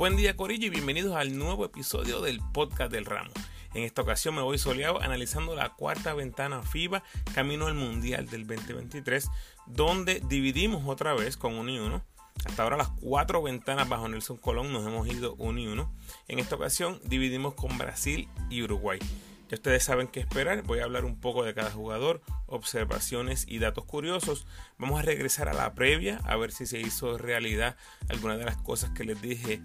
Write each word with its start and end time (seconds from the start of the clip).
Buen 0.00 0.16
día 0.16 0.34
Corillo 0.34 0.66
y 0.66 0.70
bienvenidos 0.70 1.14
al 1.14 1.36
nuevo 1.36 1.62
episodio 1.66 2.22
del 2.22 2.40
podcast 2.54 2.90
del 2.90 3.04
ramo. 3.04 3.30
En 3.74 3.82
esta 3.82 4.00
ocasión 4.00 4.34
me 4.34 4.40
voy 4.40 4.56
soleado 4.56 5.02
analizando 5.02 5.54
la 5.54 5.74
cuarta 5.74 6.14
ventana 6.14 6.62
FIBA 6.62 7.02
camino 7.34 7.66
al 7.66 7.74
Mundial 7.74 8.24
del 8.24 8.46
2023, 8.46 9.28
donde 9.66 10.22
dividimos 10.26 10.84
otra 10.86 11.12
vez 11.12 11.36
con 11.36 11.52
1 11.52 11.70
y 11.70 11.78
1. 11.80 12.02
Hasta 12.46 12.62
ahora 12.62 12.78
las 12.78 12.88
cuatro 12.88 13.42
ventanas 13.42 13.90
bajo 13.90 14.08
Nelson 14.08 14.38
Colón 14.38 14.72
nos 14.72 14.86
hemos 14.86 15.06
ido 15.06 15.34
1 15.34 15.60
y 15.60 15.66
1. 15.66 15.92
En 16.28 16.38
esta 16.38 16.56
ocasión 16.56 16.98
dividimos 17.04 17.52
con 17.52 17.76
Brasil 17.76 18.26
y 18.48 18.62
Uruguay. 18.62 19.00
Ya 19.50 19.56
ustedes 19.56 19.84
saben 19.84 20.08
qué 20.08 20.20
esperar. 20.20 20.62
Voy 20.62 20.78
a 20.78 20.84
hablar 20.84 21.04
un 21.04 21.20
poco 21.20 21.44
de 21.44 21.52
cada 21.52 21.72
jugador, 21.72 22.22
observaciones 22.46 23.44
y 23.46 23.58
datos 23.58 23.84
curiosos. 23.84 24.46
Vamos 24.78 24.98
a 25.00 25.02
regresar 25.02 25.50
a 25.50 25.52
la 25.52 25.74
previa 25.74 26.22
a 26.24 26.36
ver 26.36 26.52
si 26.52 26.64
se 26.64 26.80
hizo 26.80 27.18
realidad 27.18 27.76
alguna 28.08 28.38
de 28.38 28.46
las 28.46 28.56
cosas 28.56 28.90
que 28.90 29.04
les 29.04 29.20
dije. 29.20 29.60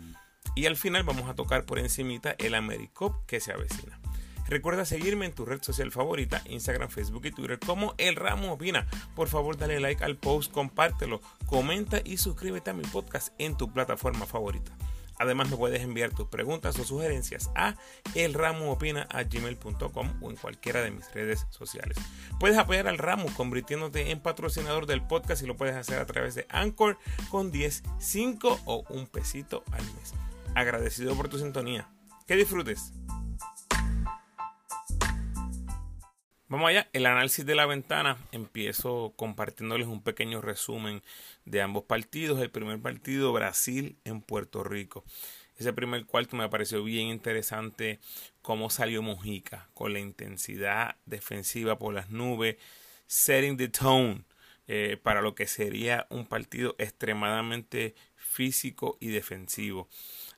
Y 0.56 0.66
al 0.66 0.78
final 0.78 1.04
vamos 1.04 1.30
a 1.30 1.36
tocar 1.36 1.66
por 1.66 1.80
encimita 1.80 2.36
el 2.40 2.56
AmeriCop 2.56 3.26
que 3.26 3.40
se 3.40 3.52
avecina. 3.52 4.00
Recuerda 4.48 4.86
seguirme 4.86 5.26
en 5.26 5.34
tu 5.34 5.44
red 5.44 5.62
social 5.64 5.92
favorita, 5.92 6.42
Instagram, 6.46 6.90
Facebook 6.90 7.26
y 7.26 7.32
Twitter 7.32 7.60
como 7.60 7.96
El 7.98 8.16
Ramo 8.16 8.54
Opina. 8.54 8.88
Por 9.16 9.28
favor, 9.28 9.58
dale 9.58 9.80
like 9.80 10.04
al 10.04 10.18
post, 10.18 10.52
compártelo, 10.52 11.20
comenta 11.48 12.00
y 12.04 12.18
suscríbete 12.18 12.70
a 12.70 12.74
mi 12.74 12.84
podcast 12.84 13.34
en 13.40 13.58
tu 13.58 13.74
plataforma 13.74 14.28
favorita. 14.28 14.72
Además 15.18 15.50
me 15.50 15.58
puedes 15.58 15.82
enviar 15.82 16.12
tus 16.12 16.28
preguntas 16.28 16.78
o 16.78 16.84
sugerencias 16.84 17.50
a 17.56 17.76
elramoopina.gmail.com 18.16 20.14
o 20.22 20.30
en 20.30 20.36
cualquiera 20.36 20.82
de 20.84 20.92
mis 20.92 21.12
redes 21.14 21.48
sociales. 21.50 21.98
Puedes 22.40 22.58
apoyar 22.58 22.88
al 22.88 22.98
Ramo 22.98 23.28
convirtiéndote 23.36 24.12
en 24.12 24.20
patrocinador 24.20 24.86
del 24.88 25.02
podcast 25.02 25.42
y 25.42 25.48
lo 25.48 25.56
puedes 25.56 25.76
hacer 25.76 26.00
a 26.00 26.06
través 26.06 26.36
de 26.36 26.46
Anchor 26.50 27.00
con 27.30 27.52
10, 27.52 27.84
5 27.98 28.60
o 28.66 28.84
un 28.90 29.08
pesito 29.08 29.64
al 29.72 29.84
mes. 29.96 30.14
Agradecido 30.56 31.16
por 31.16 31.28
tu 31.28 31.38
sintonía. 31.38 31.90
Que 32.26 32.38
disfrutes. 32.38 32.94
Vamos 36.48 36.70
allá, 36.70 36.88
el 36.94 37.06
análisis 37.08 37.46
de 37.46 37.56
la 37.56 37.66
ventana. 37.66 38.18
Empiezo 38.32 39.14
compartiéndoles 39.18 39.88
un 39.88 40.02
pequeño 40.02 40.40
resumen 40.40 41.04
de 41.44 41.62
ambos 41.62 41.84
partidos. 41.84 42.40
El 42.40 42.52
primer 42.52 42.80
partido, 42.80 43.34
Brasil 43.34 43.98
en 44.06 44.22
Puerto 44.22 44.64
Rico. 44.64 45.04
Ese 45.58 45.74
primer 45.74 46.06
cuarto 46.06 46.38
me 46.38 46.48
pareció 46.48 46.84
bien 46.86 47.08
interesante 47.08 48.00
cómo 48.42 48.70
salió 48.70 49.02
Mojica 49.02 49.68
con 49.74 49.92
la 49.92 50.00
intensidad 50.00 50.96
defensiva 51.06 51.78
por 51.78 51.94
las 51.94 52.10
nubes, 52.10 52.56
setting 53.08 53.58
the 53.58 53.68
tone 53.68 54.24
eh, 54.68 54.98
para 55.04 55.22
lo 55.22 55.36
que 55.36 55.48
sería 55.48 56.08
un 56.10 56.26
partido 56.26 56.76
extremadamente 56.78 57.94
físico 58.16 58.98
y 59.00 59.10
defensivo. 59.10 59.88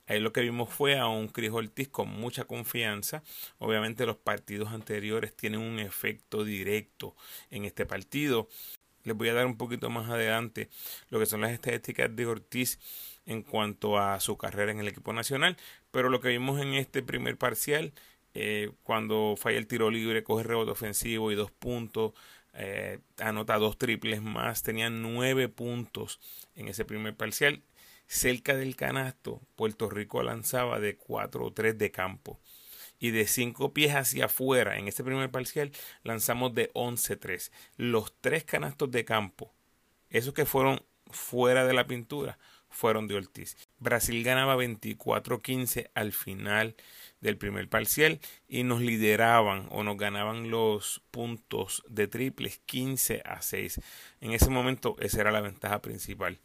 Ahí 0.08 0.22
lo 0.22 0.32
que 0.32 0.42
vimos 0.42 0.70
fue 0.70 0.98
a 0.98 1.08
un 1.08 1.28
Cris 1.28 1.52
Ortiz 1.52 1.90
con 1.90 2.10
mucha 2.10 2.46
confianza. 2.46 3.24
Obviamente 3.60 4.06
los 4.06 4.16
partidos 4.16 4.70
anteriores 4.70 5.36
tienen 5.36 5.60
un 5.60 5.80
efecto 5.80 6.46
directo 6.46 7.16
en 7.52 7.66
este 7.66 7.86
partido. 7.86 8.48
Les 9.04 9.16
voy 9.16 9.30
a 9.30 9.34
dar 9.34 9.46
un 9.46 9.58
poquito 9.58 9.90
más 9.90 10.10
adelante 10.10 10.70
lo 11.10 11.20
que 11.20 11.26
son 11.26 11.42
las 11.42 11.52
estadísticas 11.52 12.16
de 12.16 12.26
Ortiz 12.26 12.80
en 13.26 13.42
cuanto 13.42 13.98
a 13.98 14.20
su 14.22 14.38
carrera 14.38 14.72
en 14.72 14.80
el 14.80 14.88
equipo 14.88 15.12
nacional. 15.12 15.58
Pero 15.92 16.10
lo 16.10 16.22
que 16.22 16.30
vimos 16.30 16.62
en 16.62 16.74
este 16.74 17.04
primer 17.04 17.38
parcial, 17.38 17.92
eh, 18.34 18.72
cuando 18.84 19.36
falla 19.38 19.58
el 19.58 19.68
tiro 19.68 19.92
libre, 19.92 20.24
coge 20.24 20.44
rebote 20.44 20.72
ofensivo 20.72 21.32
y 21.32 21.36
dos 21.36 21.52
puntos, 21.52 22.14
eh, 22.54 23.00
anota 23.20 23.58
dos 23.58 23.78
triples 23.78 24.22
más, 24.22 24.64
tenía 24.64 24.90
nueve 24.90 25.50
puntos 25.50 26.20
en 26.56 26.70
ese 26.70 26.86
primer 26.86 27.16
parcial 27.16 27.62
cerca 28.08 28.56
del 28.56 28.76
canasto, 28.76 29.42
Puerto 29.56 29.90
Rico 29.90 30.24
lanzaba 30.24 30.80
de 30.80 30.96
4 30.96 31.46
o 31.46 31.54
3 31.54 31.78
de 31.78 31.92
campo. 31.92 32.40
Y 33.00 33.12
de 33.12 33.28
5 33.28 33.74
pies 33.74 33.94
hacia 33.94 34.26
afuera, 34.26 34.78
en 34.80 34.88
este 34.88 35.04
primer 35.04 35.30
parcial, 35.30 35.72
lanzamos 36.04 36.56
de 36.56 36.72
11-3. 36.74 37.52
Los 37.76 38.12
tres 38.22 38.44
canastos 38.44 38.90
de 38.90 39.06
campo, 39.06 39.54
esos 40.10 40.34
que 40.34 40.46
fueron 40.46 40.82
fuera 41.12 41.66
de 41.66 41.74
la 41.74 41.86
pintura, 41.86 42.40
fueron 42.70 43.08
de 43.08 43.16
Ortiz. 43.16 43.58
Brasil 43.80 44.24
ganaba 44.24 44.56
24-15 44.56 45.90
al 45.94 46.12
final 46.12 46.76
del 47.22 47.38
primer 47.38 47.70
parcial 47.70 48.20
y 48.48 48.64
nos 48.64 48.82
lideraban 48.82 49.68
o 49.72 49.84
nos 49.84 49.98
ganaban 49.98 50.50
los 50.50 51.02
puntos 51.12 51.84
de 51.88 52.08
triples 52.08 52.60
15 52.66 53.24
a 53.26 53.42
6. 53.42 53.82
En 54.22 54.34
ese 54.34 54.50
momento 54.50 54.96
esa 55.00 55.22
era 55.22 55.32
la 55.32 55.42
ventaja 55.42 55.82
principal. 55.82 56.40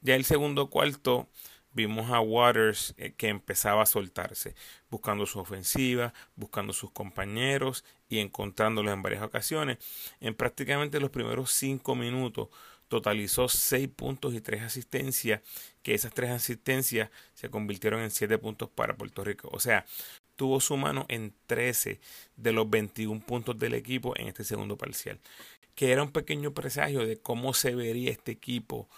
Ya 0.00 0.14
el 0.14 0.24
segundo 0.24 0.70
cuarto 0.70 1.28
vimos 1.72 2.10
a 2.10 2.20
Waters 2.20 2.94
eh, 2.96 3.12
que 3.16 3.28
empezaba 3.28 3.82
a 3.82 3.86
soltarse, 3.86 4.54
buscando 4.90 5.26
su 5.26 5.38
ofensiva, 5.38 6.12
buscando 6.36 6.72
sus 6.72 6.90
compañeros 6.90 7.84
y 8.08 8.18
encontrándolos 8.18 8.92
en 8.92 9.02
varias 9.02 9.22
ocasiones. 9.22 9.78
En 10.20 10.34
prácticamente 10.34 11.00
los 11.00 11.10
primeros 11.10 11.52
cinco 11.52 11.94
minutos 11.94 12.48
totalizó 12.88 13.48
seis 13.48 13.88
puntos 13.88 14.34
y 14.34 14.40
tres 14.40 14.62
asistencias, 14.62 15.42
que 15.82 15.94
esas 15.94 16.12
tres 16.12 16.30
asistencias 16.30 17.10
se 17.34 17.48
convirtieron 17.48 18.00
en 18.00 18.10
siete 18.10 18.36
puntos 18.38 18.68
para 18.68 18.96
Puerto 18.96 19.22
Rico. 19.22 19.48
O 19.52 19.60
sea, 19.60 19.86
tuvo 20.34 20.60
su 20.60 20.76
mano 20.76 21.04
en 21.08 21.34
13 21.46 22.00
de 22.36 22.52
los 22.52 22.68
21 22.68 23.20
puntos 23.20 23.58
del 23.58 23.74
equipo 23.74 24.16
en 24.16 24.26
este 24.28 24.42
segundo 24.42 24.76
parcial, 24.76 25.20
que 25.74 25.92
era 25.92 26.02
un 26.02 26.10
pequeño 26.10 26.52
presagio 26.52 27.06
de 27.06 27.18
cómo 27.18 27.54
se 27.54 27.74
vería 27.74 28.10
este 28.10 28.32
equipo 28.32 28.88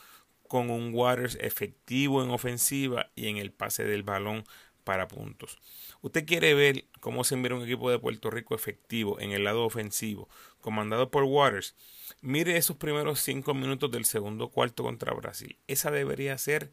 con 0.52 0.68
un 0.68 0.92
Waters 0.92 1.38
efectivo 1.40 2.22
en 2.22 2.28
ofensiva 2.28 3.10
y 3.14 3.28
en 3.28 3.38
el 3.38 3.52
pase 3.52 3.84
del 3.84 4.02
balón 4.02 4.44
para 4.84 5.08
puntos. 5.08 5.56
Usted 6.02 6.26
quiere 6.26 6.52
ver 6.52 6.84
cómo 7.00 7.24
se 7.24 7.36
mira 7.36 7.54
un 7.54 7.62
equipo 7.62 7.90
de 7.90 7.98
Puerto 7.98 8.28
Rico 8.30 8.54
efectivo 8.54 9.18
en 9.18 9.32
el 9.32 9.44
lado 9.44 9.64
ofensivo, 9.64 10.28
comandado 10.60 11.10
por 11.10 11.24
Waters. 11.24 11.74
Mire 12.20 12.58
esos 12.58 12.76
primeros 12.76 13.20
cinco 13.20 13.54
minutos 13.54 13.90
del 13.92 14.04
segundo 14.04 14.50
cuarto 14.50 14.82
contra 14.82 15.14
Brasil. 15.14 15.56
Esa 15.68 15.90
debería 15.90 16.36
ser 16.36 16.70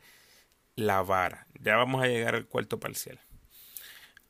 la 0.76 1.02
vara. 1.02 1.48
Ya 1.58 1.78
vamos 1.78 2.04
a 2.04 2.08
llegar 2.08 2.36
al 2.36 2.48
cuarto 2.48 2.82
parcial. 2.82 3.22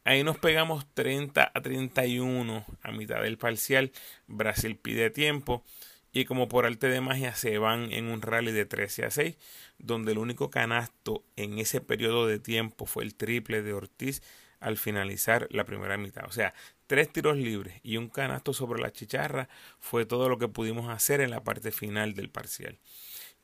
Ahí 0.03 0.23
nos 0.23 0.38
pegamos 0.38 0.85
30 0.93 1.51
a 1.51 1.59
31 1.59 2.65
a 2.83 2.91
mitad 2.91 3.23
del 3.23 3.39
parcial. 3.39 3.93
Brasil 4.27 4.75
pide 4.75 5.09
tiempo 5.09 5.65
y 6.11 6.25
como 6.25 6.47
por 6.47 6.65
arte 6.65 6.87
de 6.87 7.01
magia 7.01 7.35
se 7.35 7.57
van 7.57 7.91
en 7.91 8.05
un 8.05 8.21
rally 8.21 8.51
de 8.51 8.65
13 8.65 9.05
a 9.05 9.11
6, 9.11 9.35
donde 9.77 10.11
el 10.11 10.17
único 10.17 10.49
canasto 10.49 11.23
en 11.35 11.59
ese 11.59 11.81
periodo 11.81 12.27
de 12.27 12.39
tiempo 12.39 12.85
fue 12.85 13.03
el 13.03 13.15
triple 13.15 13.61
de 13.61 13.73
Ortiz 13.73 14.21
al 14.59 14.77
finalizar 14.77 15.47
la 15.51 15.65
primera 15.65 15.97
mitad. 15.97 16.25
O 16.25 16.31
sea, 16.31 16.53
tres 16.87 17.11
tiros 17.11 17.37
libres 17.37 17.79
y 17.83 17.97
un 17.97 18.09
canasto 18.09 18.53
sobre 18.53 18.81
la 18.81 18.91
chicharra 18.91 19.47
fue 19.79 20.05
todo 20.05 20.27
lo 20.29 20.37
que 20.37 20.47
pudimos 20.47 20.89
hacer 20.89 21.21
en 21.21 21.29
la 21.29 21.43
parte 21.43 21.71
final 21.71 22.13
del 22.13 22.29
parcial. 22.29 22.77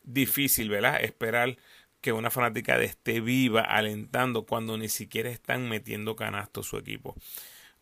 Difícil, 0.03 0.69
¿verdad? 0.69 1.01
Esperar 1.03 1.57
que 2.01 2.11
una 2.11 2.29
fanática 2.29 2.79
esté 2.81 3.21
viva 3.21 3.61
alentando 3.61 4.45
cuando 4.45 4.77
ni 4.77 4.89
siquiera 4.89 5.29
están 5.29 5.69
metiendo 5.69 6.15
canasto 6.15 6.61
su 6.63 6.77
equipo. 6.77 7.15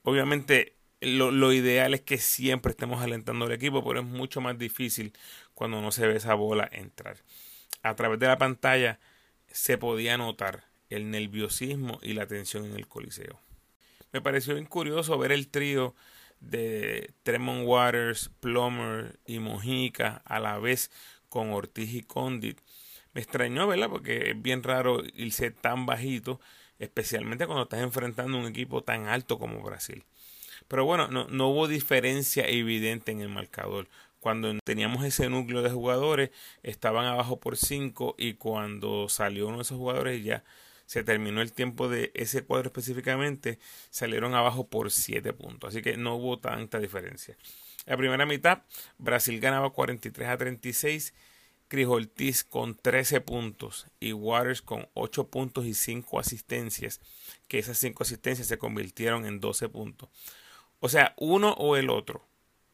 Obviamente 0.04 0.76
lo, 1.06 1.54
ideal 1.54 1.94
es 1.94 2.02
que 2.02 2.18
siempre 2.18 2.72
estemos 2.72 3.02
alentando 3.02 3.46
al 3.46 3.52
equipo, 3.52 3.84
pero 3.84 4.02
es 4.02 4.06
mucho 4.06 4.42
más 4.42 4.58
difícil 4.58 5.14
cuando 5.54 5.82
no 5.82 5.92
se 5.92 6.08
ve 6.08 6.16
esa 6.16 6.34
bola 6.34 6.70
entrar. 6.72 7.18
A 7.82 7.96
través 7.96 8.20
de 8.20 8.28
la 8.28 8.38
pantalla 8.38 9.00
se 9.48 9.78
podía 9.78 10.18
notar 10.18 10.66
el 10.90 11.10
nerviosismo 11.10 12.00
y 12.02 12.14
la 12.14 12.28
tensión 12.28 12.66
en 12.66 12.76
el 12.76 12.88
coliseo. 12.88 13.40
Me 14.12 14.22
pareció 14.22 14.54
bien 14.54 14.68
curioso 14.68 15.18
ver 15.18 15.32
el 15.32 15.48
trío 15.48 15.96
de 16.40 17.14
Tremont 17.24 17.66
Waters, 17.66 18.30
Plummer 18.40 19.20
y 19.26 19.40
Mojica 19.40 20.22
a 20.26 20.40
la 20.40 20.60
vez 20.60 20.92
con 21.30 21.52
Ortiz 21.52 21.94
y 21.94 22.04
Condit. 22.04 22.60
Me 23.14 23.22
extrañó, 23.22 23.68
¿verdad? 23.68 23.90
Porque 23.90 24.32
es 24.32 24.42
bien 24.42 24.64
raro 24.64 25.02
irse 25.16 25.52
tan 25.52 25.86
bajito, 25.86 26.40
especialmente 26.80 27.46
cuando 27.46 27.64
estás 27.64 27.82
enfrentando 27.82 28.38
un 28.38 28.46
equipo 28.46 28.84
tan 28.84 29.08
alto 29.08 29.40
como 29.40 29.62
Brasil. 29.62 30.04
Pero 30.68 30.86
bueno, 30.86 31.08
no, 31.08 31.28
no 31.28 31.50
hubo 31.50 31.68
diferencia 31.68 32.48
evidente 32.48 33.12
en 33.12 33.22
el 33.22 33.30
marcador. 33.30 33.88
Cuando 34.20 34.58
teníamos 34.64 35.04
ese 35.04 35.30
núcleo 35.30 35.62
de 35.62 35.70
jugadores, 35.70 36.32
estaban 36.64 37.06
abajo 37.06 37.40
por 37.40 37.58
5 37.58 38.16
y 38.18 38.36
cuando 38.36 39.10
salió 39.10 39.48
uno 39.48 39.58
de 39.58 39.64
esos 39.64 39.78
jugadores 39.78 40.24
ya 40.24 40.44
se 40.86 41.04
terminó 41.04 41.42
el 41.42 41.52
tiempo 41.52 41.90
de 41.90 42.12
ese 42.14 42.44
cuadro 42.44 42.68
específicamente, 42.68 43.60
salieron 43.90 44.36
abajo 44.36 44.68
por 44.68 44.92
7 44.92 45.34
puntos. 45.34 45.70
Así 45.70 45.82
que 45.82 45.98
no 45.98 46.16
hubo 46.16 46.40
tanta 46.40 46.80
diferencia. 46.80 47.38
La 47.86 47.98
primera 47.98 48.26
mitad, 48.26 48.64
Brasil 48.98 49.40
ganaba 49.40 49.72
43 49.72 50.30
a 50.30 50.38
36. 50.38 51.14
Cris 51.68 51.88
Ortiz 51.88 52.44
con 52.44 52.76
13 52.76 53.22
puntos 53.22 53.88
y 54.00 54.14
Waters 54.14 54.62
con 54.62 54.88
8 54.94 55.30
puntos 55.30 55.66
y 55.66 55.74
5 55.74 56.20
asistencias, 56.20 57.02
que 57.48 57.58
esas 57.58 57.80
5 57.80 58.04
asistencias 58.04 58.48
se 58.48 58.60
convirtieron 58.60 59.26
en 59.26 59.40
12 59.40 59.70
puntos. 59.70 60.10
O 60.86 60.90
sea, 60.90 61.14
uno 61.16 61.54
o 61.54 61.78
el 61.78 61.90
otro, 61.90 62.28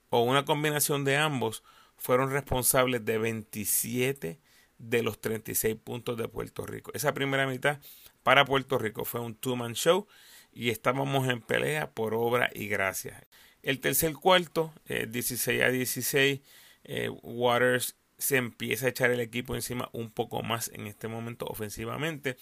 o 0.10 0.22
una 0.22 0.44
combinación 0.44 1.06
de 1.06 1.16
ambos, 1.18 1.62
fueron 1.96 2.32
responsables 2.32 3.06
de 3.06 3.20
27 3.20 4.40
de 4.80 5.04
los 5.04 5.22
36 5.22 5.76
puntos 5.76 6.18
de 6.18 6.28
Puerto 6.28 6.66
Rico. 6.66 6.90
Esa 6.96 7.14
primera 7.14 7.46
mitad 7.46 7.78
para 8.24 8.46
Puerto 8.46 8.80
Rico. 8.80 9.06
Fue 9.06 9.22
un 9.22 9.36
two-man 9.36 9.76
show 9.76 10.08
y 10.52 10.72
estábamos 10.72 11.30
en 11.30 11.40
pelea 11.40 11.92
por 11.92 12.16
obra 12.16 12.50
y 12.52 12.68
gracia. 12.68 13.28
El 13.62 13.80
tercer 13.80 14.14
cuarto, 14.14 14.74
16 14.88 15.62
a 15.62 15.70
16, 15.70 16.42
eh, 16.86 17.10
Waters 17.22 17.96
se 18.18 18.38
empieza 18.38 18.88
a 18.88 18.90
echar 18.90 19.12
el 19.12 19.20
equipo 19.20 19.54
encima 19.54 19.88
un 19.94 20.10
poco 20.10 20.42
más 20.42 20.72
en 20.74 20.88
este 20.88 21.08
momento 21.08 21.46
ofensivamente. 21.46 22.38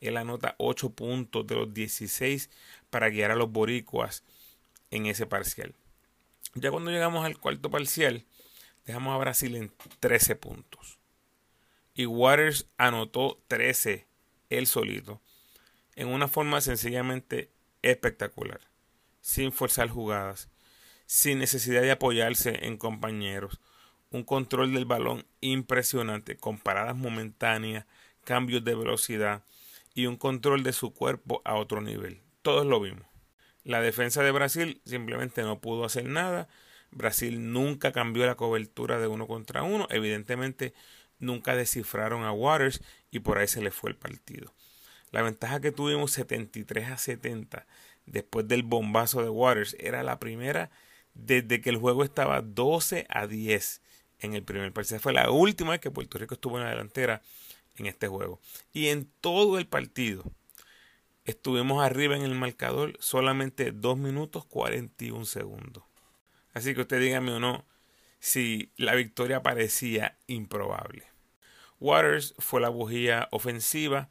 Él 0.00 0.16
anota 0.16 0.54
8 0.56 0.94
puntos 0.94 1.46
de 1.46 1.56
los 1.56 1.74
16 1.74 2.48
para 2.88 3.10
guiar 3.10 3.32
a 3.32 3.36
los 3.36 3.52
boricuas 3.52 4.24
en 4.90 5.06
ese 5.06 5.26
parcial. 5.26 5.74
Ya 6.54 6.70
cuando 6.70 6.90
llegamos 6.90 7.24
al 7.24 7.38
cuarto 7.38 7.70
parcial, 7.70 8.24
dejamos 8.84 9.14
a 9.14 9.18
Brasil 9.18 9.54
en 9.56 9.72
13 10.00 10.36
puntos. 10.36 10.98
Y 11.94 12.06
Waters 12.06 12.66
anotó 12.76 13.40
13 13.48 14.06
él 14.48 14.66
solito. 14.66 15.20
En 15.96 16.08
una 16.08 16.28
forma 16.28 16.60
sencillamente 16.60 17.50
espectacular. 17.82 18.60
Sin 19.20 19.52
forzar 19.52 19.88
jugadas. 19.88 20.48
Sin 21.06 21.38
necesidad 21.38 21.82
de 21.82 21.92
apoyarse 21.92 22.66
en 22.66 22.76
compañeros 22.76 23.60
un 24.10 24.24
control 24.24 24.74
del 24.74 24.86
balón 24.86 25.24
impresionante, 25.40 26.36
con 26.36 26.58
paradas 26.58 26.96
momentáneas, 26.96 27.86
cambios 28.24 28.64
de 28.64 28.74
velocidad 28.74 29.44
y 29.94 30.06
un 30.06 30.16
control 30.16 30.62
de 30.62 30.72
su 30.72 30.92
cuerpo 30.92 31.42
a 31.44 31.54
otro 31.54 31.80
nivel. 31.80 32.20
Todos 32.42 32.66
lo 32.66 32.80
vimos. 32.80 33.09
La 33.64 33.80
defensa 33.80 34.22
de 34.22 34.30
Brasil 34.30 34.80
simplemente 34.84 35.42
no 35.42 35.60
pudo 35.60 35.84
hacer 35.84 36.06
nada. 36.06 36.48
Brasil 36.90 37.52
nunca 37.52 37.92
cambió 37.92 38.26
la 38.26 38.34
cobertura 38.34 38.98
de 38.98 39.06
uno 39.06 39.26
contra 39.26 39.62
uno. 39.62 39.86
Evidentemente 39.90 40.74
nunca 41.18 41.54
descifraron 41.54 42.24
a 42.24 42.32
Waters 42.32 42.82
y 43.10 43.20
por 43.20 43.38
ahí 43.38 43.48
se 43.48 43.62
le 43.62 43.70
fue 43.70 43.90
el 43.90 43.96
partido. 43.96 44.54
La 45.10 45.22
ventaja 45.22 45.60
que 45.60 45.72
tuvimos 45.72 46.12
73 46.12 46.90
a 46.90 46.96
70 46.96 47.66
después 48.06 48.48
del 48.48 48.62
bombazo 48.62 49.22
de 49.22 49.28
Waters 49.28 49.76
era 49.78 50.02
la 50.02 50.18
primera 50.18 50.70
desde 51.14 51.60
que 51.60 51.70
el 51.70 51.76
juego 51.76 52.04
estaba 52.04 52.40
12 52.40 53.06
a 53.08 53.26
10 53.26 53.82
en 54.20 54.34
el 54.34 54.42
primer 54.42 54.72
partido. 54.72 55.00
Fue 55.00 55.12
la 55.12 55.30
última 55.30 55.72
vez 55.72 55.80
que 55.80 55.90
Puerto 55.90 56.18
Rico 56.18 56.34
estuvo 56.34 56.58
en 56.58 56.64
la 56.64 56.70
delantera 56.70 57.22
en 57.76 57.86
este 57.86 58.08
juego. 58.08 58.40
Y 58.72 58.88
en 58.88 59.10
todo 59.20 59.58
el 59.58 59.66
partido 59.66 60.24
estuvimos 61.30 61.82
arriba 61.82 62.16
en 62.16 62.22
el 62.22 62.34
marcador 62.34 62.96
solamente 63.00 63.72
2 63.72 63.96
minutos 63.96 64.44
41 64.44 65.24
segundos. 65.24 65.84
Así 66.52 66.74
que 66.74 66.82
usted 66.82 67.00
dígame 67.00 67.32
o 67.32 67.40
no 67.40 67.64
si 68.18 68.72
la 68.76 68.94
victoria 68.94 69.42
parecía 69.42 70.18
improbable. 70.26 71.04
Waters 71.78 72.34
fue 72.38 72.60
la 72.60 72.68
bujía 72.68 73.28
ofensiva 73.30 74.10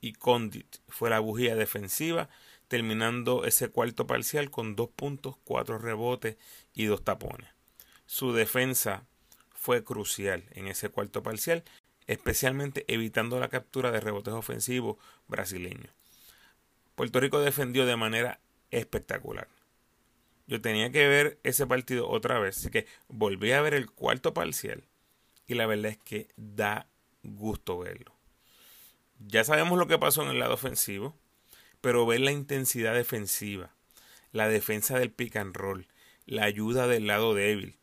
y 0.00 0.12
Condit 0.14 0.78
fue 0.88 1.10
la 1.10 1.20
bujía 1.20 1.54
defensiva, 1.54 2.28
terminando 2.68 3.44
ese 3.44 3.68
cuarto 3.68 4.06
parcial 4.06 4.50
con 4.50 4.74
2 4.74 4.90
puntos, 4.90 5.36
4 5.44 5.78
rebotes 5.78 6.36
y 6.74 6.86
2 6.86 7.04
tapones. 7.04 7.48
Su 8.06 8.32
defensa 8.32 9.06
fue 9.52 9.84
crucial 9.84 10.44
en 10.50 10.66
ese 10.66 10.88
cuarto 10.88 11.22
parcial, 11.22 11.64
especialmente 12.06 12.84
evitando 12.88 13.38
la 13.38 13.48
captura 13.48 13.90
de 13.90 14.00
rebotes 14.00 14.34
ofensivos 14.34 14.96
brasileños. 15.28 15.92
Puerto 16.96 17.20
Rico 17.20 17.40
defendió 17.40 17.86
de 17.86 17.96
manera 17.96 18.40
espectacular. 18.70 19.48
Yo 20.48 20.60
tenía 20.60 20.90
que 20.90 21.06
ver 21.06 21.38
ese 21.42 21.66
partido 21.66 22.08
otra 22.08 22.38
vez, 22.38 22.56
así 22.56 22.70
que 22.70 22.86
volví 23.08 23.52
a 23.52 23.60
ver 23.60 23.74
el 23.74 23.90
cuarto 23.90 24.32
parcial 24.32 24.82
y 25.46 25.54
la 25.54 25.66
verdad 25.66 25.92
es 25.92 25.98
que 25.98 26.28
da 26.36 26.88
gusto 27.22 27.78
verlo. 27.78 28.12
Ya 29.18 29.44
sabemos 29.44 29.78
lo 29.78 29.86
que 29.86 29.98
pasó 29.98 30.22
en 30.22 30.30
el 30.30 30.38
lado 30.38 30.54
ofensivo, 30.54 31.14
pero 31.80 32.06
ver 32.06 32.20
la 32.20 32.32
intensidad 32.32 32.94
defensiva, 32.94 33.74
la 34.32 34.48
defensa 34.48 34.98
del 34.98 35.10
pick 35.10 35.36
and 35.36 35.54
roll, 35.54 35.86
la 36.24 36.44
ayuda 36.44 36.86
del 36.88 37.06
lado 37.06 37.34
débil, 37.34 37.76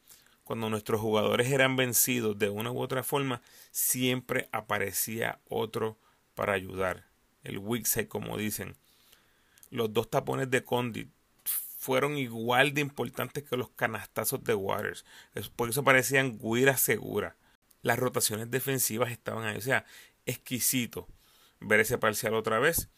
cuando 0.43 0.69
nuestros 0.69 0.99
jugadores 0.99 1.51
eran 1.51 1.75
vencidos 1.75 2.37
de 2.37 2.49
una 2.49 2.71
u 2.71 2.79
otra 2.79 3.03
forma, 3.03 3.41
siempre 3.71 4.49
aparecía 4.51 5.39
otro 5.47 5.97
para 6.35 6.53
ayudar. 6.53 7.05
El 7.43 7.59
weak 7.59 8.07
como 8.07 8.37
dicen. 8.37 8.75
Los 9.73 9.91
dos 9.91 10.07
tapones 10.07 10.51
de 10.51 10.63
Condit 10.63 11.09
fueron 11.43 12.15
igual 12.15 12.75
de 12.75 12.81
importantes 12.81 13.43
que 13.43 13.57
los 13.57 13.71
canastazos 13.71 14.43
de 14.43 14.53
Waters. 14.53 15.03
Por 15.55 15.67
eso 15.67 15.83
parecían 15.83 16.37
guiras 16.37 16.79
seguras. 16.79 17.33
Las 17.81 17.97
rotaciones 17.97 18.51
defensivas 18.51 19.11
estaban 19.11 19.45
ahí. 19.45 19.57
O 19.57 19.61
sea, 19.61 19.83
exquisito 20.27 21.07
ver 21.59 21.79
ese 21.79 21.97
parcial 21.97 22.35
otra 22.35 22.59
vez. 22.59 22.89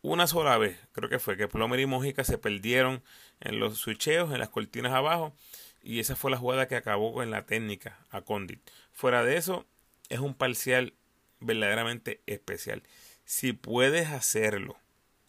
Una 0.00 0.26
sola 0.26 0.56
vez, 0.56 0.78
creo 0.92 1.10
que 1.10 1.18
fue 1.18 1.36
que 1.36 1.46
Plomer 1.46 1.80
y 1.80 1.86
Mojica 1.86 2.24
se 2.24 2.38
perdieron 2.38 3.04
en 3.40 3.60
los 3.60 3.76
switcheos, 3.76 4.32
en 4.32 4.38
las 4.38 4.48
cortinas 4.48 4.94
abajo 4.94 5.36
y 5.82 6.00
esa 6.00 6.16
fue 6.16 6.30
la 6.30 6.38
jugada 6.38 6.68
que 6.68 6.76
acabó 6.76 7.12
con 7.12 7.30
la 7.30 7.44
técnica 7.44 7.98
a 8.08 8.22
Condit. 8.22 8.66
Fuera 8.92 9.24
de 9.24 9.36
eso, 9.36 9.66
es 10.08 10.20
un 10.20 10.34
parcial 10.34 10.94
verdaderamente 11.40 12.22
especial. 12.24 12.82
Si 13.26 13.52
puedes 13.52 14.08
hacerlo, 14.08 14.78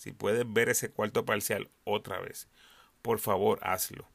si 0.04 0.12
puedes 0.12 0.44
ver 0.52 0.68
ese 0.68 0.92
cuarto 0.92 1.24
parcial 1.24 1.70
otra 1.86 2.20
vez, 2.20 2.50
por 3.02 3.20
favor 3.20 3.60
hazlo. 3.62 4.06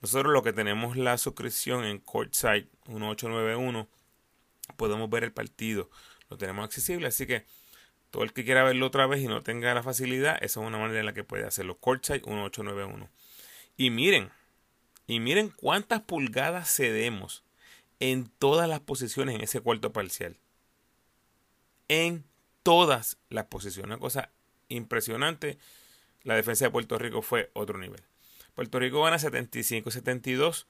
Nosotros 0.00 0.32
lo 0.32 0.44
que 0.44 0.52
tenemos 0.52 0.96
la 0.96 1.18
suscripción 1.18 1.84
en 1.84 1.98
Courtside 1.98 2.68
1891, 2.86 3.88
podemos 4.76 5.10
ver 5.10 5.24
el 5.24 5.32
partido, 5.32 5.90
lo 6.30 6.38
tenemos 6.38 6.64
accesible, 6.64 7.08
así 7.08 7.26
que 7.26 7.44
todo 8.12 8.22
el 8.22 8.32
que 8.32 8.44
quiera 8.44 8.62
verlo 8.62 8.86
otra 8.86 9.08
vez 9.08 9.20
y 9.20 9.26
no 9.26 9.42
tenga 9.42 9.74
la 9.74 9.82
facilidad, 9.82 10.36
esa 10.36 10.60
es 10.60 10.66
una 10.68 10.78
manera 10.78 11.00
en 11.00 11.06
la 11.06 11.14
que 11.14 11.24
puede 11.24 11.44
hacerlo. 11.44 11.78
Courtside 11.78 12.20
1891. 12.20 13.10
Y 13.76 13.90
miren, 13.90 14.30
y 15.08 15.18
miren 15.18 15.48
cuántas 15.48 16.02
pulgadas 16.02 16.72
cedemos 16.72 17.42
en 17.98 18.30
todas 18.38 18.68
las 18.68 18.78
posiciones 18.78 19.34
en 19.34 19.40
ese 19.40 19.60
cuarto 19.62 19.92
parcial. 19.92 20.36
En 21.88 22.24
todas 22.62 23.18
las 23.30 23.46
posiciones. 23.46 23.88
Una 23.88 23.98
cosa 23.98 24.30
impresionante. 24.68 25.58
La 26.22 26.34
defensa 26.34 26.66
de 26.66 26.70
Puerto 26.70 26.98
Rico 26.98 27.22
fue 27.22 27.50
otro 27.54 27.78
nivel. 27.78 28.02
Puerto 28.54 28.78
Rico 28.78 29.02
gana 29.02 29.18
75-72. 29.18 30.66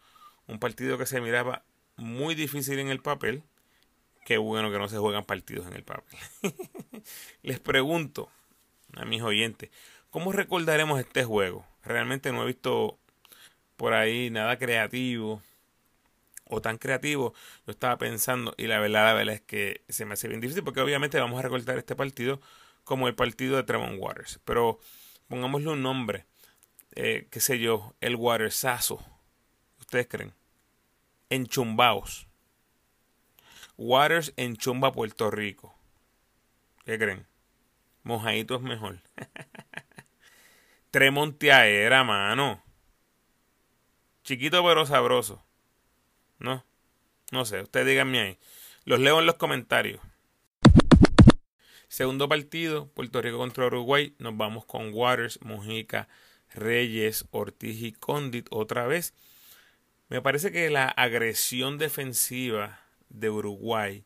Un 0.46 0.58
partido 0.58 0.98
que 0.98 1.06
se 1.06 1.20
miraba 1.20 1.62
muy 1.96 2.34
difícil 2.34 2.78
en 2.78 2.88
el 2.88 3.00
papel. 3.00 3.42
Qué 4.24 4.38
bueno 4.38 4.70
que 4.70 4.78
no 4.78 4.88
se 4.88 4.98
juegan 4.98 5.24
partidos 5.24 5.66
en 5.66 5.74
el 5.74 5.84
papel. 5.84 6.18
Les 7.42 7.60
pregunto 7.60 8.30
a 8.94 9.04
mis 9.04 9.22
oyentes, 9.22 9.70
¿cómo 10.10 10.32
recordaremos 10.32 11.00
este 11.00 11.24
juego? 11.24 11.66
Realmente 11.82 12.32
no 12.32 12.42
he 12.42 12.46
visto 12.46 12.98
por 13.76 13.94
ahí 13.94 14.30
nada 14.30 14.58
creativo 14.58 15.42
o 16.44 16.60
tan 16.60 16.78
creativo. 16.78 17.32
Yo 17.66 17.70
estaba 17.70 17.96
pensando, 17.96 18.54
y 18.58 18.66
la 18.66 18.80
verdad, 18.80 19.06
la 19.06 19.14
verdad 19.14 19.34
es 19.36 19.40
que 19.40 19.82
se 19.88 20.04
me 20.04 20.14
hace 20.14 20.28
bien 20.28 20.40
difícil, 20.40 20.62
porque 20.62 20.80
obviamente 20.80 21.18
vamos 21.18 21.38
a 21.38 21.42
recortar 21.42 21.78
este 21.78 21.96
partido 21.96 22.40
como 22.88 23.06
el 23.06 23.14
partido 23.14 23.56
de 23.56 23.64
Tremont 23.64 23.98
Waters. 24.00 24.40
Pero 24.46 24.80
pongámosle 25.28 25.68
un 25.68 25.82
nombre, 25.82 26.24
eh, 26.94 27.28
qué 27.30 27.38
sé 27.38 27.58
yo, 27.58 27.94
el 28.00 28.16
Watersazo. 28.16 29.04
¿Ustedes 29.78 30.08
creen? 30.08 30.32
Enchumbaos. 31.28 32.28
Waters 33.76 34.32
en 34.38 34.56
Chumba, 34.56 34.90
Puerto 34.90 35.30
Rico. 35.30 35.78
¿Qué 36.86 36.98
creen? 36.98 37.26
Mojadito 38.04 38.56
es 38.56 38.62
mejor. 38.62 39.02
Tremontiaera, 40.90 42.04
mano. 42.04 42.64
Chiquito 44.24 44.64
pero 44.64 44.86
sabroso. 44.86 45.44
No, 46.38 46.64
no 47.32 47.44
sé, 47.44 47.60
ustedes 47.60 47.86
díganme 47.86 48.20
ahí. 48.20 48.38
Los 48.86 48.98
leo 48.98 49.20
en 49.20 49.26
los 49.26 49.34
comentarios. 49.34 50.00
Segundo 51.88 52.28
partido, 52.28 52.88
Puerto 52.88 53.22
Rico 53.22 53.38
contra 53.38 53.66
Uruguay. 53.66 54.14
Nos 54.18 54.36
vamos 54.36 54.66
con 54.66 54.92
Waters, 54.92 55.40
Mojica, 55.42 56.08
Reyes, 56.54 57.26
Ortiz 57.30 57.82
y 57.82 57.92
Condit 57.92 58.46
otra 58.50 58.86
vez. 58.86 59.14
Me 60.08 60.22
parece 60.22 60.52
que 60.52 60.70
la 60.70 60.88
agresión 60.88 61.78
defensiva 61.78 62.80
de 63.08 63.30
Uruguay 63.30 64.04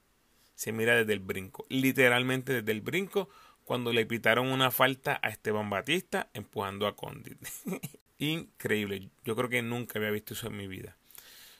se 0.55 0.73
mira 0.73 0.97
desde 0.97 1.13
el 1.13 1.21
brinco. 1.21 1.67
Literalmente 1.69 2.53
desde 2.55 2.73
el 2.73 2.81
brinco 2.81 3.29
cuando 3.65 3.93
le 3.93 4.07
pitaron 4.07 4.49
una 4.49 4.71
falta 4.71 5.19
a 5.23 5.29
Esteban 5.29 5.69
Batista 5.69 6.29
empujando 6.35 6.87
a 6.87 6.95
Condit. 6.95 7.39
increíble. 8.19 9.11
Yo 9.25 9.35
creo 9.35 9.49
que 9.49 9.63
nunca 9.63 9.99
había 9.99 10.11
visto 10.11 10.35
eso 10.35 10.47
en 10.47 10.57
mi 10.57 10.69
vida. 10.69 10.97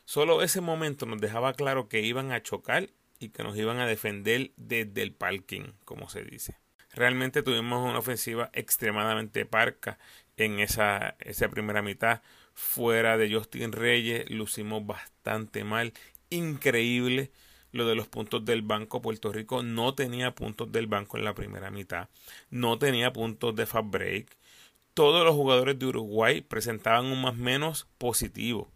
Solo 0.05 0.43
ese 0.43 0.61
momento 0.61 1.07
nos 1.07 1.21
dejaba 1.21 1.55
claro 1.55 1.89
que 1.89 2.03
iban 2.03 2.33
a 2.33 2.43
chocar 2.43 2.91
y 3.23 3.29
que 3.29 3.43
nos 3.43 3.57
iban 3.57 3.79
a 3.79 3.87
defender 3.87 4.51
desde 4.57 5.03
el 5.03 5.13
parking, 5.13 5.73
como 5.85 6.09
se 6.09 6.25
dice. 6.25 6.57
Realmente 6.93 7.43
tuvimos 7.43 7.89
una 7.89 8.01
ofensiva 8.01 8.51
extremadamente 8.53 9.47
parca 9.47 9.99
en 10.37 10.61
esa, 10.61 11.17
primera 11.51 11.83
mitad. 11.83 12.21
Fuera 12.55 13.17
de 13.17 13.33
Justin 13.33 13.73
Reyes, 13.73 14.29
lucimos 14.29 14.85
bastante 14.85 15.65
mal. 15.65 15.93
Increíble 16.29 17.31
lo 17.71 17.87
de 17.87 17.95
los 17.95 18.09
puntos 18.09 18.45
del 18.45 18.63
banco. 18.63 19.01
Puerto 19.01 19.33
Rico 19.33 19.63
no 19.63 19.95
tenía 19.95 20.35
puntos 20.35 20.71
del 20.71 20.87
banco 20.87 21.17
en 21.17 21.25
la 21.25 21.35
primera 21.35 21.71
mitad, 21.71 22.09
no 22.51 22.79
tenía 22.79 23.13
puntos 23.13 23.55
de 23.55 23.67
fast 23.67 23.89
break. 23.91 24.37
Todos 24.93 25.25
los 25.25 25.35
jugadores 25.35 25.79
de 25.79 25.87
Uruguay 25.87 26.43
presentaban 26.43 27.07
un 27.07 27.23
más 27.23 27.37
menos 27.37 27.87
positivo. 27.97 28.71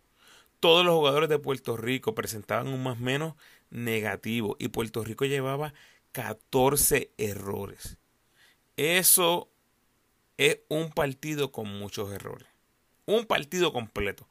Todos 0.60 0.86
los 0.86 0.94
jugadores 0.94 1.28
de 1.28 1.38
Puerto 1.38 1.76
Rico 1.76 2.14
presentaban 2.14 2.68
un 2.68 2.82
más 2.82 2.98
menos 2.98 3.34
negativo 3.70 4.56
y 4.58 4.68
Puerto 4.68 5.04
Rico 5.04 5.24
llevaba 5.24 5.74
14 6.12 7.10
errores. 7.18 7.98
Eso 8.76 9.48
es 10.36 10.60
un 10.68 10.90
partido 10.90 11.52
con 11.52 11.68
muchos 11.68 12.12
errores. 12.12 12.48
Un 13.06 13.26
partido 13.26 13.72
completo. 13.72 14.28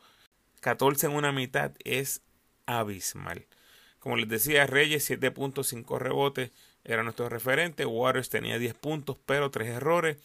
14 0.61 1.07
en 1.07 1.13
una 1.13 1.31
mitad 1.31 1.71
es 1.83 2.21
abismal. 2.65 3.45
Como 3.99 4.17
les 4.17 4.29
decía, 4.29 4.67
Reyes 4.67 5.09
7.5 5.09 5.97
rebotes 5.97 6.51
era 6.83 7.03
nuestro 7.03 7.29
referente. 7.29 7.85
Waters 7.85 8.29
tenía 8.29 8.59
10 8.59 8.75
puntos, 8.75 9.17
pero 9.25 9.49
3 9.49 9.69
errores. 9.69 10.17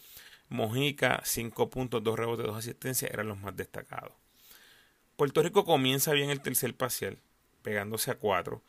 Mojica 0.49 1.21
5 1.23 1.69
puntos, 1.69 2.03
2 2.03 2.19
rebotes, 2.19 2.45
2 2.45 2.57
asistencias 2.57 3.09
eran 3.11 3.27
los 3.27 3.39
más 3.39 3.55
destacados. 3.55 4.13
Puerto 5.15 5.41
Rico 5.41 5.65
comienza 5.65 6.13
bien 6.13 6.29
el 6.29 6.41
tercer 6.41 6.75
parcial, 6.75 7.17
pegándose 7.61 8.11
a 8.11 8.15
4. 8.15 8.61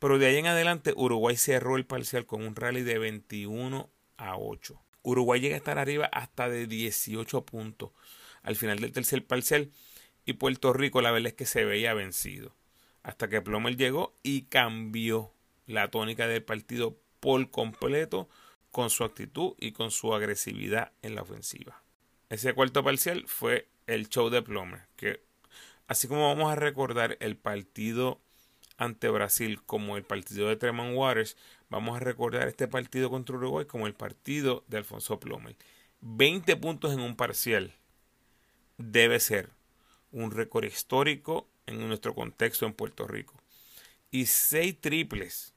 Pero 0.00 0.18
de 0.18 0.26
ahí 0.26 0.38
en 0.38 0.46
adelante 0.46 0.92
Uruguay 0.96 1.36
cerró 1.36 1.76
el 1.76 1.86
parcial 1.86 2.26
con 2.26 2.42
un 2.42 2.56
rally 2.56 2.82
de 2.82 2.98
21 2.98 3.88
a 4.16 4.36
8. 4.36 4.82
Uruguay 5.02 5.40
llega 5.40 5.54
a 5.54 5.58
estar 5.58 5.78
arriba 5.78 6.06
hasta 6.06 6.48
de 6.48 6.66
18 6.66 7.44
puntos 7.44 7.90
al 8.42 8.56
final 8.56 8.80
del 8.80 8.92
tercer 8.92 9.24
parcial 9.26 9.70
y 10.24 10.32
Puerto 10.32 10.72
Rico 10.72 11.02
la 11.02 11.10
verdad 11.10 11.28
es 11.28 11.34
que 11.34 11.46
se 11.46 11.64
veía 11.64 11.94
vencido. 11.94 12.54
Hasta 13.02 13.28
que 13.28 13.42
Plomer 13.42 13.76
llegó 13.76 14.14
y 14.22 14.42
cambió 14.42 15.32
la 15.66 15.90
tónica 15.90 16.26
del 16.26 16.42
partido 16.42 16.96
por 17.20 17.50
completo 17.50 18.28
con 18.70 18.88
su 18.88 19.04
actitud 19.04 19.54
y 19.58 19.72
con 19.72 19.90
su 19.90 20.14
agresividad 20.14 20.92
en 21.02 21.14
la 21.14 21.22
ofensiva. 21.22 21.82
Ese 22.30 22.54
cuarto 22.54 22.82
parcial 22.82 23.24
fue 23.26 23.68
el 23.86 24.08
show 24.08 24.30
de 24.30 24.42
Plomer, 24.42 24.82
que 24.96 25.20
así 25.88 26.08
como 26.08 26.28
vamos 26.28 26.50
a 26.50 26.56
recordar 26.56 27.18
el 27.20 27.36
partido 27.36 28.20
ante 28.80 29.10
Brasil 29.10 29.60
como 29.66 29.98
el 29.98 30.04
partido 30.04 30.48
de 30.48 30.56
Tremont 30.56 30.96
Waters, 30.96 31.36
vamos 31.68 31.96
a 31.96 32.00
recordar 32.00 32.48
este 32.48 32.66
partido 32.66 33.10
contra 33.10 33.36
Uruguay 33.36 33.66
como 33.66 33.86
el 33.86 33.92
partido 33.92 34.64
de 34.68 34.78
Alfonso 34.78 35.20
Plomer. 35.20 35.54
20 36.00 36.56
puntos 36.56 36.94
en 36.94 37.00
un 37.00 37.14
parcial 37.14 37.74
debe 38.78 39.20
ser 39.20 39.50
un 40.12 40.30
récord 40.30 40.64
histórico 40.64 41.46
en 41.66 41.86
nuestro 41.86 42.14
contexto 42.14 42.64
en 42.64 42.72
Puerto 42.72 43.06
Rico. 43.06 43.34
Y 44.10 44.24
seis 44.24 44.80
triples 44.80 45.52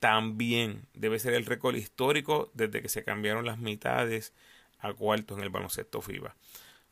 también 0.00 0.84
debe 0.94 1.20
ser 1.20 1.34
el 1.34 1.46
récord 1.46 1.76
histórico 1.76 2.50
desde 2.54 2.82
que 2.82 2.88
se 2.88 3.04
cambiaron 3.04 3.46
las 3.46 3.58
mitades 3.58 4.32
a 4.80 4.92
cuartos 4.92 5.38
en 5.38 5.44
el 5.44 5.50
baloncesto 5.50 6.02
FIBA. 6.02 6.34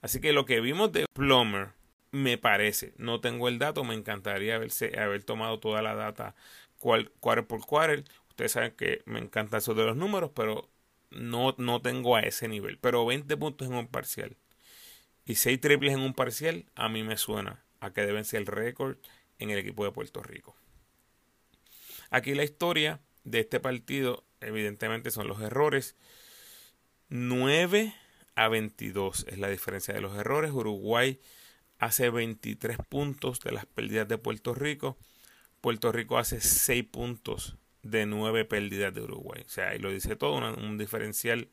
Así 0.00 0.20
que 0.20 0.32
lo 0.32 0.46
que 0.46 0.60
vimos 0.60 0.92
de 0.92 1.06
Plummer 1.12 1.72
me 2.12 2.38
parece, 2.38 2.92
no 2.96 3.20
tengo 3.20 3.48
el 3.48 3.58
dato, 3.58 3.84
me 3.84 3.94
encantaría 3.94 4.56
haberse, 4.56 4.98
haber 4.98 5.24
tomado 5.24 5.60
toda 5.60 5.82
la 5.82 5.94
data 5.94 6.34
quarter 6.78 7.46
por 7.46 7.64
quarter. 7.66 8.04
Ustedes 8.28 8.52
saben 8.52 8.72
que 8.72 9.02
me 9.04 9.20
encanta 9.20 9.58
eso 9.58 9.74
de 9.74 9.84
los 9.84 9.96
números, 9.96 10.30
pero 10.34 10.68
no, 11.10 11.54
no 11.58 11.82
tengo 11.82 12.16
a 12.16 12.20
ese 12.22 12.48
nivel. 12.48 12.78
Pero 12.78 13.06
20 13.06 13.36
puntos 13.36 13.68
en 13.68 13.74
un 13.74 13.86
parcial 13.86 14.36
y 15.24 15.36
6 15.36 15.60
triples 15.60 15.92
en 15.92 16.00
un 16.00 16.14
parcial, 16.14 16.66
a 16.74 16.88
mí 16.88 17.02
me 17.02 17.16
suena 17.16 17.64
a 17.80 17.92
que 17.92 18.02
deben 18.02 18.24
ser 18.24 18.40
el 18.40 18.46
récord 18.46 18.96
en 19.38 19.50
el 19.50 19.58
equipo 19.58 19.84
de 19.84 19.92
Puerto 19.92 20.22
Rico. 20.22 20.56
Aquí 22.10 22.34
la 22.34 22.44
historia 22.44 23.00
de 23.24 23.40
este 23.40 23.60
partido, 23.60 24.24
evidentemente, 24.40 25.10
son 25.10 25.28
los 25.28 25.40
errores. 25.40 25.96
9 27.08 27.94
a 28.34 28.48
22 28.48 29.26
es 29.28 29.38
la 29.38 29.48
diferencia 29.48 29.94
de 29.94 30.00
los 30.00 30.16
errores. 30.16 30.50
Uruguay 30.50 31.20
hace 31.80 32.10
23 32.10 32.78
puntos 32.88 33.40
de 33.40 33.52
las 33.52 33.66
pérdidas 33.66 34.06
de 34.06 34.18
Puerto 34.18 34.54
Rico. 34.54 34.96
Puerto 35.60 35.90
Rico 35.90 36.18
hace 36.18 36.40
6 36.40 36.84
puntos 36.84 37.56
de 37.82 38.06
9 38.06 38.44
pérdidas 38.44 38.94
de 38.94 39.02
Uruguay. 39.02 39.42
O 39.44 39.48
sea, 39.48 39.70
ahí 39.70 39.78
lo 39.78 39.90
dice 39.90 40.14
todo, 40.14 40.36
un 40.54 40.78
diferencial 40.78 41.48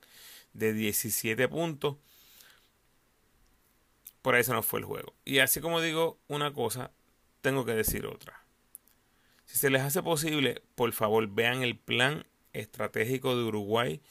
de 0.53 0.73
17 0.73 1.47
puntos 1.47 1.97
por 4.27 4.35
ahí 4.35 4.43
se 4.43 4.51
nos 4.51 4.65
fue 4.65 4.81
el 4.81 4.85
juego. 4.85 5.13
Y 5.23 5.39
así 5.39 5.61
como 5.61 5.79
digo 5.79 6.19
una 6.27 6.51
cosa, 6.51 6.91
tengo 7.39 7.63
que 7.63 7.71
decir 7.71 8.05
otra. 8.05 8.43
Si 9.45 9.57
se 9.57 9.69
les 9.69 9.81
hace 9.81 10.03
posible, 10.03 10.61
por 10.75 10.91
favor 10.91 11.25
vean 11.29 11.63
el 11.63 11.77
plan 11.77 12.25
estratégico 12.51 13.37
de 13.37 13.43
Uruguay 13.43 14.01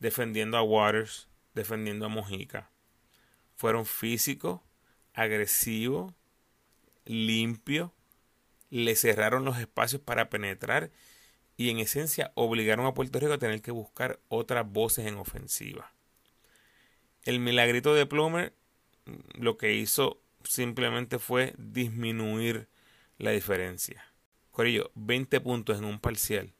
defendiendo 0.00 0.56
a 0.56 0.62
Waters, 0.62 1.28
defendiendo 1.54 2.06
a 2.06 2.08
Mojica. 2.08 2.70
Fueron 3.54 3.86
físicos, 3.86 4.62
agresivos, 5.14 6.12
limpios, 7.04 7.90
le 8.70 8.96
cerraron 8.96 9.44
los 9.44 9.58
espacios 9.58 10.00
para 10.00 10.30
penetrar 10.30 10.90
y 11.56 11.70
en 11.70 11.78
esencia 11.78 12.32
obligaron 12.34 12.86
a 12.86 12.94
Puerto 12.94 13.20
Rico 13.20 13.34
a 13.34 13.38
tener 13.38 13.60
que 13.60 13.70
buscar 13.70 14.18
otras 14.28 14.70
voces 14.70 15.06
en 15.06 15.16
ofensiva. 15.16 15.92
El 17.24 17.38
milagrito 17.38 17.94
de 17.94 18.06
Plummer 18.06 18.52
lo 19.34 19.56
que 19.56 19.74
hizo 19.74 20.20
simplemente 20.44 21.18
fue 21.18 21.54
disminuir 21.58 22.68
la 23.18 23.30
diferencia. 23.30 24.04
Corillo, 24.50 24.90
20 24.94 25.40
puntos 25.40 25.78
en 25.78 25.84
un 25.84 25.98
parcial. 25.98 26.52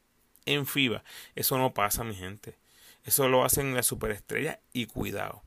En 0.44 0.66
FIBA. 0.66 1.04
Eso 1.34 1.58
no 1.58 1.74
pasa, 1.74 2.04
mi 2.04 2.14
gente. 2.14 2.56
Eso 3.04 3.28
lo 3.28 3.44
hacen 3.44 3.74
las 3.74 3.86
superestrellas 3.86 4.58
y 4.72 4.86
cuidado. 4.86 5.42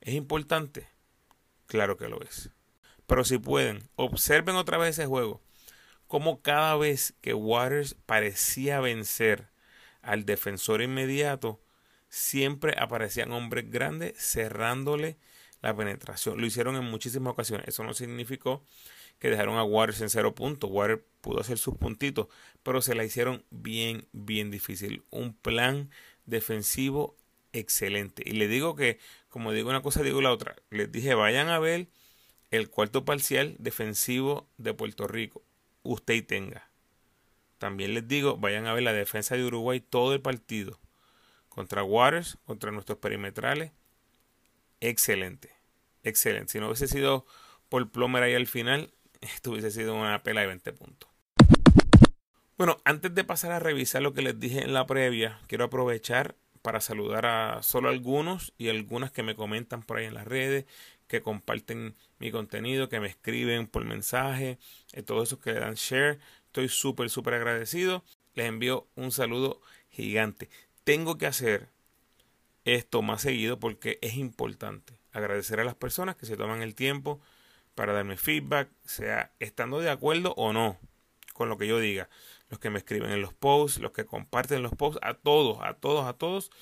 ¿Es 0.00 0.14
importante? 0.14 0.86
Claro 1.74 1.96
que 1.96 2.06
lo 2.06 2.22
es. 2.22 2.50
Pero 3.08 3.24
si 3.24 3.38
pueden, 3.38 3.82
observen 3.96 4.54
otra 4.54 4.78
vez 4.78 4.90
ese 4.90 5.06
juego. 5.06 5.42
Como 6.06 6.40
cada 6.40 6.76
vez 6.76 7.14
que 7.20 7.34
Waters 7.34 7.96
parecía 8.06 8.78
vencer 8.78 9.48
al 10.00 10.24
defensor 10.24 10.82
inmediato, 10.82 11.60
siempre 12.08 12.76
aparecían 12.78 13.32
hombres 13.32 13.72
grandes 13.72 14.14
cerrándole 14.16 15.18
la 15.62 15.74
penetración. 15.74 16.40
Lo 16.40 16.46
hicieron 16.46 16.76
en 16.76 16.84
muchísimas 16.84 17.32
ocasiones. 17.32 17.66
Eso 17.66 17.82
no 17.82 17.92
significó 17.92 18.62
que 19.18 19.30
dejaron 19.30 19.56
a 19.56 19.64
Waters 19.64 20.00
en 20.00 20.10
cero 20.10 20.32
puntos. 20.36 20.70
Waters 20.70 21.02
pudo 21.22 21.40
hacer 21.40 21.58
sus 21.58 21.74
puntitos, 21.74 22.28
pero 22.62 22.82
se 22.82 22.94
la 22.94 23.02
hicieron 23.02 23.44
bien, 23.50 24.06
bien 24.12 24.52
difícil. 24.52 25.02
Un 25.10 25.34
plan 25.34 25.90
defensivo 26.24 27.16
excelente. 27.54 28.22
Y 28.26 28.32
le 28.32 28.48
digo 28.48 28.76
que, 28.76 28.98
como 29.30 29.52
digo 29.52 29.70
una 29.70 29.80
cosa, 29.82 30.02
digo 30.02 30.20
la 30.20 30.32
otra. 30.32 30.56
Les 30.70 30.92
dije, 30.92 31.14
vayan 31.14 31.48
a 31.48 31.58
ver 31.58 31.88
el 32.50 32.68
cuarto 32.68 33.04
parcial 33.04 33.56
defensivo 33.58 34.46
de 34.58 34.74
Puerto 34.74 35.08
Rico. 35.08 35.42
Usted 35.82 36.14
y 36.14 36.22
tenga. 36.22 36.68
También 37.58 37.94
les 37.94 38.06
digo, 38.06 38.36
vayan 38.36 38.66
a 38.66 38.74
ver 38.74 38.82
la 38.82 38.92
defensa 38.92 39.36
de 39.36 39.44
Uruguay 39.44 39.80
todo 39.80 40.12
el 40.12 40.20
partido. 40.20 40.78
Contra 41.48 41.82
Waters, 41.82 42.36
contra 42.44 42.70
nuestros 42.70 42.98
perimetrales. 42.98 43.72
Excelente 44.80 45.54
excelente. 46.04 46.52
Si 46.52 46.60
no 46.60 46.66
hubiese 46.66 46.86
sido 46.86 47.26
por 47.68 47.90
Plomer 47.90 48.22
ahí 48.22 48.34
al 48.34 48.46
final, 48.46 48.92
esto 49.20 49.50
hubiese 49.50 49.70
sido 49.70 49.94
una 49.94 50.22
pela 50.22 50.42
de 50.42 50.46
20 50.48 50.72
puntos. 50.72 51.10
Bueno, 52.56 52.80
antes 52.84 53.12
de 53.12 53.24
pasar 53.24 53.50
a 53.50 53.58
revisar 53.58 54.00
lo 54.02 54.14
que 54.14 54.22
les 54.22 54.38
dije 54.38 54.62
en 54.62 54.74
la 54.74 54.86
previa, 54.86 55.40
quiero 55.48 55.64
aprovechar 55.64 56.36
para 56.64 56.80
saludar 56.80 57.26
a 57.26 57.62
solo 57.62 57.90
algunos 57.90 58.54
y 58.56 58.70
algunas 58.70 59.12
que 59.12 59.22
me 59.22 59.36
comentan 59.36 59.82
por 59.82 59.98
ahí 59.98 60.06
en 60.06 60.14
las 60.14 60.26
redes, 60.26 60.64
que 61.08 61.20
comparten 61.20 61.94
mi 62.18 62.30
contenido, 62.30 62.88
que 62.88 63.00
me 63.00 63.06
escriben 63.06 63.66
por 63.66 63.84
mensaje, 63.84 64.58
eh, 64.94 65.02
todos 65.02 65.28
esos 65.28 65.40
que 65.40 65.52
le 65.52 65.60
dan 65.60 65.74
share. 65.74 66.20
Estoy 66.46 66.70
súper, 66.70 67.10
súper 67.10 67.34
agradecido. 67.34 68.02
Les 68.32 68.46
envío 68.46 68.86
un 68.94 69.12
saludo 69.12 69.60
gigante. 69.90 70.48
Tengo 70.84 71.18
que 71.18 71.26
hacer 71.26 71.68
esto 72.64 73.02
más 73.02 73.20
seguido 73.20 73.58
porque 73.60 73.98
es 74.00 74.14
importante 74.14 74.94
agradecer 75.12 75.60
a 75.60 75.64
las 75.64 75.74
personas 75.74 76.16
que 76.16 76.24
se 76.24 76.38
toman 76.38 76.62
el 76.62 76.74
tiempo 76.74 77.20
para 77.74 77.92
darme 77.92 78.16
feedback, 78.16 78.70
sea 78.86 79.32
estando 79.38 79.80
de 79.80 79.90
acuerdo 79.90 80.32
o 80.38 80.54
no 80.54 80.78
con 81.34 81.50
lo 81.50 81.58
que 81.58 81.66
yo 81.66 81.78
diga. 81.78 82.08
Los 82.54 82.60
que 82.60 82.70
me 82.70 82.78
escriben 82.78 83.10
en 83.10 83.20
los 83.20 83.34
posts, 83.34 83.80
los 83.80 83.90
que 83.90 84.04
comparten 84.04 84.62
los 84.62 84.70
posts, 84.76 85.00
a 85.02 85.14
todos, 85.14 85.58
a 85.60 85.74
todos, 85.74 86.06
a 86.06 86.12
todos, 86.12 86.52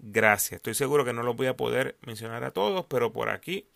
gracias. 0.00 0.58
Estoy 0.58 0.74
seguro 0.74 1.04
que 1.04 1.12
no 1.12 1.22
los 1.22 1.36
voy 1.36 1.46
a 1.46 1.56
poder 1.56 1.96
mencionar 2.00 2.42
a 2.42 2.50
todos, 2.50 2.86
pero 2.86 3.12
por 3.12 3.28
aquí 3.28 3.68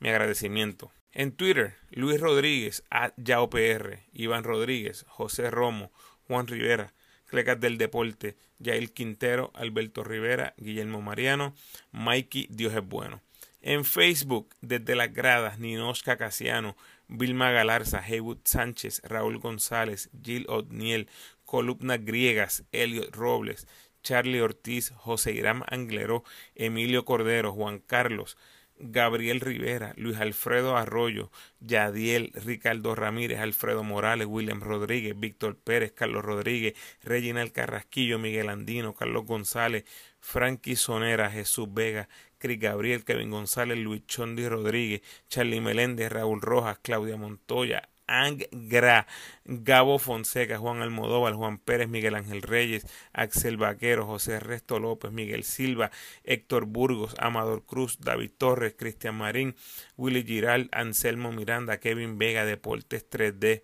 mi 0.00 0.10
agradecimiento. 0.10 0.92
En 1.12 1.32
Twitter, 1.32 1.76
Luis 1.88 2.20
Rodríguez, 2.20 2.84
a 2.90 3.14
YaoPR, 3.16 4.00
Iván 4.12 4.44
Rodríguez, 4.44 5.06
José 5.08 5.50
Romo, 5.50 5.92
Juan 6.28 6.46
Rivera, 6.46 6.92
Clecas 7.24 7.58
del 7.58 7.78
Deporte, 7.78 8.36
Yael 8.58 8.92
Quintero, 8.92 9.50
Alberto 9.54 10.04
Rivera, 10.04 10.52
Guillermo 10.58 11.00
Mariano, 11.00 11.54
Mikey 11.90 12.48
Dios 12.50 12.74
es 12.74 12.86
bueno. 12.86 13.22
En 13.62 13.86
Facebook, 13.86 14.54
desde 14.60 14.94
las 14.94 15.14
gradas, 15.14 15.58
Ninoska 15.58 16.18
Casiano, 16.18 16.76
Vilma 17.08 17.50
Galarza, 17.50 18.00
Heywood 18.00 18.40
Sánchez, 18.44 19.02
Raúl 19.04 19.38
González, 19.38 20.10
Jill 20.22 20.46
O'Neill, 20.48 21.08
columnas 21.44 22.04
griegas, 22.04 22.64
Elliot 22.72 23.14
Robles, 23.14 23.66
Charlie 24.02 24.40
Ortiz, 24.40 24.90
José 24.96 25.32
Irán 25.32 25.64
Angleró, 25.68 26.24
Emilio 26.54 27.04
Cordero, 27.04 27.52
Juan 27.52 27.78
Carlos, 27.78 28.36
Gabriel 28.76 29.40
Rivera, 29.40 29.94
Luis 29.96 30.18
Alfredo 30.18 30.76
Arroyo, 30.76 31.30
Yadiel, 31.60 32.32
Ricardo 32.34 32.94
Ramírez, 32.94 33.38
Alfredo 33.38 33.84
Morales, 33.84 34.26
William 34.26 34.60
Rodríguez, 34.60 35.18
Víctor 35.18 35.56
Pérez, 35.56 35.92
Carlos 35.92 36.24
Rodríguez, 36.24 36.74
Reginald 37.02 37.52
Carrasquillo, 37.52 38.18
Miguel 38.18 38.48
Andino, 38.48 38.94
Carlos 38.94 39.26
González, 39.26 39.84
Frankie 40.20 40.76
Sonera, 40.76 41.30
Jesús 41.30 41.68
Vega, 41.72 42.08
Gabriel, 42.52 43.04
Kevin 43.04 43.30
González, 43.30 43.78
Luis 43.78 44.06
Chondi 44.06 44.48
Rodríguez, 44.48 45.02
Charlie 45.28 45.60
Meléndez, 45.60 46.10
Raúl 46.10 46.40
Rojas, 46.40 46.78
Claudia 46.82 47.16
Montoya, 47.16 47.88
Angra, 48.06 49.06
Gabo 49.44 49.98
Fonseca, 49.98 50.58
Juan 50.58 50.82
Almodóvar, 50.82 51.34
Juan 51.34 51.58
Pérez, 51.58 51.88
Miguel 51.88 52.14
Ángel 52.14 52.42
Reyes, 52.42 52.86
Axel 53.12 53.56
Vaquero, 53.56 54.06
José 54.06 54.40
Resto 54.40 54.78
López, 54.78 55.10
Miguel 55.10 55.44
Silva, 55.44 55.90
Héctor 56.22 56.66
Burgos, 56.66 57.14
Amador 57.18 57.64
Cruz, 57.64 57.98
David 58.00 58.32
Torres, 58.36 58.74
Cristian 58.76 59.16
Marín, 59.16 59.54
Willy 59.96 60.22
Giral, 60.22 60.68
Anselmo 60.72 61.32
Miranda, 61.32 61.78
Kevin 61.78 62.18
Vega, 62.18 62.44
Deportes 62.44 63.08
3D, 63.08 63.62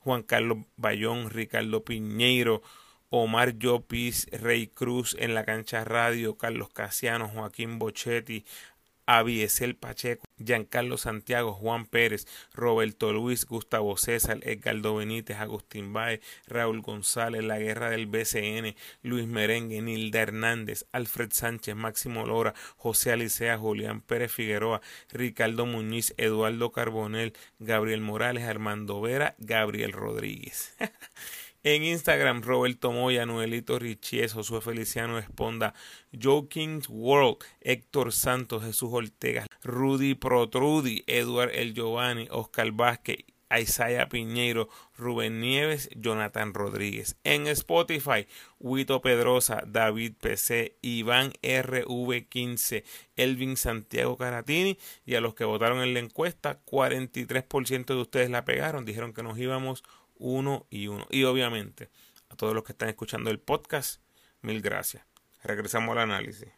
Juan 0.00 0.22
Carlos 0.22 0.58
Bayón, 0.76 1.30
Ricardo 1.30 1.84
Piñeiro, 1.84 2.62
Omar 3.14 3.58
Llopis, 3.58 4.26
Rey 4.32 4.68
Cruz 4.68 5.14
en 5.18 5.34
la 5.34 5.44
cancha 5.44 5.84
radio, 5.84 6.38
Carlos 6.38 6.70
Casiano, 6.70 7.28
Joaquín 7.28 7.78
Bochetti, 7.78 8.46
Abiesel 9.04 9.76
Pacheco, 9.76 10.24
Giancarlo 10.38 10.96
Santiago, 10.96 11.52
Juan 11.52 11.84
Pérez, 11.84 12.26
Roberto 12.54 13.12
Luis, 13.12 13.44
Gustavo 13.44 13.98
César, 13.98 14.38
Edgardo 14.44 14.96
Benítez, 14.96 15.36
Agustín 15.36 15.92
Baez, 15.92 16.20
Raúl 16.46 16.80
González, 16.80 17.44
La 17.44 17.58
Guerra 17.58 17.90
del 17.90 18.06
BCN, 18.06 18.74
Luis 19.02 19.26
Merengue, 19.26 19.82
Nilda 19.82 20.22
Hernández, 20.22 20.86
Alfred 20.92 21.32
Sánchez, 21.32 21.76
Máximo 21.76 22.24
Lora, 22.24 22.54
José 22.78 23.12
Alicea, 23.12 23.58
Julián 23.58 24.00
Pérez 24.00 24.32
Figueroa, 24.32 24.80
Ricardo 25.10 25.66
Muñiz, 25.66 26.14
Eduardo 26.16 26.72
Carbonel, 26.72 27.34
Gabriel 27.58 28.00
Morales, 28.00 28.44
Armando 28.44 29.02
Vera, 29.02 29.34
Gabriel 29.36 29.92
Rodríguez. 29.92 30.74
En 31.64 31.84
Instagram, 31.84 32.42
Roberto 32.42 32.90
Moya, 32.90 33.24
Noelito 33.24 33.78
Richies, 33.78 34.32
Josué 34.32 34.60
Feliciano 34.60 35.16
Esponda, 35.16 35.74
Joe 36.12 36.48
Kings 36.48 36.88
World, 36.88 37.36
Héctor 37.60 38.12
Santos, 38.12 38.64
Jesús 38.64 38.90
Ortega, 38.92 39.46
Rudy 39.62 40.16
Protrudi, 40.16 41.04
Eduard 41.06 41.54
El 41.54 41.72
Giovanni, 41.72 42.26
Oscar 42.32 42.72
Vázquez, 42.72 43.18
Isaiah 43.56 44.08
Piñeiro, 44.08 44.68
Rubén 44.96 45.40
Nieves, 45.40 45.88
Jonathan 45.94 46.52
Rodríguez. 46.52 47.16
En 47.22 47.46
Spotify, 47.46 48.26
Huito 48.58 49.00
Pedrosa, 49.00 49.62
David 49.64 50.14
PC, 50.20 50.78
Iván 50.82 51.32
RV15, 51.42 52.82
Elvin 53.14 53.56
Santiago 53.56 54.16
Caratini 54.16 54.78
y 55.04 55.14
a 55.14 55.20
los 55.20 55.34
que 55.34 55.44
votaron 55.44 55.80
en 55.80 55.94
la 55.94 56.00
encuesta, 56.00 56.60
43% 56.64 57.86
de 57.86 58.00
ustedes 58.00 58.30
la 58.30 58.44
pegaron, 58.44 58.84
dijeron 58.84 59.12
que 59.12 59.22
nos 59.22 59.38
íbamos 59.38 59.84
uno 60.22 60.66
y 60.70 60.86
uno. 60.86 61.06
Y 61.10 61.24
obviamente, 61.24 61.90
a 62.30 62.36
todos 62.36 62.54
los 62.54 62.64
que 62.64 62.72
están 62.72 62.88
escuchando 62.88 63.30
el 63.30 63.38
podcast, 63.38 64.00
mil 64.40 64.62
gracias. 64.62 65.04
Regresamos 65.42 65.92
al 65.92 66.04
análisis. 66.04 66.48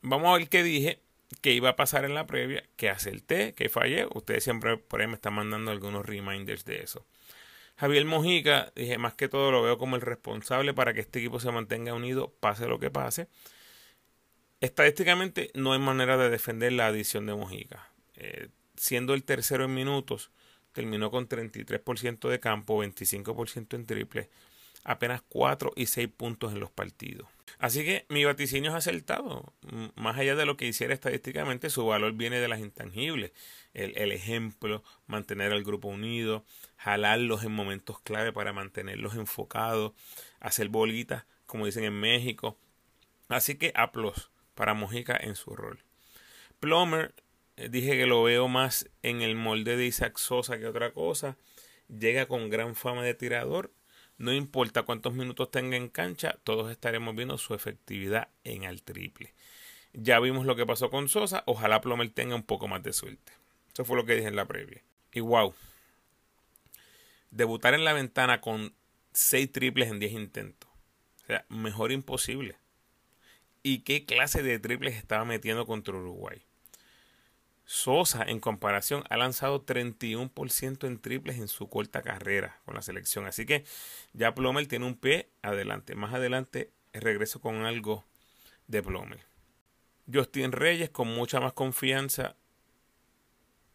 Vamos 0.00 0.28
a 0.28 0.38
ver 0.38 0.48
qué 0.48 0.62
dije, 0.62 1.00
qué 1.42 1.52
iba 1.52 1.68
a 1.68 1.76
pasar 1.76 2.04
en 2.04 2.14
la 2.14 2.26
previa, 2.26 2.64
qué 2.76 2.88
acerté, 2.88 3.54
qué 3.54 3.68
fallé. 3.68 4.08
Ustedes 4.14 4.42
siempre 4.42 4.78
por 4.78 5.00
ahí 5.00 5.06
me 5.06 5.14
están 5.14 5.34
mandando 5.34 5.70
algunos 5.70 6.04
reminders 6.04 6.64
de 6.64 6.82
eso. 6.82 7.06
Javier 7.76 8.04
Mojica, 8.04 8.72
dije, 8.74 8.96
más 8.98 9.14
que 9.14 9.28
todo 9.28 9.50
lo 9.50 9.62
veo 9.62 9.76
como 9.76 9.96
el 9.96 10.02
responsable 10.02 10.72
para 10.72 10.94
que 10.94 11.00
este 11.00 11.18
equipo 11.18 11.40
se 11.40 11.50
mantenga 11.52 11.94
unido, 11.94 12.32
pase 12.40 12.66
lo 12.66 12.78
que 12.78 12.90
pase. 12.90 13.28
Estadísticamente 14.60 15.50
no 15.54 15.72
hay 15.72 15.78
manera 15.78 16.16
de 16.16 16.30
defender 16.30 16.72
la 16.72 16.86
adición 16.86 17.26
de 17.26 17.34
Mojica. 17.34 17.90
Eh, 18.16 18.48
siendo 18.76 19.14
el 19.14 19.24
tercero 19.24 19.64
en 19.64 19.74
minutos, 19.74 20.30
terminó 20.72 21.10
con 21.10 21.28
33% 21.28 22.28
de 22.28 22.40
campo, 22.40 22.82
25% 22.82 23.74
en 23.74 23.86
triple, 23.86 24.28
apenas 24.84 25.22
4 25.28 25.72
y 25.76 25.86
6 25.86 26.08
puntos 26.16 26.52
en 26.52 26.60
los 26.60 26.70
partidos. 26.70 27.28
Así 27.58 27.84
que 27.84 28.06
mi 28.08 28.24
vaticinio 28.24 28.70
es 28.70 28.76
acertado. 28.76 29.52
Más 29.94 30.18
allá 30.18 30.34
de 30.34 30.46
lo 30.46 30.56
que 30.56 30.66
hiciera 30.66 30.94
estadísticamente, 30.94 31.70
su 31.70 31.86
valor 31.86 32.12
viene 32.14 32.40
de 32.40 32.48
las 32.48 32.60
intangibles. 32.60 33.32
El, 33.74 34.12
ejemplo, 34.12 34.82
mantener 35.06 35.52
al 35.52 35.62
grupo 35.62 35.88
unido, 35.88 36.44
jalarlos 36.76 37.44
en 37.44 37.52
momentos 37.52 38.00
clave 38.00 38.32
para 38.32 38.52
mantenerlos 38.52 39.14
enfocados, 39.14 39.92
hacer 40.40 40.68
bolitas, 40.68 41.24
como 41.46 41.66
dicen 41.66 41.84
en 41.84 41.98
México. 41.98 42.58
Así 43.28 43.54
que 43.56 43.72
aplos 43.74 44.30
para 44.54 44.74
Mojica 44.74 45.16
en 45.16 45.36
su 45.36 45.54
rol. 45.54 45.84
Plomer 46.60 47.14
eh, 47.16 47.21
dije 47.70 47.96
que 47.96 48.06
lo 48.06 48.22
veo 48.22 48.48
más 48.48 48.88
en 49.02 49.22
el 49.22 49.34
molde 49.34 49.76
de 49.76 49.86
Isaac 49.86 50.18
Sosa 50.18 50.58
que 50.58 50.66
otra 50.66 50.92
cosa. 50.92 51.36
Llega 51.88 52.26
con 52.26 52.50
gran 52.50 52.74
fama 52.74 53.02
de 53.02 53.14
tirador. 53.14 53.72
No 54.18 54.32
importa 54.32 54.82
cuántos 54.82 55.14
minutos 55.14 55.50
tenga 55.50 55.76
en 55.76 55.88
cancha, 55.88 56.38
todos 56.44 56.70
estaremos 56.70 57.16
viendo 57.16 57.38
su 57.38 57.54
efectividad 57.54 58.28
en 58.44 58.64
el 58.64 58.82
triple. 58.82 59.34
Ya 59.92 60.20
vimos 60.20 60.46
lo 60.46 60.56
que 60.56 60.66
pasó 60.66 60.90
con 60.90 61.08
Sosa. 61.08 61.42
Ojalá 61.46 61.80
Plomer 61.80 62.10
tenga 62.10 62.34
un 62.34 62.44
poco 62.44 62.68
más 62.68 62.82
de 62.82 62.92
suerte. 62.92 63.32
Eso 63.72 63.84
fue 63.84 63.96
lo 63.96 64.04
que 64.04 64.14
dije 64.14 64.28
en 64.28 64.36
la 64.36 64.46
previa. 64.46 64.82
Y 65.12 65.20
wow. 65.20 65.54
Debutar 67.30 67.74
en 67.74 67.84
la 67.84 67.92
ventana 67.92 68.40
con 68.40 68.74
6 69.12 69.52
triples 69.52 69.90
en 69.90 69.98
10 69.98 70.12
intentos. 70.12 70.70
O 71.24 71.26
sea, 71.26 71.44
mejor 71.48 71.92
imposible. 71.92 72.56
¿Y 73.62 73.80
qué 73.80 74.04
clase 74.04 74.42
de 74.42 74.58
triples 74.58 74.96
estaba 74.96 75.24
metiendo 75.24 75.66
contra 75.66 75.94
Uruguay? 75.94 76.42
Sosa, 77.72 78.22
en 78.22 78.38
comparación, 78.38 79.02
ha 79.08 79.16
lanzado 79.16 79.64
31% 79.64 80.86
en 80.86 80.98
triples 81.00 81.38
en 81.38 81.48
su 81.48 81.70
corta 81.70 82.02
carrera 82.02 82.60
con 82.66 82.74
la 82.74 82.82
selección. 82.82 83.24
Así 83.24 83.46
que 83.46 83.64
ya 84.12 84.34
Plomer 84.34 84.66
tiene 84.66 84.84
un 84.84 84.94
pie 84.94 85.30
adelante. 85.40 85.94
Más 85.94 86.12
adelante 86.12 86.70
regreso 86.92 87.40
con 87.40 87.64
algo 87.64 88.04
de 88.66 88.82
Plomer. 88.82 89.20
Justin 90.12 90.52
Reyes 90.52 90.90
con 90.90 91.08
mucha 91.08 91.40
más 91.40 91.54
confianza, 91.54 92.36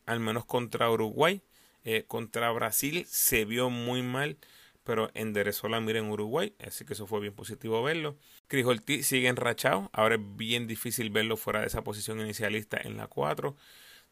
al 0.05 0.19
menos 0.19 0.45
contra 0.45 0.91
Uruguay. 0.91 1.41
Eh, 1.83 2.05
contra 2.05 2.51
Brasil 2.51 3.03
se 3.09 3.45
vio 3.45 3.71
muy 3.71 4.03
mal, 4.03 4.37
pero 4.83 5.09
enderezó 5.15 5.69
la 5.69 5.81
mira 5.81 5.97
en 5.97 6.11
Uruguay, 6.11 6.53
así 6.59 6.85
que 6.85 6.93
eso 6.93 7.07
fue 7.07 7.19
bien 7.19 7.33
positivo 7.33 7.81
verlo. 7.81 8.15
Chris 8.47 8.67
Ortiz 8.67 9.07
sigue 9.07 9.27
enrachado, 9.27 9.89
ahora 9.91 10.15
es 10.15 10.21
bien 10.35 10.67
difícil 10.67 11.09
verlo 11.09 11.35
fuera 11.35 11.61
de 11.61 11.67
esa 11.67 11.83
posición 11.83 12.21
inicialista 12.21 12.77
en 12.79 12.95
la 12.95 13.07
4 13.07 13.57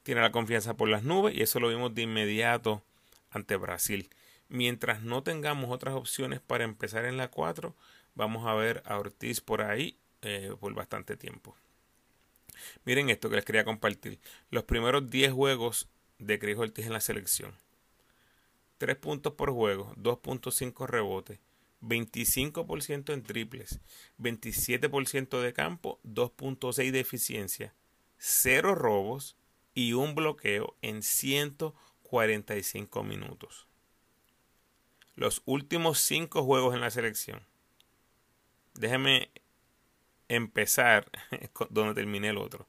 tiene 0.06 0.22
la 0.22 0.32
confianza 0.32 0.78
por 0.78 0.88
las 0.88 1.04
nubes 1.04 1.34
y 1.34 1.42
eso 1.42 1.60
lo 1.60 1.68
vimos 1.68 1.96
de 1.96 2.04
inmediato 2.04 2.84
ante 3.32 3.56
Brasil. 3.56 4.08
Mientras 4.50 5.02
no 5.02 5.24
tengamos 5.24 5.72
otras 5.72 5.96
opciones 5.96 6.40
para 6.42 6.64
empezar 6.64 7.06
en 7.06 7.18
la 7.18 7.32
4, 7.32 7.74
vamos 8.14 8.46
a 8.46 8.54
ver 8.54 8.84
a 8.86 9.00
Ortiz 9.00 9.42
por 9.42 9.64
ahí 9.64 9.98
eh, 10.22 10.54
por 10.60 10.76
bastante 10.76 11.18
tiempo. 11.18 11.56
Miren 12.86 13.10
esto 13.10 13.32
que 13.32 13.38
les 13.38 13.46
quería 13.46 13.66
compartir. 13.66 14.20
Los 14.52 14.66
primeros 14.66 15.10
10 15.10 15.34
juegos 15.34 15.90
de 16.20 16.38
Cris 16.38 16.56
Ortiz 16.56 16.86
en 16.86 16.94
la 16.94 17.02
selección. 17.02 17.56
3 18.78 18.96
puntos 18.98 19.34
por 19.34 19.52
juego, 19.52 19.92
2.5 19.96 20.86
rebotes, 20.86 21.40
25% 21.82 23.12
en 23.12 23.24
triples, 23.24 23.80
27% 24.20 25.42
de 25.42 25.52
campo, 25.52 26.00
2.6 26.04 26.92
de 26.92 27.00
eficiencia, 27.00 27.74
0 28.20 28.76
robos, 28.76 29.36
y 29.76 29.94
un 29.94 30.16
bloqueo 30.16 30.76
en 30.82 31.04
145 31.04 33.04
minutos. 33.04 33.68
Los 35.16 35.44
últimos 35.46 36.00
cinco 36.00 36.44
juegos 36.44 36.74
en 36.74 36.82
la 36.82 36.90
selección. 36.90 37.46
Déjeme 38.74 39.30
empezar 40.28 41.12
donde 41.70 41.94
terminé 41.94 42.30
el 42.30 42.38
otro. 42.38 42.68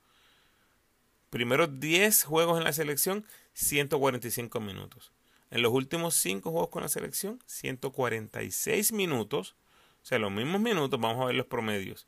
Primeros 1.30 1.80
10 1.80 2.24
juegos 2.24 2.58
en 2.58 2.64
la 2.64 2.72
selección, 2.72 3.26
145 3.54 4.60
minutos. 4.60 5.12
En 5.50 5.62
los 5.62 5.72
últimos 5.72 6.14
5 6.14 6.50
juegos 6.50 6.70
con 6.70 6.82
la 6.82 6.88
selección, 6.88 7.40
146 7.46 8.92
minutos. 8.92 9.56
O 10.02 10.06
sea, 10.06 10.18
los 10.18 10.30
mismos 10.30 10.60
minutos, 10.60 11.00
vamos 11.00 11.22
a 11.22 11.26
ver 11.26 11.36
los 11.36 11.46
promedios. 11.46 12.06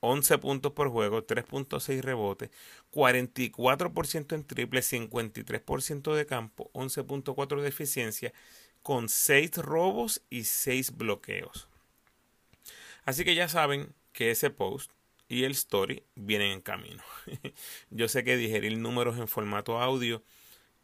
11 0.00 0.38
puntos 0.38 0.72
por 0.72 0.88
juego, 0.88 1.26
3.6 1.26 2.00
rebotes, 2.00 2.50
44% 2.92 4.34
en 4.34 4.44
triple, 4.44 4.80
53% 4.80 6.14
de 6.14 6.26
campo, 6.26 6.70
11.4 6.72 7.60
de 7.60 7.68
eficiencia, 7.68 8.32
con 8.82 9.08
6 9.08 9.58
robos 9.58 10.22
y 10.30 10.44
6 10.44 10.96
bloqueos. 10.96 11.68
Así 13.04 13.24
que 13.24 13.34
ya 13.34 13.48
saben 13.48 13.94
que 14.12 14.30
ese 14.30 14.50
post 14.50 14.90
y 15.28 15.44
el 15.44 15.52
story 15.52 16.02
vienen 16.16 16.52
en 16.52 16.60
camino. 16.60 17.02
Yo 17.90 18.08
sé 18.08 18.24
que 18.24 18.36
digerir 18.36 18.76
números 18.78 19.18
en 19.18 19.28
formato 19.28 19.80
audio 19.80 20.22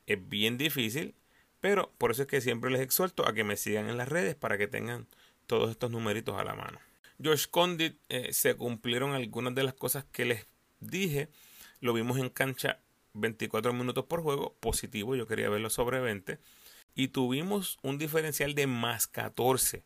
Es 0.07 0.29
bien 0.29 0.57
difícil, 0.57 1.15
pero 1.61 1.93
por 1.99 2.13
eso 2.13 2.23
es 2.23 2.29
que 2.29 2.41
siempre 2.41 2.71
les 2.71 2.81
exhorto 2.81 3.27
a 3.27 3.35
que 3.35 3.45
me 3.45 3.57
sigan 3.57 3.89
en 3.89 3.97
las 3.97 4.09
redes 4.09 4.37
para 4.37 4.57
que 4.57 4.69
tengan 4.69 5.09
todos 5.47 5.71
estos 5.71 5.91
numeritos 5.91 6.39
a 6.39 6.45
la 6.45 6.55
mano. 6.55 6.79
George 7.21 7.47
Condit 7.51 7.99
eh, 8.09 8.33
se 8.33 8.55
cumplieron 8.57 9.13
algunas 9.13 9.55
de 9.55 9.65
las 9.65 9.75
cosas 9.75 10.05
que 10.05 10.25
les 10.25 10.47
dije. 10.81 11.29
Lo 11.81 11.93
vimos 11.93 12.19
en 12.19 12.29
cancha 12.29 12.81
24 13.15 13.73
minutos 13.73 14.05
por 14.05 14.23
juego, 14.23 14.55
positivo, 14.61 15.17
yo 15.17 15.27
quería 15.27 15.49
verlo 15.49 15.71
sobre 15.71 16.01
20. 16.01 16.39
Y 16.95 17.09
tuvimos 17.09 17.79
un 17.83 17.99
diferencial 17.99 18.55
de 18.55 18.67
más 18.67 19.07
14 19.07 19.85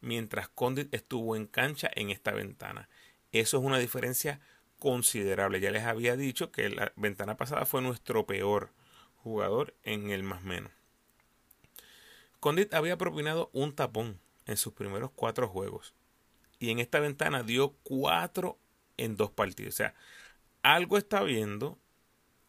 mientras 0.00 0.48
Condit 0.48 0.92
estuvo 0.92 1.36
en 1.36 1.46
cancha 1.46 1.90
en 1.94 2.10
esta 2.10 2.32
ventana. 2.32 2.88
Eso 3.30 3.58
es 3.58 3.64
una 3.64 3.78
diferencia 3.78 4.40
considerable. 4.78 5.60
Ya 5.60 5.70
les 5.70 5.84
había 5.84 6.16
dicho 6.16 6.50
que 6.50 6.68
la 6.68 6.92
ventana 6.96 7.36
pasada 7.36 7.64
fue 7.64 7.80
nuestro 7.80 8.26
peor 8.26 8.70
jugador 9.16 9.74
en 9.84 10.10
el 10.10 10.22
más 10.22 10.42
menos. 10.42 10.72
Condit 12.40 12.74
había 12.74 12.98
propinado 12.98 13.50
un 13.52 13.74
tapón 13.74 14.18
en 14.46 14.56
sus 14.56 14.72
primeros 14.72 15.12
cuatro 15.14 15.48
juegos. 15.48 15.94
Y 16.62 16.70
en 16.70 16.78
esta 16.78 17.00
ventana 17.00 17.42
dio 17.42 17.72
cuatro 17.82 18.56
en 18.96 19.16
dos 19.16 19.32
partidos. 19.32 19.74
O 19.74 19.76
sea, 19.78 19.96
algo 20.62 20.96
está 20.96 21.20
viendo, 21.24 21.76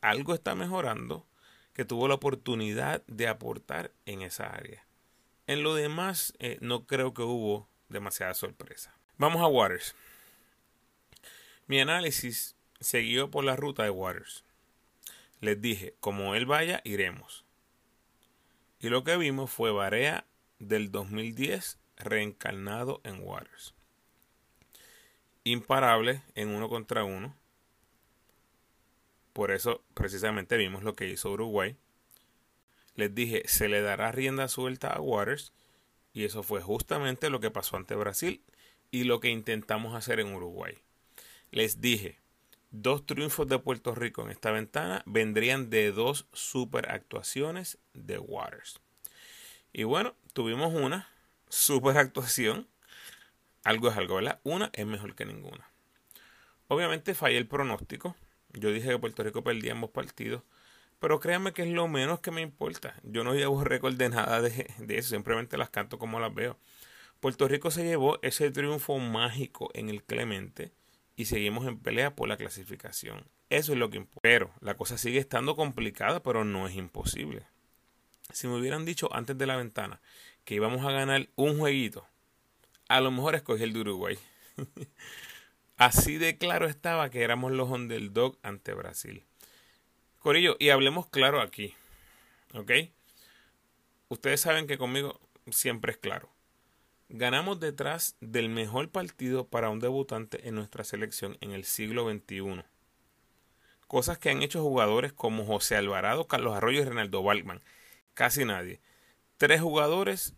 algo 0.01 0.35
está 0.35 0.53
mejorando, 0.53 1.25
que 1.73 1.83
tuvo 1.83 2.07
la 2.07 2.13
oportunidad 2.13 3.03
de 3.07 3.27
aportar 3.27 3.91
en 4.05 4.21
esa 4.21 4.45
área. 4.45 4.85
En 5.47 5.63
lo 5.63 5.73
demás, 5.73 6.35
eh, 6.37 6.59
no 6.61 6.85
creo 6.85 7.15
que 7.15 7.23
hubo 7.23 7.67
demasiada 7.89 8.35
sorpresa. 8.35 8.95
Vamos 9.17 9.41
a 9.41 9.47
Waters. 9.47 9.95
Mi 11.65 11.79
análisis 11.79 12.55
siguió 12.79 13.31
por 13.31 13.43
la 13.43 13.55
ruta 13.55 13.81
de 13.81 13.89
Waters. 13.89 14.43
Les 15.39 15.59
dije, 15.59 15.95
como 15.99 16.35
él 16.35 16.45
vaya, 16.45 16.81
iremos. 16.83 17.45
Y 18.79 18.89
lo 18.89 19.03
que 19.03 19.17
vimos 19.17 19.49
fue 19.49 19.71
Barea 19.71 20.27
del 20.59 20.91
2010 20.91 21.79
reencarnado 21.97 23.01
en 23.03 23.19
Waters. 23.19 23.73
Imparable 25.43 26.21
en 26.35 26.49
uno 26.49 26.69
contra 26.69 27.03
uno. 27.03 27.35
Por 29.33 29.51
eso 29.51 29.83
precisamente 29.93 30.57
vimos 30.57 30.83
lo 30.83 30.95
que 30.95 31.09
hizo 31.09 31.31
Uruguay. 31.31 31.75
Les 32.95 33.13
dije, 33.13 33.43
se 33.47 33.67
le 33.67 33.81
dará 33.81 34.11
rienda 34.11 34.47
suelta 34.47 34.89
a 34.89 35.01
Waters. 35.01 35.53
Y 36.13 36.25
eso 36.25 36.43
fue 36.43 36.61
justamente 36.61 37.29
lo 37.29 37.39
que 37.39 37.49
pasó 37.49 37.75
ante 37.75 37.95
Brasil 37.95 38.43
y 38.91 39.05
lo 39.05 39.19
que 39.19 39.29
intentamos 39.29 39.95
hacer 39.95 40.19
en 40.19 40.33
Uruguay. 40.33 40.77
Les 41.49 41.81
dije, 41.81 42.19
dos 42.69 43.05
triunfos 43.05 43.47
de 43.47 43.57
Puerto 43.57 43.95
Rico 43.95 44.21
en 44.23 44.29
esta 44.29 44.51
ventana 44.51 45.01
vendrían 45.07 45.71
de 45.71 45.91
dos 45.91 46.27
super 46.33 46.91
actuaciones 46.91 47.79
de 47.93 48.19
Waters. 48.19 48.79
Y 49.73 49.83
bueno, 49.83 50.15
tuvimos 50.33 50.73
una 50.73 51.09
super 51.49 51.97
actuación. 51.97 52.67
Algo 53.63 53.89
es 53.89 53.97
algo, 53.97 54.15
¿verdad? 54.15 54.39
Una 54.43 54.69
es 54.73 54.85
mejor 54.85 55.15
que 55.15 55.25
ninguna. 55.25 55.69
Obviamente 56.67 57.13
fallé 57.13 57.37
el 57.37 57.47
pronóstico. 57.47 58.15
Yo 58.51 58.71
dije 58.71 58.89
que 58.89 58.99
Puerto 58.99 59.23
Rico 59.23 59.43
perdía 59.43 59.71
ambos 59.71 59.91
partidos. 59.91 60.43
Pero 60.99 61.19
créanme 61.19 61.53
que 61.53 61.63
es 61.63 61.69
lo 61.69 61.87
menos 61.87 62.19
que 62.19 62.31
me 62.31 62.41
importa. 62.41 62.95
Yo 63.03 63.23
no 63.23 63.33
llevo 63.33 63.63
récord 63.65 63.95
de 63.95 64.09
nada 64.09 64.41
de, 64.41 64.67
eso. 64.89 65.09
Simplemente 65.09 65.57
las 65.57 65.69
canto 65.69 65.97
como 65.99 66.19
las 66.19 66.33
veo. 66.33 66.57
Puerto 67.19 67.47
Rico 67.47 67.71
se 67.71 67.83
llevó 67.83 68.19
ese 68.21 68.51
triunfo 68.51 68.97
mágico 68.99 69.69
en 69.73 69.89
el 69.89 70.03
Clemente. 70.03 70.71
Y 71.15 71.25
seguimos 71.25 71.67
en 71.67 71.77
pelea 71.77 72.15
por 72.15 72.27
la 72.27 72.37
clasificación. 72.37 73.25
Eso 73.49 73.73
es 73.73 73.77
lo 73.77 73.89
que 73.89 73.97
importa. 73.97 74.21
Pero 74.23 74.51
la 74.61 74.75
cosa 74.75 74.97
sigue 74.97 75.19
estando 75.19 75.55
complicada, 75.55 76.23
pero 76.23 76.43
no 76.43 76.67
es 76.67 76.75
imposible. 76.75 77.45
Si 78.31 78.47
me 78.47 78.55
hubieran 78.55 78.83
dicho 78.83 79.13
antes 79.13 79.37
de 79.37 79.45
la 79.45 79.57
ventana 79.57 80.01
que 80.43 80.55
íbamos 80.55 80.85
a 80.85 80.91
ganar 80.91 81.29
un 81.35 81.59
jueguito, 81.59 82.07
a 82.87 83.01
lo 83.01 83.11
mejor 83.11 83.35
escogí 83.35 83.63
el 83.63 83.73
de 83.73 83.81
Uruguay. 83.81 84.17
Así 85.77 86.17
de 86.17 86.37
claro 86.37 86.67
estaba 86.67 87.09
que 87.09 87.23
éramos 87.23 87.51
los 87.51 87.69
underdog 87.69 88.37
ante 88.43 88.73
Brasil. 88.73 89.23
Corillo, 90.19 90.55
y 90.59 90.69
hablemos 90.69 91.07
claro 91.09 91.41
aquí. 91.41 91.75
¿Ok? 92.53 92.71
Ustedes 94.09 94.41
saben 94.41 94.67
que 94.67 94.77
conmigo 94.77 95.19
siempre 95.51 95.91
es 95.91 95.97
claro. 95.97 96.29
Ganamos 97.09 97.59
detrás 97.59 98.15
del 98.21 98.49
mejor 98.49 98.89
partido 98.89 99.47
para 99.47 99.69
un 99.69 99.79
debutante 99.79 100.47
en 100.47 100.55
nuestra 100.55 100.83
selección 100.83 101.37
en 101.41 101.51
el 101.51 101.65
siglo 101.65 102.09
XXI. 102.09 102.63
Cosas 103.87 104.17
que 104.17 104.29
han 104.29 104.41
hecho 104.41 104.61
jugadores 104.61 105.13
como 105.13 105.45
José 105.45 105.75
Alvarado, 105.75 106.27
Carlos 106.27 106.55
Arroyo 106.55 106.81
y 106.81 106.85
Renaldo 106.85 107.21
Balkman. 107.21 107.61
Casi 108.13 108.45
nadie 108.45 108.79
tres 109.43 109.59
jugadores 109.59 110.35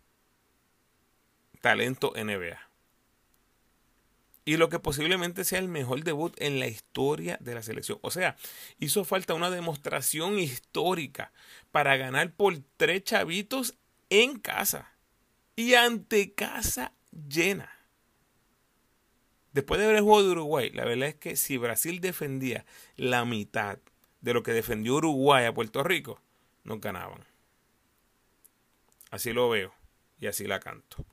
talento 1.66 2.12
NBA. 2.14 2.60
Y 4.44 4.56
lo 4.56 4.68
que 4.68 4.78
posiblemente 4.78 5.44
sea 5.44 5.58
el 5.58 5.66
mejor 5.66 6.04
debut 6.04 6.32
en 6.40 6.60
la 6.60 6.68
historia 6.68 7.38
de 7.40 7.56
la 7.56 7.62
selección. 7.64 7.98
O 8.02 8.12
sea, 8.12 8.36
hizo 8.78 9.04
falta 9.04 9.34
una 9.34 9.50
demostración 9.50 10.38
histórica 10.38 11.32
para 11.72 11.96
ganar 11.96 12.32
por 12.32 12.56
tres 12.76 13.02
chavitos 13.02 13.74
en 14.10 14.38
casa 14.38 14.92
y 15.56 15.74
ante 15.74 16.34
casa 16.34 16.92
llena. 17.28 17.68
Después 19.52 19.80
de 19.80 19.88
ver 19.88 19.96
el 19.96 20.02
juego 20.02 20.22
de 20.22 20.30
Uruguay, 20.30 20.70
la 20.70 20.84
verdad 20.84 21.08
es 21.08 21.14
que 21.16 21.34
si 21.34 21.56
Brasil 21.56 22.00
defendía 22.00 22.64
la 22.94 23.24
mitad 23.24 23.80
de 24.20 24.34
lo 24.34 24.44
que 24.44 24.52
defendió 24.52 24.94
Uruguay 24.94 25.46
a 25.46 25.52
Puerto 25.52 25.82
Rico, 25.82 26.20
no 26.62 26.78
ganaban. 26.78 27.26
Así 29.10 29.32
lo 29.32 29.48
veo 29.48 29.74
y 30.20 30.28
así 30.28 30.46
la 30.46 30.60
canto. 30.60 31.04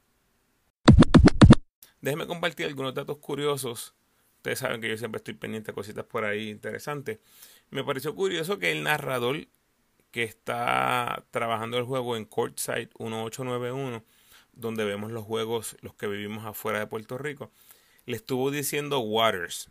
Déjenme 2.04 2.28
compartir 2.28 2.66
algunos 2.66 2.94
datos 2.94 3.18
curiosos. 3.20 3.96
Ustedes 4.36 4.60
saben 4.60 4.82
que 4.82 4.90
yo 4.90 4.98
siempre 4.98 5.20
estoy 5.20 5.36
pendiente 5.36 5.72
de 5.72 5.74
cositas 5.74 6.04
por 6.04 6.26
ahí 6.26 6.50
interesantes. 6.50 7.20
Me 7.70 7.82
pareció 7.82 8.14
curioso 8.14 8.60
que 8.60 8.74
el 8.74 8.84
narrador 8.84 9.48
que 10.12 10.24
está 10.24 11.24
trabajando 11.32 11.78
el 11.78 11.86
juego 11.86 12.18
en 12.18 12.26
Courtside 12.26 12.90
1891, 13.00 14.04
donde 14.52 14.84
vemos 14.84 15.14
los 15.14 15.24
juegos, 15.24 15.78
los 15.80 15.94
que 15.96 16.08
vivimos 16.08 16.46
afuera 16.46 16.80
de 16.80 16.88
Puerto 16.88 17.18
Rico, 17.18 17.52
le 18.06 18.18
estuvo 18.18 18.52
diciendo 18.52 19.00
Waters 19.00 19.70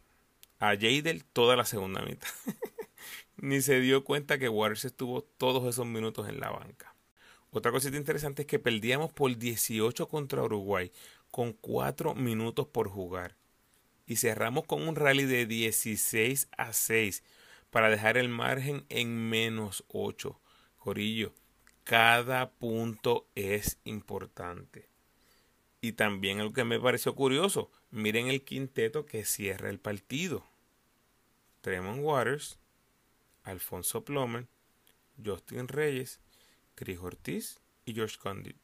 a 0.59 0.68
Jadel 0.68 1.27
toda 1.35 1.55
la 1.55 1.66
segunda 1.66 2.01
mitad. 2.01 2.29
Ni 3.37 3.61
se 3.61 3.79
dio 3.79 4.05
cuenta 4.05 4.38
que 4.38 4.49
Waters 4.49 4.87
estuvo 4.87 5.21
todos 5.21 5.68
esos 5.68 5.85
minutos 5.85 6.31
en 6.31 6.40
la 6.40 6.49
banca. 6.49 6.95
Otra 7.51 7.71
cosita 7.71 7.99
interesante 7.99 8.42
es 8.42 8.49
que 8.49 8.59
perdíamos 8.59 9.12
por 9.12 9.37
18 9.37 10.09
contra 10.09 10.42
Uruguay 10.42 10.90
con 11.33 11.55
4 11.55 12.14
minutos 12.14 12.68
por 12.68 12.88
jugar. 12.88 13.37
Y 14.07 14.16
cerramos 14.16 14.66
con 14.66 14.87
un 14.87 14.95
rally 14.95 15.25
de 15.25 15.47
16 15.47 16.49
a 16.57 16.73
6 16.73 17.25
para 17.71 17.88
dejar 17.88 18.18
el 18.18 18.29
margen 18.29 18.85
en 18.90 19.31
menos 19.31 19.83
8. 19.88 20.38
Corillo, 20.77 21.33
cada 21.85 22.51
punto 22.51 23.27
es 23.35 23.79
importante. 23.85 24.88
Y 25.81 25.92
también 25.92 26.40
algo 26.40 26.53
que 26.53 26.64
me 26.64 26.79
pareció 26.79 27.14
curioso, 27.14 27.71
miren 27.90 28.29
el 28.29 28.45
quinteto 28.45 29.07
que 29.07 29.25
cierra 29.25 29.71
el 29.71 29.81
partido. 29.81 30.45
Tremont 31.62 32.01
Waters, 32.03 32.59
Alfonso 33.42 34.05
Plomer, 34.05 34.47
Justin 35.25 35.66
Reyes, 35.66 36.21
Chris 36.75 36.99
Ortiz 36.99 37.61
y 37.87 37.95
George 37.95 38.18
Condit. 38.18 38.62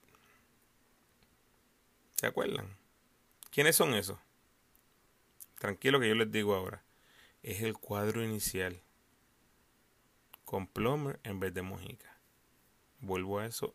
¿Se 2.18 2.26
acuerdan? 2.26 2.66
¿Quiénes 3.52 3.76
son 3.76 3.94
esos? 3.94 4.18
Tranquilo 5.60 6.00
que 6.00 6.08
yo 6.08 6.16
les 6.16 6.32
digo 6.32 6.52
ahora. 6.52 6.82
Es 7.44 7.62
el 7.62 7.74
cuadro 7.74 8.24
inicial. 8.24 8.82
Con 10.44 10.66
Plomer 10.66 11.20
en 11.22 11.38
vez 11.38 11.54
de 11.54 11.62
Mojica. 11.62 12.18
Vuelvo 12.98 13.38
a 13.38 13.46
eso 13.46 13.72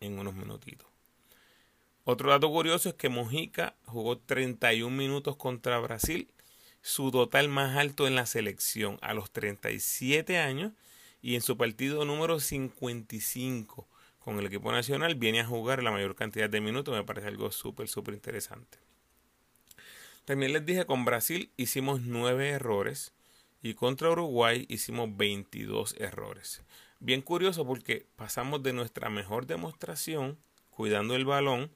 en 0.00 0.18
unos 0.18 0.34
minutitos. 0.34 0.88
Otro 2.02 2.30
dato 2.30 2.48
curioso 2.50 2.88
es 2.88 2.96
que 2.96 3.08
Mojica 3.08 3.76
jugó 3.86 4.18
31 4.18 4.96
minutos 4.96 5.36
contra 5.36 5.78
Brasil, 5.78 6.28
su 6.82 7.12
total 7.12 7.48
más 7.48 7.76
alto 7.76 8.08
en 8.08 8.16
la 8.16 8.26
selección 8.26 8.98
a 9.00 9.14
los 9.14 9.30
37 9.30 10.38
años 10.38 10.72
y 11.22 11.36
en 11.36 11.40
su 11.40 11.56
partido 11.56 12.04
número 12.04 12.40
55 12.40 13.86
con 14.20 14.38
el 14.38 14.46
equipo 14.46 14.70
nacional 14.70 15.14
viene 15.16 15.40
a 15.40 15.46
jugar 15.46 15.82
la 15.82 15.90
mayor 15.90 16.14
cantidad 16.14 16.48
de 16.48 16.60
minutos. 16.60 16.94
Me 16.94 17.04
parece 17.04 17.28
algo 17.28 17.50
súper, 17.50 17.88
súper 17.88 18.14
interesante. 18.14 18.78
También 20.24 20.52
les 20.52 20.64
dije, 20.64 20.84
con 20.84 21.04
Brasil 21.04 21.50
hicimos 21.56 22.02
9 22.02 22.50
errores 22.50 23.12
y 23.62 23.74
contra 23.74 24.10
Uruguay 24.10 24.66
hicimos 24.68 25.16
22 25.16 25.96
errores. 25.98 26.62
Bien 27.00 27.22
curioso 27.22 27.66
porque 27.66 28.06
pasamos 28.16 28.62
de 28.62 28.72
nuestra 28.72 29.10
mejor 29.10 29.46
demostración 29.46 30.38
cuidando 30.68 31.16
el 31.16 31.24
balón 31.24 31.70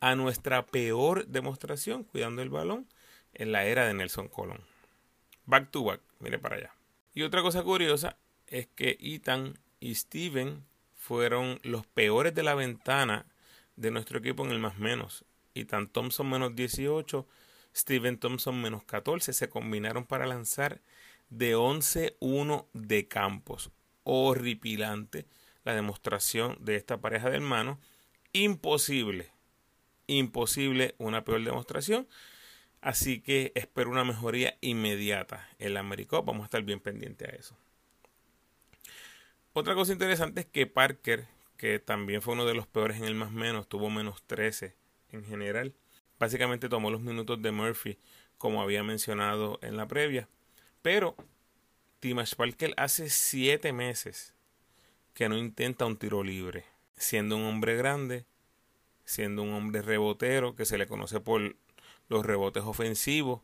a 0.00 0.14
nuestra 0.14 0.66
peor 0.66 1.26
demostración 1.26 2.04
cuidando 2.04 2.42
el 2.42 2.48
balón 2.48 2.86
en 3.34 3.52
la 3.52 3.64
era 3.64 3.86
de 3.86 3.94
Nelson 3.94 4.28
Colón. 4.28 4.62
Back 5.46 5.70
to 5.70 5.82
back, 5.82 6.00
mire 6.20 6.38
para 6.38 6.56
allá. 6.56 6.74
Y 7.12 7.22
otra 7.22 7.42
cosa 7.42 7.62
curiosa 7.62 8.16
es 8.46 8.68
que 8.68 8.96
Ethan 9.00 9.58
y 9.80 9.94
Steven 9.94 10.64
fueron 11.08 11.58
los 11.62 11.86
peores 11.86 12.34
de 12.34 12.42
la 12.42 12.54
ventana 12.54 13.24
de 13.76 13.90
nuestro 13.90 14.18
equipo 14.18 14.44
en 14.44 14.50
el 14.50 14.58
más 14.58 14.76
menos. 14.76 15.24
Y 15.54 15.64
tan 15.64 15.88
Thompson 15.88 16.28
menos 16.28 16.54
18, 16.54 17.26
Steven 17.74 18.18
Thompson 18.18 18.60
menos 18.60 18.84
14 18.84 19.32
se 19.32 19.48
combinaron 19.48 20.04
para 20.04 20.26
lanzar 20.26 20.82
de 21.30 21.56
11-1 21.56 22.66
de 22.74 23.08
campos. 23.08 23.70
Horripilante 24.04 25.24
la 25.64 25.74
demostración 25.74 26.58
de 26.60 26.76
esta 26.76 27.00
pareja 27.00 27.30
de 27.30 27.36
hermanos. 27.36 27.78
Imposible, 28.34 29.32
imposible 30.08 30.94
una 30.98 31.24
peor 31.24 31.42
demostración. 31.42 32.06
Así 32.82 33.22
que 33.22 33.52
espero 33.54 33.88
una 33.88 34.04
mejoría 34.04 34.58
inmediata 34.60 35.48
en 35.58 35.72
la 35.72 35.80
Americop. 35.80 36.26
Vamos 36.26 36.42
a 36.42 36.44
estar 36.44 36.62
bien 36.64 36.80
pendientes 36.80 37.28
a 37.30 37.32
eso. 37.34 37.56
Otra 39.58 39.74
cosa 39.74 39.92
interesante 39.92 40.42
es 40.42 40.46
que 40.46 40.68
Parker, 40.68 41.26
que 41.56 41.80
también 41.80 42.22
fue 42.22 42.34
uno 42.34 42.46
de 42.46 42.54
los 42.54 42.68
peores 42.68 42.98
en 42.98 43.02
el 43.02 43.16
más 43.16 43.32
menos, 43.32 43.68
tuvo 43.68 43.90
menos 43.90 44.22
13 44.22 44.76
en 45.10 45.24
general. 45.24 45.74
Básicamente 46.16 46.68
tomó 46.68 46.92
los 46.92 47.00
minutos 47.00 47.42
de 47.42 47.50
Murphy, 47.50 47.98
como 48.36 48.62
había 48.62 48.84
mencionado 48.84 49.58
en 49.60 49.76
la 49.76 49.88
previa. 49.88 50.28
Pero 50.80 51.16
Timash 51.98 52.36
Parker 52.36 52.72
hace 52.76 53.10
7 53.10 53.72
meses 53.72 54.32
que 55.12 55.28
no 55.28 55.36
intenta 55.36 55.86
un 55.86 55.96
tiro 55.96 56.22
libre, 56.22 56.64
siendo 56.96 57.34
un 57.34 57.42
hombre 57.42 57.74
grande, 57.74 58.26
siendo 59.04 59.42
un 59.42 59.54
hombre 59.54 59.82
rebotero 59.82 60.54
que 60.54 60.66
se 60.66 60.78
le 60.78 60.86
conoce 60.86 61.18
por 61.18 61.56
los 62.08 62.24
rebotes 62.24 62.62
ofensivos. 62.62 63.40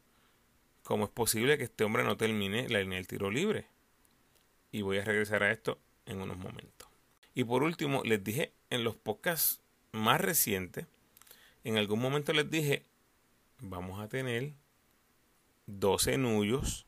¿Cómo 0.85 1.07
es 1.07 1.11
posible 1.11 1.59
que 1.59 1.65
este 1.65 1.83
hombre 1.83 2.05
no 2.05 2.17
termine 2.17 2.69
la 2.69 2.79
línea 2.79 2.99
del 2.99 3.09
tiro 3.09 3.33
libre? 3.33 3.67
Y 4.71 4.83
voy 4.83 4.99
a 4.99 5.05
regresar 5.05 5.43
a 5.43 5.51
esto 5.51 5.81
en 6.07 6.21
unos 6.21 6.37
momentos. 6.37 6.89
Y 7.35 7.45
por 7.45 7.63
último, 7.63 8.03
les 8.05 8.23
dije 8.23 8.53
en 8.71 8.85
los 8.85 8.97
podcasts 8.97 9.61
más 9.93 10.21
recientes, 10.21 10.87
en 11.65 11.79
algún 11.79 12.01
momento 12.01 12.33
les 12.33 12.51
dije, 12.51 12.85
vamos 13.59 14.01
a 14.01 14.09
tener 14.09 14.53
12 15.67 16.19
nullos 16.19 16.87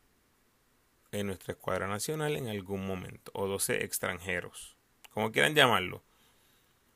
en 1.13 1.29
nuestra 1.29 1.53
escuadra 1.53 1.87
nacional 1.87 2.37
en 2.37 2.49
algún 2.49 2.87
momento, 2.87 3.31
o 3.35 3.47
12 3.47 3.85
extranjeros, 3.85 4.77
como 5.11 5.33
quieran 5.33 5.55
llamarlo. 5.55 6.03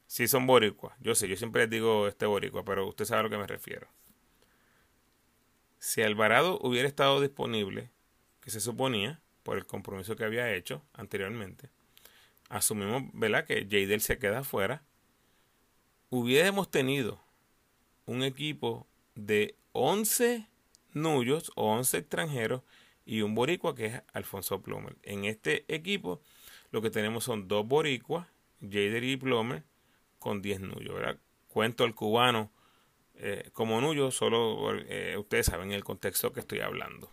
Si 0.06 0.28
son 0.28 0.46
boricuas, 0.46 0.96
yo 1.00 1.14
sé, 1.14 1.28
yo 1.28 1.36
siempre 1.36 1.62
les 1.62 1.70
digo 1.70 2.08
este 2.08 2.26
boricua, 2.26 2.64
pero 2.64 2.86
usted 2.86 3.04
sabe 3.04 3.20
a 3.20 3.22
lo 3.22 3.30
que 3.30 3.38
me 3.38 3.46
refiero. 3.46 3.88
Si 5.78 6.02
Alvarado 6.02 6.58
hubiera 6.62 6.88
estado 6.88 7.20
disponible, 7.20 7.90
que 8.40 8.50
se 8.50 8.60
suponía, 8.60 9.20
por 9.42 9.56
el 9.56 9.66
compromiso 9.66 10.16
que 10.16 10.24
había 10.24 10.52
hecho 10.52 10.82
anteriormente, 10.92 11.70
asumimos, 12.50 13.04
¿verdad?, 13.14 13.46
que 13.46 13.62
Jadel 13.64 14.02
se 14.02 14.18
queda 14.18 14.40
afuera, 14.40 14.82
hubiéramos 16.10 16.70
tenido 16.70 17.22
un 18.04 18.22
equipo 18.22 18.86
de 19.14 19.56
11 19.72 20.46
nullos 20.92 21.52
o 21.54 21.72
11 21.72 21.98
extranjeros 21.98 22.62
y 23.06 23.22
un 23.22 23.34
boricua 23.34 23.74
que 23.74 23.86
es 23.86 24.02
Alfonso 24.12 24.60
Plomer. 24.60 24.96
En 25.02 25.24
este 25.24 25.64
equipo 25.74 26.20
lo 26.70 26.82
que 26.82 26.90
tenemos 26.90 27.24
son 27.24 27.48
dos 27.48 27.66
boricuas, 27.66 28.26
Jader 28.60 29.04
y 29.04 29.16
Plomer, 29.16 29.64
con 30.18 30.42
10 30.42 30.60
nullos, 30.60 30.94
¿verdad? 30.94 31.18
Cuento 31.48 31.84
el 31.84 31.94
cubano 31.94 32.52
eh, 33.14 33.50
como 33.52 33.80
nullo, 33.80 34.10
solo 34.10 34.74
eh, 34.74 35.16
ustedes 35.18 35.46
saben 35.46 35.72
el 35.72 35.84
contexto 35.84 36.32
que 36.32 36.40
estoy 36.40 36.60
hablando. 36.60 37.10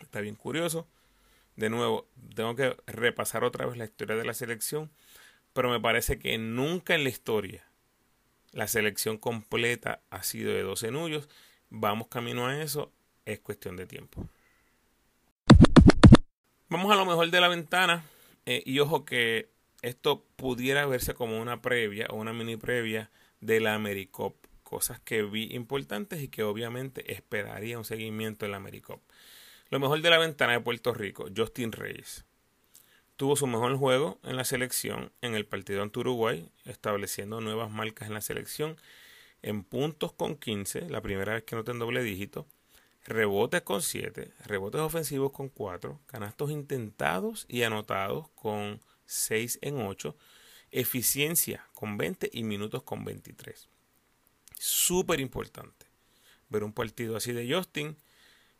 Está 0.00 0.20
bien 0.20 0.34
curioso. 0.34 0.88
De 1.56 1.70
nuevo, 1.70 2.08
tengo 2.34 2.56
que 2.56 2.76
repasar 2.86 3.44
otra 3.44 3.66
vez 3.66 3.76
la 3.76 3.84
historia 3.84 4.16
de 4.16 4.24
la 4.24 4.34
selección, 4.34 4.90
pero 5.52 5.70
me 5.70 5.80
parece 5.80 6.18
que 6.18 6.36
nunca 6.36 6.94
en 6.94 7.04
la 7.04 7.10
historia 7.10 7.64
la 8.52 8.68
selección 8.68 9.18
completa 9.18 10.00
ha 10.10 10.22
sido 10.22 10.52
de 10.52 10.62
12 10.62 10.90
nullos. 10.90 11.28
Vamos 11.70 12.08
camino 12.08 12.46
a 12.46 12.62
eso, 12.62 12.92
es 13.24 13.40
cuestión 13.40 13.76
de 13.76 13.86
tiempo. 13.86 14.28
Vamos 16.68 16.92
a 16.92 16.96
lo 16.96 17.04
mejor 17.04 17.30
de 17.30 17.40
la 17.40 17.48
ventana 17.48 18.04
eh, 18.46 18.62
y 18.64 18.78
ojo 18.80 19.04
que 19.04 19.48
esto 19.82 20.24
pudiera 20.36 20.86
verse 20.86 21.14
como 21.14 21.40
una 21.40 21.60
previa 21.60 22.06
o 22.10 22.16
una 22.16 22.32
mini 22.32 22.56
previa 22.56 23.10
de 23.40 23.60
la 23.60 23.74
AmeriCop. 23.74 24.34
Cosas 24.62 24.98
que 25.00 25.22
vi 25.22 25.54
importantes 25.54 26.22
y 26.22 26.28
que 26.28 26.42
obviamente 26.42 27.12
esperaría 27.12 27.78
un 27.78 27.84
seguimiento 27.84 28.44
en 28.44 28.52
la 28.52 28.56
AmeriCop. 28.56 29.00
Lo 29.74 29.80
mejor 29.80 30.02
de 30.02 30.10
la 30.10 30.18
ventana 30.18 30.52
de 30.52 30.60
Puerto 30.60 30.94
Rico, 30.94 31.26
Justin 31.36 31.72
Reyes. 31.72 32.24
Tuvo 33.16 33.34
su 33.34 33.48
mejor 33.48 33.76
juego 33.76 34.20
en 34.22 34.36
la 34.36 34.44
selección 34.44 35.10
en 35.20 35.34
el 35.34 35.46
partido 35.46 35.82
ante 35.82 35.98
Uruguay, 35.98 36.48
estableciendo 36.64 37.40
nuevas 37.40 37.72
marcas 37.72 38.06
en 38.06 38.14
la 38.14 38.20
selección 38.20 38.76
en 39.42 39.64
puntos 39.64 40.12
con 40.12 40.36
15, 40.36 40.88
la 40.90 41.00
primera 41.00 41.34
vez 41.34 41.42
que 41.42 41.56
no 41.56 41.64
en 41.66 41.80
doble 41.80 42.04
dígito, 42.04 42.46
rebotes 43.04 43.62
con 43.62 43.82
7, 43.82 44.30
rebotes 44.44 44.80
ofensivos 44.80 45.32
con 45.32 45.48
4, 45.48 46.00
canastos 46.06 46.52
intentados 46.52 47.44
y 47.48 47.64
anotados 47.64 48.28
con 48.36 48.80
6 49.06 49.58
en 49.60 49.80
8, 49.80 50.16
eficiencia 50.70 51.66
con 51.74 51.98
20 51.98 52.30
y 52.32 52.44
minutos 52.44 52.84
con 52.84 53.04
23. 53.04 53.68
Súper 54.56 55.18
importante 55.18 55.86
ver 56.48 56.62
un 56.62 56.72
partido 56.72 57.16
así 57.16 57.32
de 57.32 57.52
Justin 57.52 57.96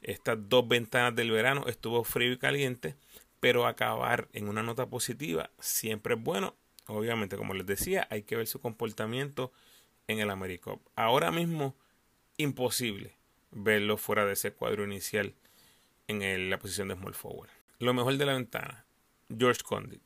estas 0.04 0.38
dos 0.48 0.68
ventanas 0.68 1.14
del 1.16 1.30
verano 1.30 1.64
estuvo 1.66 2.04
frío 2.04 2.32
y 2.32 2.38
caliente, 2.38 2.94
pero 3.40 3.66
acabar 3.66 4.28
en 4.32 4.48
una 4.48 4.62
nota 4.62 4.86
positiva 4.86 5.50
siempre 5.58 6.14
es 6.14 6.22
bueno. 6.22 6.54
Obviamente, 6.86 7.36
como 7.36 7.54
les 7.54 7.66
decía, 7.66 8.06
hay 8.10 8.22
que 8.22 8.36
ver 8.36 8.46
su 8.46 8.60
comportamiento 8.60 9.52
en 10.06 10.18
el 10.18 10.30
AmeriCup. 10.30 10.80
Ahora 10.96 11.30
mismo, 11.30 11.74
imposible 12.36 13.12
verlo 13.50 13.96
fuera 13.96 14.26
de 14.26 14.34
ese 14.34 14.52
cuadro 14.52 14.84
inicial 14.84 15.34
en 16.08 16.50
la 16.50 16.58
posición 16.58 16.88
de 16.88 16.96
small 16.96 17.14
forward. 17.14 17.50
Lo 17.78 17.94
mejor 17.94 18.16
de 18.16 18.26
la 18.26 18.34
ventana, 18.34 18.84
George 19.36 19.62
Condit. 19.62 20.02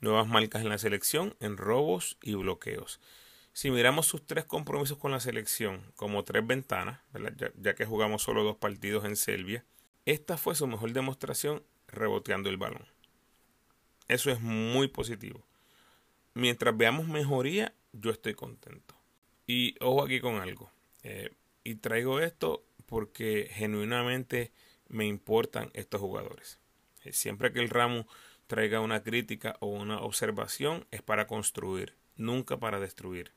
Nuevas 0.00 0.28
marcas 0.28 0.62
en 0.62 0.68
la 0.68 0.78
selección 0.78 1.34
en 1.40 1.56
robos 1.56 2.18
y 2.22 2.34
bloqueos. 2.34 3.00
Si 3.54 3.70
miramos 3.70 4.06
sus 4.06 4.26
tres 4.26 4.44
compromisos 4.44 4.98
con 4.98 5.12
la 5.12 5.20
selección 5.20 5.92
como 5.94 6.24
tres 6.24 6.44
ventanas, 6.44 6.98
ya, 7.56 7.74
que 7.76 7.86
jugamos 7.86 8.20
solo 8.20 8.42
dos 8.42 8.56
partidos 8.56 9.04
en 9.04 9.14
Serbia, 9.14 9.64
esta 10.06 10.36
fue 10.36 10.56
su 10.56 10.66
mejor 10.66 10.92
demostración 10.92 11.62
reboteando 11.86 12.50
el 12.50 12.56
balón. 12.56 12.84
Eso 14.08 14.32
es 14.32 14.40
muy 14.40 14.88
positivo. 14.88 15.46
Mientras 16.34 16.76
veamos 16.76 17.06
mejoría, 17.06 17.72
yo 17.92 18.10
estoy 18.10 18.34
contento. 18.34 18.96
Y 19.46 19.76
ojo 19.80 20.02
aquí 20.02 20.18
con 20.18 20.40
algo. 20.40 20.72
Eh, 21.04 21.30
y 21.62 21.76
traigo 21.76 22.18
esto 22.18 22.64
porque 22.86 23.48
genuinamente 23.52 24.50
me 24.88 25.06
importan 25.06 25.70
estos 25.74 26.00
jugadores. 26.00 26.58
Eh, 27.04 27.12
siempre 27.12 27.52
que 27.52 27.60
el 27.60 27.70
ramo 27.70 28.08
traiga 28.48 28.80
una 28.80 29.04
crítica 29.04 29.56
o 29.60 29.68
una 29.68 30.00
observación 30.00 30.88
es 30.90 31.02
para 31.02 31.28
construir, 31.28 31.94
nunca 32.16 32.58
para 32.58 32.80
destruir. 32.80 33.30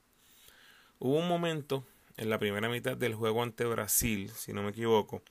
Hubo 0.99 1.17
un 1.17 1.27
momento 1.27 1.86
en 2.17 2.29
la 2.29 2.39
primera 2.39 2.69
mitad 2.69 2.97
del 2.97 3.13
juego 3.13 3.43
ante 3.43 3.65
Brasil, 3.65 4.31
si 4.36 4.51
no 4.51 4.63
me 4.63 4.69
equivoco, 4.69 5.21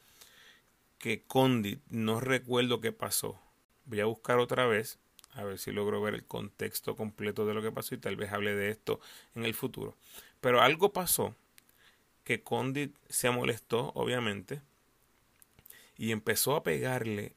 que 0.98 1.22
Condit, 1.22 1.80
no 1.90 2.20
recuerdo 2.20 2.80
qué 2.80 2.92
pasó. 2.92 3.38
Voy 3.84 4.00
a 4.00 4.06
buscar 4.06 4.38
otra 4.38 4.66
vez, 4.66 4.98
a 5.34 5.42
ver 5.44 5.58
si 5.58 5.72
logro 5.72 6.00
ver 6.00 6.14
el 6.14 6.24
contexto 6.24 6.94
completo 6.94 7.46
de 7.46 7.54
lo 7.54 7.62
que 7.62 7.72
pasó 7.72 7.94
y 7.94 7.98
tal 7.98 8.16
vez 8.16 8.32
hable 8.32 8.54
de 8.54 8.70
esto 8.70 9.00
en 9.34 9.44
el 9.44 9.54
futuro. 9.54 9.96
Pero 10.40 10.62
algo 10.62 10.92
pasó 10.92 11.34
que 12.22 12.42
Condit 12.42 12.94
se 13.08 13.30
molestó, 13.30 13.92
obviamente, 13.94 14.60
y 15.96 16.12
empezó 16.12 16.54
a 16.54 16.62
pegarle 16.62 17.34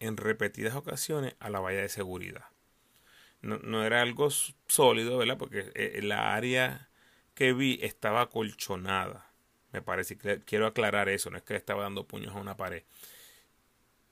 en 0.00 0.16
repetidas 0.16 0.74
ocasiones 0.74 1.34
a 1.40 1.48
la 1.48 1.60
valla 1.60 1.80
de 1.80 1.88
seguridad. 1.88 2.44
No, 3.40 3.58
no 3.58 3.84
era 3.84 4.02
algo 4.02 4.28
sólido, 4.30 5.18
¿verdad? 5.18 5.38
Porque 5.38 5.70
eh, 5.74 6.00
la 6.02 6.34
área 6.34 6.88
que 7.34 7.52
vi 7.52 7.78
estaba 7.82 8.30
colchonada. 8.30 9.30
Me 9.72 9.82
parece 9.82 10.16
quiero 10.44 10.66
aclarar 10.66 11.08
eso, 11.08 11.30
no 11.30 11.36
es 11.36 11.42
que 11.42 11.56
estaba 11.56 11.82
dando 11.82 12.06
puños 12.06 12.34
a 12.34 12.38
una 12.38 12.56
pared. 12.56 12.82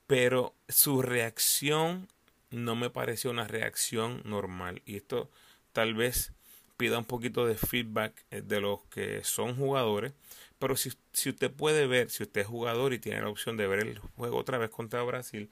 Pero 0.06 0.54
su 0.68 1.02
reacción 1.02 2.08
no 2.50 2.74
me 2.76 2.90
pareció 2.90 3.30
una 3.30 3.46
reacción 3.46 4.20
normal. 4.24 4.82
Y 4.84 4.96
esto 4.96 5.30
tal 5.72 5.94
vez 5.94 6.32
pida 6.76 6.98
un 6.98 7.04
poquito 7.04 7.46
de 7.46 7.54
feedback 7.54 8.24
eh, 8.30 8.42
de 8.42 8.60
los 8.60 8.82
que 8.86 9.22
son 9.24 9.56
jugadores. 9.56 10.12
Pero 10.58 10.76
si, 10.76 10.92
si 11.12 11.30
usted 11.30 11.50
puede 11.50 11.86
ver, 11.86 12.10
si 12.10 12.24
usted 12.24 12.42
es 12.42 12.46
jugador 12.46 12.92
y 12.92 12.98
tiene 12.98 13.20
la 13.20 13.28
opción 13.28 13.56
de 13.56 13.66
ver 13.66 13.80
el 13.80 13.98
juego 13.98 14.38
otra 14.38 14.58
vez 14.58 14.70
contra 14.70 15.02
Brasil, 15.02 15.48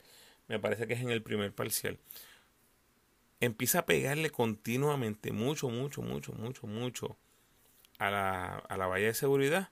me 0.47 0.59
parece 0.59 0.87
que 0.87 0.93
es 0.93 1.01
en 1.01 1.09
el 1.09 1.21
primer 1.21 1.53
parcial. 1.53 1.97
Empieza 3.39 3.79
a 3.79 3.85
pegarle 3.85 4.29
continuamente, 4.29 5.31
mucho, 5.31 5.69
mucho, 5.69 6.01
mucho, 6.01 6.33
mucho, 6.33 6.67
mucho 6.67 7.17
a 8.01 8.09
la, 8.09 8.57
a 8.57 8.77
la 8.77 8.87
valla 8.87 9.05
de 9.05 9.13
seguridad. 9.13 9.69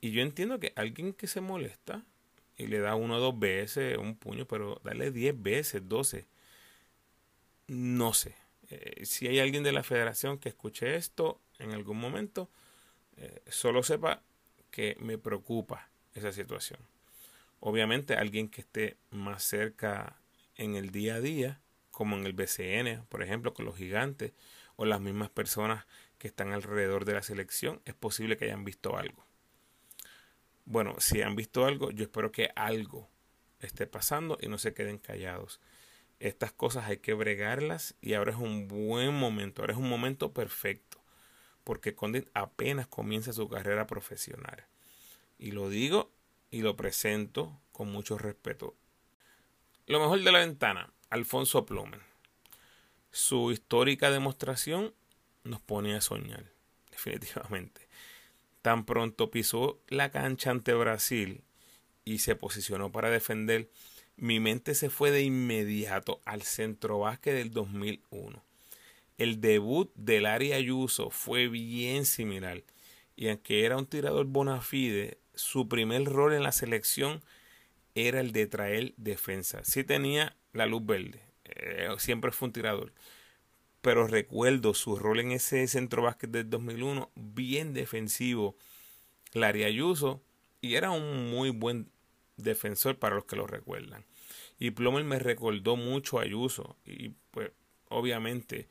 Y 0.00 0.10
yo 0.10 0.20
entiendo 0.20 0.58
que 0.58 0.72
alguien 0.74 1.12
que 1.14 1.28
se 1.28 1.40
molesta 1.40 2.02
y 2.58 2.66
le 2.66 2.80
da 2.80 2.96
uno 2.96 3.16
o 3.16 3.20
dos 3.20 3.38
veces 3.38 3.96
un 3.98 4.16
puño, 4.16 4.46
pero 4.46 4.80
darle 4.82 5.12
diez 5.12 5.40
veces, 5.40 5.88
doce, 5.88 6.26
no 7.68 8.12
sé. 8.14 8.34
Eh, 8.68 9.06
si 9.06 9.28
hay 9.28 9.38
alguien 9.38 9.62
de 9.62 9.70
la 9.70 9.84
federación 9.84 10.38
que 10.38 10.48
escuche 10.48 10.96
esto 10.96 11.40
en 11.60 11.72
algún 11.72 11.98
momento, 11.98 12.50
eh, 13.16 13.42
solo 13.46 13.84
sepa 13.84 14.20
que 14.72 14.96
me 14.98 15.16
preocupa 15.16 15.88
esa 16.14 16.32
situación. 16.32 16.80
Obviamente 17.60 18.14
alguien 18.14 18.48
que 18.48 18.62
esté 18.62 18.96
más 19.10 19.44
cerca 19.44 20.16
en 20.56 20.74
el 20.74 20.90
día 20.90 21.14
a 21.14 21.20
día, 21.20 21.60
como 21.92 22.16
en 22.16 22.26
el 22.26 22.32
BCN, 22.32 23.04
por 23.08 23.22
ejemplo, 23.22 23.54
con 23.54 23.66
los 23.66 23.76
gigantes, 23.76 24.32
o 24.76 24.84
las 24.84 25.00
mismas 25.00 25.30
personas 25.30 25.86
que 26.18 26.28
están 26.28 26.52
alrededor 26.52 27.04
de 27.04 27.14
la 27.14 27.22
selección, 27.22 27.80
es 27.84 27.94
posible 27.94 28.36
que 28.36 28.46
hayan 28.46 28.64
visto 28.64 28.96
algo. 28.96 29.24
Bueno, 30.64 30.96
si 30.98 31.22
han 31.22 31.36
visto 31.36 31.66
algo, 31.66 31.90
yo 31.90 32.04
espero 32.04 32.32
que 32.32 32.50
algo 32.56 33.08
esté 33.60 33.86
pasando 33.86 34.38
y 34.40 34.48
no 34.48 34.58
se 34.58 34.74
queden 34.74 34.98
callados. 34.98 35.60
Estas 36.20 36.52
cosas 36.52 36.84
hay 36.84 36.98
que 36.98 37.12
bregarlas 37.12 37.94
y 38.00 38.14
ahora 38.14 38.32
es 38.32 38.38
un 38.38 38.68
buen 38.68 39.14
momento, 39.14 39.62
ahora 39.62 39.74
es 39.74 39.78
un 39.78 39.88
momento 39.88 40.32
perfecto, 40.32 40.98
porque 41.64 41.94
Condit 41.94 42.28
apenas 42.34 42.86
comienza 42.86 43.32
su 43.32 43.48
carrera 43.48 43.86
profesional. 43.86 44.64
Y 45.38 45.50
lo 45.50 45.68
digo 45.68 46.10
y 46.50 46.62
lo 46.62 46.76
presento 46.76 47.60
con 47.72 47.90
mucho 47.90 48.16
respeto. 48.16 48.74
Lo 49.86 50.00
mejor 50.00 50.22
de 50.22 50.32
la 50.32 50.38
ventana, 50.38 50.90
Alfonso 51.10 51.66
Plomen. 51.66 52.00
Su 53.10 53.52
histórica 53.52 54.10
demostración 54.10 54.94
nos 55.44 55.60
pone 55.60 55.94
a 55.94 56.00
soñar, 56.00 56.44
definitivamente. 56.90 57.88
Tan 58.62 58.84
pronto 58.84 59.30
pisó 59.30 59.78
la 59.88 60.10
cancha 60.10 60.50
ante 60.50 60.74
Brasil 60.74 61.42
y 62.04 62.18
se 62.18 62.34
posicionó 62.34 62.90
para 62.90 63.10
defender, 63.10 63.68
mi 64.16 64.40
mente 64.40 64.74
se 64.74 64.90
fue 64.90 65.10
de 65.10 65.22
inmediato 65.22 66.20
al 66.24 66.42
centro 66.42 67.00
básquet 67.00 67.34
del 67.34 67.50
2001. 67.50 68.42
El 69.18 69.40
debut 69.40 69.92
del 69.94 70.26
Ari 70.26 70.52
Ayuso 70.52 71.10
fue 71.10 71.48
bien 71.48 72.04
similar 72.04 72.62
y 73.16 73.28
aunque 73.28 73.64
era 73.64 73.76
un 73.76 73.86
tirador 73.86 74.26
bona 74.26 74.60
fide, 74.60 75.18
su 75.34 75.68
primer 75.68 76.04
rol 76.04 76.34
en 76.34 76.42
la 76.42 76.52
selección 76.52 77.22
era 77.94 78.20
el 78.20 78.32
de 78.32 78.46
traer 78.46 78.94
defensa. 78.96 79.62
Sí 79.64 79.84
tenía 79.84 80.36
la 80.52 80.66
luz 80.66 80.84
verde, 80.84 81.20
eh, 81.44 81.88
siempre 81.98 82.32
fue 82.32 82.46
un 82.46 82.52
tirador. 82.52 82.92
Pero 83.84 84.06
recuerdo 84.06 84.72
su 84.72 84.96
rol 84.96 85.20
en 85.20 85.32
ese 85.32 85.68
centro 85.68 86.04
básquet 86.04 86.30
del 86.30 86.48
2001, 86.48 87.10
bien 87.14 87.74
defensivo. 87.74 88.56
Larry 89.34 89.64
Ayuso, 89.64 90.22
y 90.62 90.76
era 90.76 90.90
un 90.90 91.30
muy 91.30 91.50
buen 91.50 91.90
defensor 92.38 92.98
para 92.98 93.16
los 93.16 93.26
que 93.26 93.36
lo 93.36 93.46
recuerdan. 93.46 94.06
Y 94.58 94.70
Plomer 94.70 95.04
me 95.04 95.18
recordó 95.18 95.76
mucho 95.76 96.18
a 96.18 96.22
Ayuso. 96.22 96.78
Y 96.86 97.10
pues, 97.30 97.50
obviamente, 97.90 98.70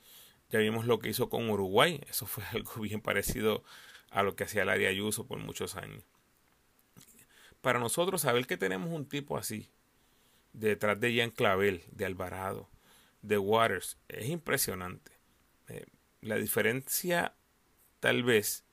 ya 0.49 0.57
vimos 0.57 0.87
lo 0.87 0.97
que 0.97 1.09
hizo 1.09 1.29
con 1.29 1.47
Uruguay. 1.47 2.01
Eso 2.09 2.25
fue 2.25 2.43
algo 2.51 2.81
bien 2.81 2.99
parecido 2.99 3.63
a 4.09 4.23
lo 4.23 4.35
que 4.35 4.45
hacía 4.45 4.65
Larry 4.65 4.87
Ayuso 4.87 5.27
por 5.27 5.37
muchos 5.37 5.75
años. 5.75 6.03
Para 7.61 7.77
nosotros, 7.77 8.21
saber 8.21 8.47
que 8.47 8.57
tenemos 8.57 8.89
un 8.89 9.07
tipo 9.07 9.37
así, 9.37 9.69
detrás 10.53 10.99
de 10.99 11.13
Jean 11.13 11.29
Clavel, 11.29 11.83
de 11.91 12.05
Alvarado, 12.05 12.67
de 13.23 13.39
Waters, 13.39 13.97
es 14.07 14.27
impresionante. 14.29 15.11
Eh, 15.69 15.85
la 16.21 16.35
diferencia, 16.35 17.33
tal 17.99 18.23
vez, 18.23 18.63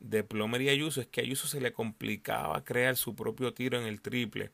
de 0.00 0.24
Plomer 0.24 0.60
y 0.62 0.68
Ayuso 0.68 1.00
es 1.00 1.06
que 1.06 1.20
a 1.20 1.24
Ayuso 1.24 1.48
se 1.48 1.60
le 1.60 1.72
complicaba 1.72 2.64
crear 2.64 2.96
su 2.96 3.14
propio 3.14 3.54
tiro 3.54 3.80
en 3.80 3.86
el 3.86 4.02
triple 4.02 4.50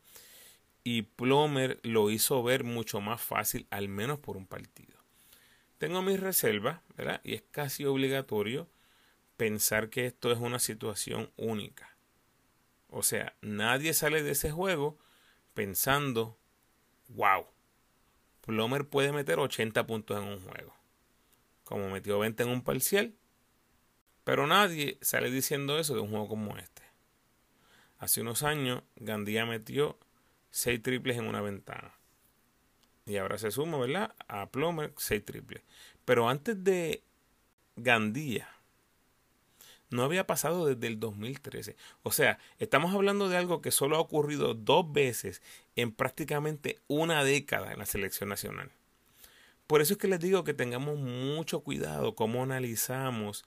y 0.84 1.02
Plomer 1.02 1.80
lo 1.82 2.10
hizo 2.10 2.42
ver 2.42 2.62
mucho 2.62 3.00
más 3.00 3.20
fácil, 3.20 3.66
al 3.70 3.88
menos 3.88 4.20
por 4.20 4.36
un 4.36 4.46
partido. 4.46 4.96
Tengo 5.78 6.00
mis 6.00 6.20
reservas, 6.20 6.80
¿verdad? 6.96 7.20
Y 7.24 7.34
es 7.34 7.42
casi 7.50 7.84
obligatorio 7.84 8.68
pensar 9.36 9.90
que 9.90 10.06
esto 10.06 10.30
es 10.30 10.38
una 10.38 10.58
situación 10.58 11.30
única. 11.36 11.96
O 12.88 13.02
sea, 13.02 13.34
nadie 13.40 13.94
sale 13.94 14.22
de 14.22 14.32
ese 14.32 14.50
juego 14.50 14.98
pensando, 15.54 16.38
wow, 17.08 17.46
Plomer 18.46 18.88
puede 18.88 19.12
meter 19.12 19.38
80 19.38 19.86
puntos 19.86 20.16
en 20.16 20.28
un 20.28 20.40
juego. 20.40 20.72
Como 21.64 21.90
metió 21.90 22.18
20 22.20 22.44
en 22.44 22.48
un 22.48 22.62
parcial, 22.62 23.14
pero 24.22 24.46
nadie 24.46 24.98
sale 25.02 25.30
diciendo 25.30 25.78
eso 25.78 25.94
de 25.94 26.00
un 26.00 26.10
juego 26.10 26.28
como 26.28 26.56
este. 26.56 26.82
Hace 27.98 28.20
unos 28.20 28.44
años, 28.44 28.82
Gandía 28.96 29.46
metió 29.46 29.98
6 30.50 30.82
triples 30.82 31.18
en 31.18 31.26
una 31.26 31.40
ventana. 31.40 31.92
Y 33.04 33.16
ahora 33.16 33.38
se 33.38 33.50
suma, 33.50 33.78
¿verdad? 33.78 34.14
A 34.28 34.50
Plomer 34.50 34.92
6 34.96 35.24
triples. 35.24 35.62
Pero 36.04 36.28
antes 36.28 36.62
de 36.62 37.02
Gandía, 37.74 38.48
no 39.90 40.02
había 40.02 40.26
pasado 40.26 40.66
desde 40.66 40.86
el 40.86 41.00
2013. 41.00 41.76
O 42.02 42.12
sea, 42.12 42.38
estamos 42.58 42.94
hablando 42.94 43.28
de 43.28 43.36
algo 43.36 43.60
que 43.60 43.70
solo 43.70 43.96
ha 43.96 44.00
ocurrido 44.00 44.54
dos 44.54 44.90
veces 44.92 45.42
en 45.76 45.92
prácticamente 45.92 46.80
una 46.88 47.24
década 47.24 47.72
en 47.72 47.78
la 47.78 47.86
selección 47.86 48.28
nacional. 48.28 48.70
Por 49.66 49.80
eso 49.80 49.94
es 49.94 49.98
que 49.98 50.08
les 50.08 50.20
digo 50.20 50.44
que 50.44 50.54
tengamos 50.54 50.98
mucho 50.98 51.60
cuidado 51.60 52.14
cómo 52.14 52.42
analizamos 52.42 53.44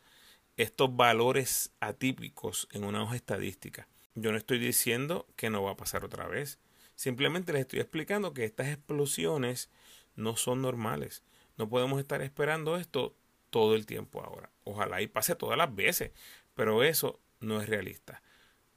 estos 0.57 0.93
valores 0.95 1.71
atípicos 1.79 2.67
en 2.71 2.83
una 2.83 3.01
hoja 3.01 3.15
estadística. 3.15 3.87
Yo 4.15 4.31
no 4.31 4.37
estoy 4.37 4.59
diciendo 4.59 5.25
que 5.37 5.49
no 5.49 5.63
va 5.63 5.71
a 5.71 5.77
pasar 5.77 6.03
otra 6.03 6.27
vez. 6.27 6.59
Simplemente 6.95 7.53
les 7.53 7.61
estoy 7.61 7.79
explicando 7.79 8.33
que 8.33 8.43
estas 8.43 8.67
explosiones 8.67 9.69
no 10.15 10.35
son 10.35 10.61
normales. 10.61 11.23
No 11.57 11.69
podemos 11.69 11.99
estar 12.01 12.21
esperando 12.21 12.75
esto 12.75 13.15
todo 13.49 13.75
el 13.75 13.85
tiempo 13.85 14.23
ahora. 14.23 14.51
Ojalá 14.63 15.01
y 15.01 15.07
pase 15.07 15.35
todas 15.35 15.57
las 15.57 15.73
veces, 15.73 16.11
pero 16.53 16.83
eso 16.83 17.19
no 17.39 17.61
es 17.61 17.69
realista. 17.69 18.21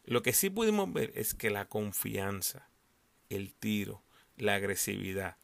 Lo 0.04 0.22
que 0.22 0.32
sí 0.32 0.50
pudimos 0.50 0.92
ver 0.92 1.12
es 1.14 1.34
que 1.34 1.50
la 1.50 1.66
confianza, 1.66 2.68
el 3.28 3.54
tiro, 3.54 4.02
la 4.36 4.56
agresividad. 4.56 5.36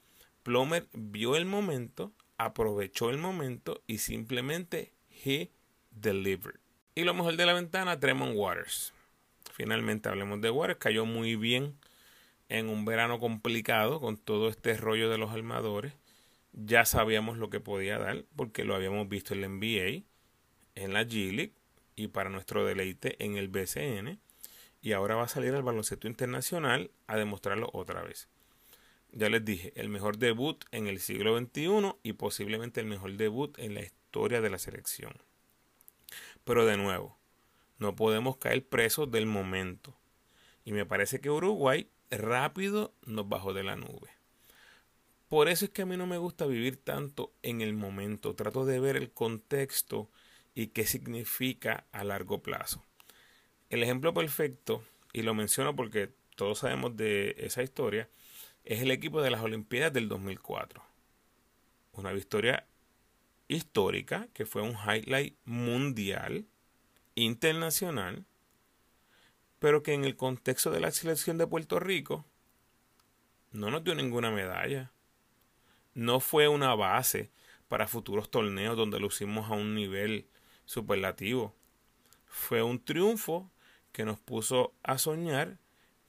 Plomer 0.43 0.89
vio 0.93 1.37
el 1.37 1.45
momento, 1.45 2.13
aprovechó 2.37 3.11
el 3.11 3.19
momento 3.19 3.83
y 3.87 3.99
simplemente 3.99 4.93
he 5.11 5.51
Delivered. 5.91 6.61
Y 6.95 7.05
lo 7.05 7.15
mejor 7.15 7.37
de 7.37 7.47
la 7.47 7.53
ventana, 7.53 7.99
Tremont 7.99 8.37
Waters. 8.37 8.93
Finalmente 9.53 10.09
hablemos 10.09 10.41
de 10.41 10.51
Waters. 10.51 10.79
Cayó 10.79 11.05
muy 11.05 11.37
bien 11.37 11.77
en 12.49 12.69
un 12.69 12.85
verano 12.85 13.19
complicado 13.19 14.01
con 14.01 14.17
todo 14.17 14.49
este 14.49 14.77
rollo 14.77 15.11
de 15.11 15.19
los 15.19 15.33
armadores. 15.33 15.93
Ya 16.61 16.85
sabíamos 16.85 17.39
lo 17.39 17.51
que 17.51 17.61
podía 17.61 17.99
dar 17.99 18.25
porque 18.35 18.65
lo 18.65 18.75
habíamos 18.75 19.09
visto 19.09 19.33
en 19.33 19.43
la 19.43 19.49
NBA, 19.49 20.03
en 20.75 20.93
la 20.93 21.05
G 21.05 21.31
League 21.33 21.55
y 21.95 22.09
para 22.09 22.31
nuestro 22.31 22.65
deleite 22.67 23.23
en 23.25 23.37
el 23.37 23.47
BCN. 23.47 24.19
Y 24.83 24.91
ahora 24.91 25.15
va 25.15 25.23
a 25.23 25.29
salir 25.29 25.55
al 25.55 25.63
baloncesto 25.63 26.09
internacional 26.09 26.91
a 27.07 27.17
demostrarlo 27.17 27.71
otra 27.73 28.03
vez. 28.03 28.29
Ya 29.13 29.29
les 29.29 29.45
dije, 29.45 29.73
el 29.77 29.89
mejor 29.89 30.19
debut 30.19 30.65
en 30.73 30.89
el 30.89 30.99
siglo 30.99 31.39
XXI 31.39 31.95
y 32.03 32.15
posiblemente 32.15 32.81
el 32.81 32.87
mejor 32.87 33.13
debut 33.17 33.57
en 33.61 33.75
la 33.75 33.83
historia 33.83 34.41
de 34.41 34.51
la 34.51 34.59
selección. 34.59 35.13
Pero 36.43 36.67
de 36.67 36.77
nuevo, 36.77 37.21
no 37.79 37.95
podemos 37.95 38.37
caer 38.37 38.67
presos 38.67 39.13
del 39.13 39.27
momento. 39.27 39.97
Y 40.65 40.73
me 40.73 40.87
parece 40.87 41.21
que 41.21 41.31
Uruguay 41.31 41.89
rápido 42.11 42.95
nos 43.07 43.29
bajó 43.29 43.53
de 43.53 43.63
la 43.63 43.77
nube. 43.77 44.18
Por 45.29 45.49
eso 45.49 45.67
es 45.67 45.71
que 45.71 45.83
a 45.83 45.87
mí 45.87 45.97
no 45.97 46.07
me 46.07 46.17
gusta 46.17 46.47
vivir 46.47 46.79
tanto 46.79 47.33
en 47.43 47.61
el 47.61 47.75
momento. 47.75 48.35
Trato 48.35 48.65
de 48.65 48.81
ver 48.81 48.97
el 48.97 49.11
contexto 49.11 50.11
y 50.55 50.69
qué 50.69 50.87
significa 50.87 51.85
a 51.93 52.03
largo 52.03 52.43
plazo. 52.43 52.85
El 53.69 53.83
ejemplo 53.83 54.15
perfecto, 54.15 54.83
y 55.13 55.23
lo 55.23 55.35
menciono 55.35 55.77
porque 55.77 56.11
todos 56.35 56.61
sabemos 56.61 56.97
de 56.97 57.35
esa 57.39 57.63
historia, 57.63 58.09
es 58.65 58.81
el 58.81 58.91
equipo 58.91 59.21
de 59.21 59.31
las 59.31 59.43
Olimpiadas 59.43 59.93
del 59.93 60.09
2004. 60.09 60.83
Una 61.93 62.13
victoria 62.13 62.67
histórica, 63.49 64.29
que 64.33 64.47
fue 64.47 64.63
un 64.63 64.77
highlight 64.77 65.37
mundial, 65.45 66.47
internacional, 67.15 68.25
pero 69.59 69.83
que 69.83 69.93
en 69.93 70.05
el 70.05 70.17
contexto 70.17 70.71
de 70.71 70.81
la 70.81 70.91
selección 70.91 71.37
de 71.37 71.47
Puerto 71.47 71.81
Rico 71.81 72.25
no 73.53 73.71
nos 73.71 73.85
dio 73.85 73.95
ninguna 73.95 74.31
medalla. 74.31 74.93
No 75.99 76.21
fue 76.21 76.47
una 76.47 76.77
base 76.77 77.29
para 77.67 77.89
futuros 77.89 78.31
torneos 78.31 78.77
donde 78.77 79.01
lucimos 79.01 79.51
a 79.51 79.55
un 79.55 79.75
nivel 79.75 80.29
superlativo. 80.65 81.57
Fue 82.25 82.63
un 82.63 82.79
triunfo 82.79 83.51
que 83.91 84.05
nos 84.05 84.21
puso 84.21 84.73
a 84.85 84.97
soñar 84.97 85.59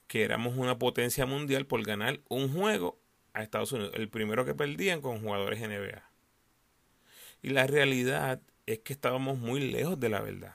que 0.06 0.22
éramos 0.22 0.56
una 0.56 0.78
potencia 0.78 1.26
mundial 1.26 1.66
por 1.66 1.82
ganar 1.82 2.20
un 2.28 2.52
juego 2.52 3.00
a 3.32 3.42
Estados 3.42 3.72
Unidos, 3.72 3.90
el 3.96 4.08
primero 4.08 4.44
que 4.44 4.54
perdían 4.54 5.00
con 5.00 5.22
jugadores 5.22 5.60
NBA. 5.60 6.08
Y 7.42 7.48
la 7.48 7.66
realidad 7.66 8.40
es 8.66 8.78
que 8.78 8.92
estábamos 8.92 9.38
muy 9.38 9.72
lejos 9.72 9.98
de 9.98 10.08
la 10.08 10.20
verdad. 10.20 10.54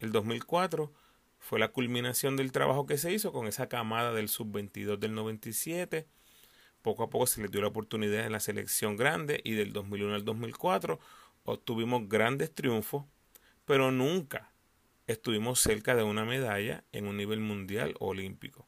El 0.00 0.10
2004 0.10 0.92
fue 1.38 1.60
la 1.60 1.68
culminación 1.68 2.36
del 2.36 2.50
trabajo 2.50 2.84
que 2.84 2.98
se 2.98 3.12
hizo 3.12 3.30
con 3.30 3.46
esa 3.46 3.68
camada 3.68 4.12
del 4.12 4.28
sub-22 4.28 4.98
del 4.98 5.14
97, 5.14 6.08
Poco 6.82 7.02
a 7.02 7.10
poco 7.10 7.26
se 7.26 7.42
les 7.42 7.50
dio 7.50 7.60
la 7.60 7.68
oportunidad 7.68 8.24
en 8.24 8.32
la 8.32 8.40
selección 8.40 8.96
grande 8.96 9.40
y 9.44 9.54
del 9.54 9.72
2001 9.72 10.14
al 10.14 10.24
2004 10.24 10.98
obtuvimos 11.44 12.08
grandes 12.08 12.54
triunfos, 12.54 13.04
pero 13.64 13.90
nunca 13.90 14.52
estuvimos 15.06 15.60
cerca 15.60 15.94
de 15.94 16.02
una 16.02 16.24
medalla 16.24 16.84
en 16.92 17.06
un 17.06 17.16
nivel 17.16 17.40
mundial 17.40 17.94
o 17.98 18.08
olímpico. 18.08 18.66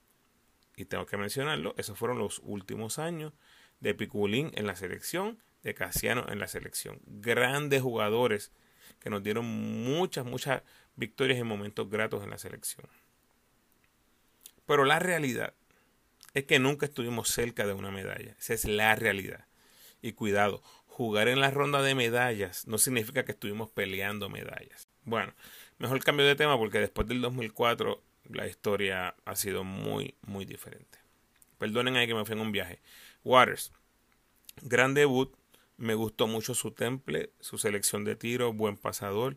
Y 0.77 0.87
tengo 0.87 1.07
que 1.07 1.19
mencionarlo, 1.19 1.75
esos 1.77 1.99
fueron 1.99 2.19
los 2.19 2.41
últimos 2.43 2.99
años 2.99 3.33
de 3.81 3.95
Piculín 3.95 4.51
en 4.55 4.67
la 4.67 4.77
selección, 4.77 5.39
de 5.63 5.75
Casiano 5.75 6.27
en 6.31 6.39
la 6.39 6.49
selección. 6.49 7.01
Grandes 7.05 7.83
jugadores 7.83 8.51
que 8.99 9.11
nos 9.11 9.23
dieron 9.23 9.45
muchas, 9.45 10.25
muchas 10.25 10.63
victorias 10.97 11.39
y 11.39 11.45
momentos 11.45 11.91
gratos 11.91 12.25
en 12.25 12.31
la 12.31 12.39
selección. 12.39 12.87
Pero 14.67 14.85
la 14.85 14.99
realidad 14.99 15.55
es 16.35 16.45
que 16.45 16.59
nunca 16.59 16.87
estuvimos 16.87 17.29
cerca 17.29 17.67
de 17.67 17.73
una 17.73 17.91
medalla. 17.91 18.35
Esa 18.39 18.55
es 18.55 18.65
la 18.65 18.95
realidad. 18.95 19.47
Y 20.03 20.13
cuidado, 20.13 20.63
jugar 20.87 21.29
en 21.29 21.41
la 21.41 21.51
ronda 21.51 21.83
de 21.83 21.95
medallas 21.95 22.67
no 22.67 22.79
significa 22.79 23.25
que 23.25 23.33
estuvimos 23.33 23.71
peleando 23.71 24.29
medallas. 24.29 24.89
Bueno, 25.05 25.35
mejor 25.79 26.03
cambio 26.05 26.27
de 26.27 26.37
tema 26.37 26.59
porque 26.59 26.79
después 26.79 27.09
del 27.09 27.21
2004 27.21 28.03
la 28.29 28.47
historia 28.47 29.15
ha 29.25 29.37
sido 29.37 29.65
muy, 29.65 30.15
muy 30.23 30.45
diferente. 30.45 30.99
Perdonen 31.59 31.97
ahí 31.97 32.07
que 32.07 32.15
me 32.15 32.25
fui 32.25 32.35
en 32.35 32.41
un 32.41 32.53
viaje. 32.53 32.81
Waters, 33.25 33.73
gran 34.63 34.95
debut. 34.95 35.35
Me 35.77 35.95
gustó 35.95 36.27
mucho 36.27 36.55
su 36.55 36.73
temple, 36.73 37.31
su 37.41 37.57
selección 37.57 38.05
de 38.05 38.15
tiro, 38.15 38.53
buen 38.53 38.77
pasador. 38.77 39.37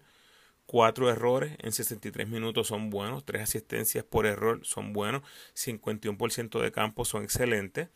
Cuatro 0.66 1.10
errores 1.10 1.56
en 1.60 1.72
63 1.72 2.28
minutos 2.28 2.68
son 2.68 2.90
buenos. 2.90 3.26
Tres 3.26 3.44
asistencias 3.44 4.04
por 4.04 4.26
error 4.26 4.66
son 4.66 4.94
buenos. 4.94 5.22
51% 5.56 6.62
de 6.62 6.72
campo 6.72 7.06
son 7.06 7.24
excelentes. 7.24 7.90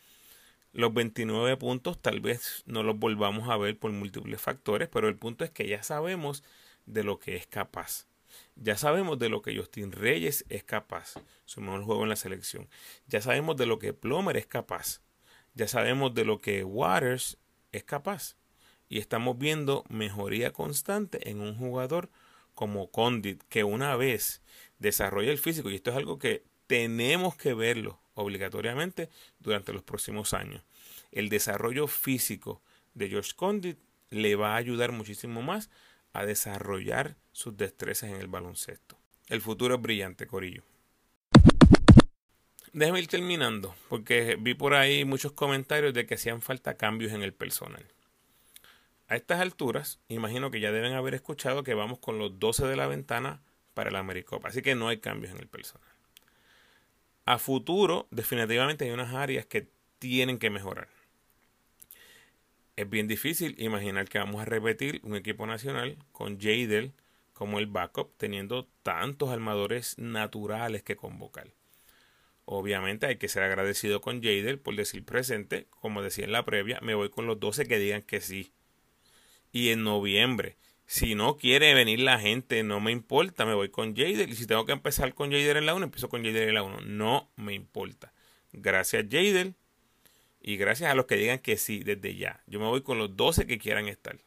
Los 0.73 0.93
29 0.93 1.57
puntos 1.57 1.99
tal 2.01 2.19
vez 2.19 2.63
no 2.65 2.83
los 2.83 2.99
volvamos 2.99 3.49
a 3.49 3.57
ver 3.57 3.79
por 3.79 3.91
múltiples 3.91 4.41
factores, 4.41 4.89
pero 4.89 5.07
el 5.07 5.15
punto 5.15 5.43
es 5.43 5.49
que 5.49 5.67
ya 5.67 5.81
sabemos 5.81 6.43
de 6.85 7.03
lo 7.03 7.19
que 7.19 7.35
es 7.35 7.47
capaz. 7.47 8.07
Ya 8.55 8.77
sabemos 8.77 9.17
de 9.17 9.29
lo 9.29 9.41
que 9.41 9.57
Justin 9.57 9.91
Reyes 9.91 10.45
es 10.49 10.63
capaz, 10.63 11.15
su 11.45 11.61
mejor 11.61 11.83
juego 11.83 12.03
en 12.03 12.09
la 12.09 12.15
selección. 12.15 12.67
Ya 13.07 13.21
sabemos 13.21 13.55
de 13.57 13.65
lo 13.65 13.79
que 13.79 13.93
Plomer 13.93 14.37
es 14.37 14.45
capaz. 14.45 15.01
Ya 15.53 15.67
sabemos 15.67 16.13
de 16.13 16.25
lo 16.25 16.41
que 16.41 16.63
Waters 16.63 17.37
es 17.71 17.83
capaz. 17.83 18.35
Y 18.89 18.99
estamos 18.99 19.37
viendo 19.37 19.83
mejoría 19.89 20.53
constante 20.53 21.29
en 21.29 21.41
un 21.41 21.55
jugador 21.55 22.09
como 22.57 22.89
Condit, 22.89 23.43
que 23.49 23.63
una 23.63 23.95
vez 23.95 24.41
desarrolla 24.79 25.31
el 25.31 25.37
físico, 25.37 25.69
y 25.69 25.75
esto 25.75 25.91
es 25.91 25.95
algo 25.95 26.17
que 26.17 26.43
tenemos 26.65 27.35
que 27.35 27.53
verlo 27.53 27.99
obligatoriamente 28.15 29.09
durante 29.39 29.73
los 29.73 29.83
próximos 29.83 30.33
años. 30.33 30.63
El 31.11 31.29
desarrollo 31.29 31.85
físico 31.85 32.63
de 32.95 33.09
George 33.09 33.33
Condit 33.35 33.77
le 34.09 34.35
va 34.35 34.53
a 34.53 34.57
ayudar 34.57 34.91
muchísimo 34.91 35.43
más 35.43 35.69
a 36.13 36.25
desarrollar 36.25 37.15
sus 37.31 37.55
destrezas 37.55 38.09
en 38.09 38.15
el 38.15 38.27
baloncesto. 38.27 38.97
El 39.27 39.39
futuro 39.39 39.75
es 39.75 39.81
brillante, 39.81 40.25
Corillo. 40.25 40.63
Déjame 42.73 43.01
ir 43.01 43.07
terminando, 43.07 43.75
porque 43.87 44.35
vi 44.39 44.55
por 44.55 44.73
ahí 44.73 45.05
muchos 45.05 45.31
comentarios 45.31 45.93
de 45.93 46.07
que 46.07 46.15
hacían 46.15 46.41
falta 46.41 46.75
cambios 46.75 47.13
en 47.13 47.21
el 47.21 47.33
personal. 47.33 47.85
A 49.07 49.15
estas 49.15 49.39
alturas, 49.39 49.99
imagino 50.09 50.51
que 50.51 50.59
ya 50.59 50.71
deben 50.71 50.93
haber 50.93 51.13
escuchado 51.13 51.63
que 51.63 51.73
vamos 51.73 51.99
con 51.99 52.19
los 52.19 52.39
12 52.39 52.65
de 52.67 52.75
la 52.75 52.87
ventana 52.87 53.41
para 53.73 53.89
el 53.89 53.95
Americopa, 53.95 54.49
así 54.49 54.61
que 54.61 54.75
no 54.75 54.87
hay 54.87 54.97
cambios 54.97 55.33
en 55.33 55.39
el 55.39 55.47
personal. 55.47 55.87
A 57.25 57.37
futuro, 57.37 58.07
definitivamente 58.11 58.85
hay 58.85 58.91
unas 58.91 59.13
áreas 59.13 59.45
que 59.45 59.67
tienen 59.99 60.39
que 60.39 60.49
mejorar 60.49 60.89
es 62.77 62.87
bien 62.87 63.07
difícil 63.07 63.55
imaginar 63.57 64.07
que 64.07 64.19
vamos 64.19 64.39
a 64.39 64.45
repetir 64.45 65.01
un 65.03 65.15
equipo 65.15 65.47
nacional 65.47 65.97
con 66.11 66.39
Jadel 66.39 66.93
como 67.33 67.59
el 67.59 67.65
backup, 67.65 68.15
teniendo 68.17 68.67
tantos 68.83 69.29
armadores 69.29 69.97
naturales 69.97 70.83
que 70.83 70.95
convocar. 70.95 71.49
Obviamente 72.45 73.07
hay 73.07 73.17
que 73.17 73.27
ser 73.27 73.43
agradecido 73.43 73.99
con 73.99 74.21
Jadel 74.21 74.59
por 74.59 74.75
decir 74.75 75.03
presente, 75.03 75.67
como 75.71 76.03
decía 76.03 76.25
en 76.25 76.31
la 76.31 76.45
previa, 76.45 76.79
me 76.81 76.95
voy 76.95 77.09
con 77.09 77.25
los 77.25 77.39
12 77.39 77.67
que 77.67 77.79
digan 77.79 78.03
que 78.03 78.21
sí. 78.21 78.53
Y 79.51 79.69
en 79.69 79.83
noviembre, 79.83 80.57
si 80.85 81.15
no 81.15 81.37
quiere 81.37 81.73
venir 81.73 81.99
la 81.99 82.17
gente, 82.19 82.63
no 82.63 82.79
me 82.79 82.91
importa, 82.91 83.45
me 83.45 83.53
voy 83.53 83.69
con 83.69 83.95
Jadel. 83.95 84.29
Y 84.29 84.35
si 84.35 84.47
tengo 84.47 84.65
que 84.65 84.71
empezar 84.71 85.13
con 85.13 85.31
Jadel 85.31 85.57
en 85.57 85.65
la 85.65 85.75
1, 85.75 85.85
empiezo 85.85 86.09
con 86.09 86.23
Jadel 86.23 86.49
en 86.49 86.55
la 86.55 86.63
1. 86.63 86.81
No 86.81 87.29
me 87.35 87.53
importa. 87.53 88.13
Gracias 88.53 89.05
Jadel 89.09 89.55
y 90.41 90.55
gracias 90.55 90.89
a 90.89 90.95
los 90.95 91.05
que 91.05 91.17
digan 91.17 91.39
que 91.39 91.57
sí 91.57 91.83
desde 91.83 92.15
ya. 92.15 92.41
Yo 92.47 92.59
me 92.59 92.67
voy 92.67 92.81
con 92.81 92.97
los 92.97 93.17
12 93.17 93.45
que 93.47 93.59
quieran 93.59 93.87
estar. 93.87 94.17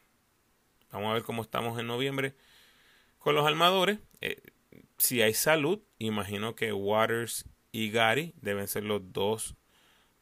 Vamos 0.92 1.10
a 1.10 1.14
ver 1.14 1.22
cómo 1.22 1.40
estamos 1.40 1.78
en 1.80 1.86
noviembre 1.86 2.34
con 3.18 3.34
los 3.34 3.46
armadores. 3.46 3.98
Eh, 4.20 4.40
si 4.98 5.22
hay 5.22 5.32
salud, 5.32 5.80
imagino 5.98 6.54
que 6.54 6.74
Waters 6.74 7.46
y 7.72 7.90
Gary 7.90 8.34
deben 8.42 8.68
ser 8.68 8.84
los 8.84 9.12
dos 9.12 9.54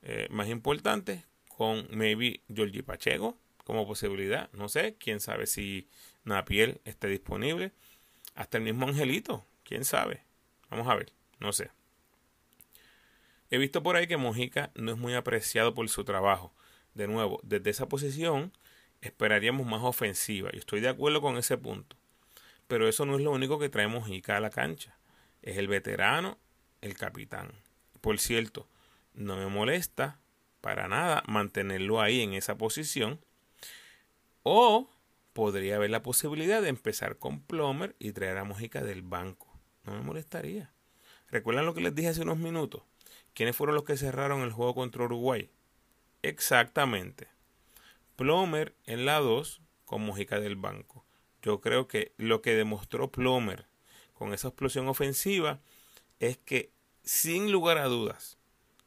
eh, 0.03 0.29
más 0.31 0.49
importantes. 0.49 1.25
Con 1.49 1.89
maybe 1.91 2.43
Georgie 2.55 2.85
Pacheco 2.85 3.37
como 3.69 3.87
posibilidad. 3.87 4.51
No 4.55 4.71
sé, 4.71 4.97
quién 4.99 5.21
sabe 5.21 5.47
si 5.47 5.91
Napiel 6.25 6.81
esté 6.87 7.07
disponible. 7.07 7.73
Hasta 8.35 8.57
el 8.57 8.65
mismo 8.65 8.89
Angelito, 8.89 9.45
quién 9.63 9.85
sabe. 9.85 10.23
Vamos 10.71 10.89
a 10.89 10.95
ver, 10.95 11.13
no 11.39 11.53
sé. 11.53 11.71
He 13.51 13.59
visto 13.59 13.83
por 13.83 13.97
ahí 13.97 14.07
que 14.07 14.17
Mojica 14.17 14.71
no 14.75 14.93
es 14.93 14.97
muy 14.97 15.13
apreciado 15.13 15.75
por 15.75 15.87
su 15.91 16.03
trabajo. 16.05 16.55
De 16.95 17.09
nuevo, 17.09 17.41
desde 17.43 17.69
esa 17.69 17.91
posición 17.91 18.55
esperaríamos 19.03 19.67
más 19.67 19.83
ofensiva. 19.83 20.49
Y 20.55 20.57
estoy 20.57 20.81
de 20.81 20.89
acuerdo 20.89 21.21
con 21.21 21.37
ese 21.37 21.59
punto. 21.59 21.95
Pero 22.69 22.89
eso 22.89 23.05
no 23.05 23.17
es 23.17 23.23
lo 23.23 23.33
único 23.33 23.59
que 23.59 23.69
trae 23.69 23.87
Mojica 23.87 24.39
a 24.39 24.41
la 24.41 24.49
cancha. 24.49 24.97
Es 25.43 25.59
el 25.59 25.69
veterano, 25.69 26.39
el 26.81 26.97
capitán. 26.97 27.53
Por 28.01 28.19
cierto, 28.19 28.67
no 29.13 29.37
me 29.37 29.47
molesta 29.47 30.21
para 30.63 30.89
nada 30.89 31.23
mantenerlo 31.27 32.01
ahí 32.01 32.23
en 32.23 32.33
esa 32.33 32.57
posición. 32.57 33.21
O 34.51 34.89
podría 35.35 35.77
haber 35.77 35.91
la 35.91 36.03
posibilidad 36.03 36.63
de 36.63 36.71
empezar 36.71 37.19
con 37.19 37.43
Plomer 37.43 37.95
y 37.99 38.13
traer 38.13 38.39
a 38.39 38.45
Mojica 38.45 38.83
del 38.83 39.03
banco. 39.03 39.47
No 39.85 39.93
me 39.93 40.01
molestaría. 40.01 40.73
¿Recuerdan 41.29 41.67
lo 41.67 41.75
que 41.75 41.83
les 41.83 41.95
dije 41.95 42.09
hace 42.09 42.23
unos 42.23 42.39
minutos? 42.39 42.81
¿Quiénes 43.35 43.55
fueron 43.55 43.75
los 43.75 43.85
que 43.85 43.99
cerraron 43.99 44.41
el 44.41 44.53
juego 44.53 44.75
contra 44.75 45.05
Uruguay? 45.05 45.51
Exactamente. 46.23 47.29
Plomer 48.17 48.75
en 48.87 49.05
la 49.05 49.19
2 49.19 49.61
con 49.85 50.01
Mojica 50.01 50.41
del 50.41 50.57
banco. 50.57 51.05
Yo 51.43 51.61
creo 51.61 51.87
que 51.87 52.15
lo 52.17 52.41
que 52.41 52.55
demostró 52.55 53.13
Plomer 53.13 53.67
con 54.15 54.33
esa 54.33 54.49
explosión 54.49 54.89
ofensiva 54.89 55.61
es 56.21 56.39
que 56.39 56.73
sin 57.03 57.53
lugar 57.53 57.77
a 57.77 57.85
dudas 57.85 58.39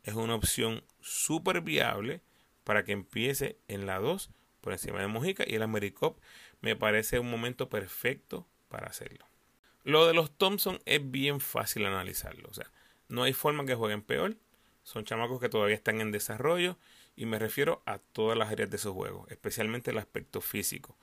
es 0.02 0.16
una 0.16 0.34
opción 0.34 0.84
súper 1.02 1.62
viable 1.62 2.24
para 2.64 2.84
que 2.84 2.94
empiece 2.94 3.60
en 3.68 3.86
la 3.86 4.00
2 4.00 4.32
por 4.62 4.74
encima 4.74 5.00
de 5.00 5.08
Mojica 5.08 5.44
y 5.46 5.56
el 5.56 5.64
Americop 5.64 6.20
me 6.62 6.76
parece 6.76 7.20
un 7.20 7.30
momento 7.30 7.70
perfecto 7.70 8.48
para 8.70 8.88
hacerlo. 8.88 9.26
Lo 9.84 10.06
de 10.06 10.14
los 10.14 10.32
Thompson 10.38 10.80
es 10.86 11.10
bien 11.10 11.40
fácil 11.40 11.86
analizarlo. 11.86 12.48
O 12.50 12.54
sea, 12.54 12.72
no 13.10 13.24
hay 13.24 13.34
forma 13.34 13.66
que 13.66 13.76
jueguen 13.76 14.04
peor. 14.04 14.38
Son 14.84 15.04
chamacos 15.06 15.40
que 15.40 15.50
todavía 15.50 15.76
están 15.76 16.02
en 16.02 16.12
desarrollo 16.12 16.78
y 17.16 17.26
me 17.26 17.40
refiero 17.40 17.82
a 17.86 17.98
todas 17.98 18.38
las 18.38 18.52
áreas 18.52 18.70
de 18.70 18.78
su 18.78 18.94
juego, 18.94 19.28
especialmente 19.30 19.92
el 19.92 19.98
aspecto 19.98 20.42
físico. 20.42 20.98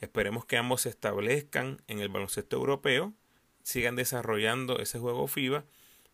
Esperemos 0.00 0.44
que 0.44 0.56
ambos 0.56 0.82
se 0.82 0.90
establezcan 0.90 1.82
en 1.86 2.00
el 2.00 2.08
baloncesto 2.08 2.56
europeo, 2.56 3.14
sigan 3.62 3.96
desarrollando 3.96 4.78
ese 4.78 4.98
juego 4.98 5.26
FIBA 5.26 5.64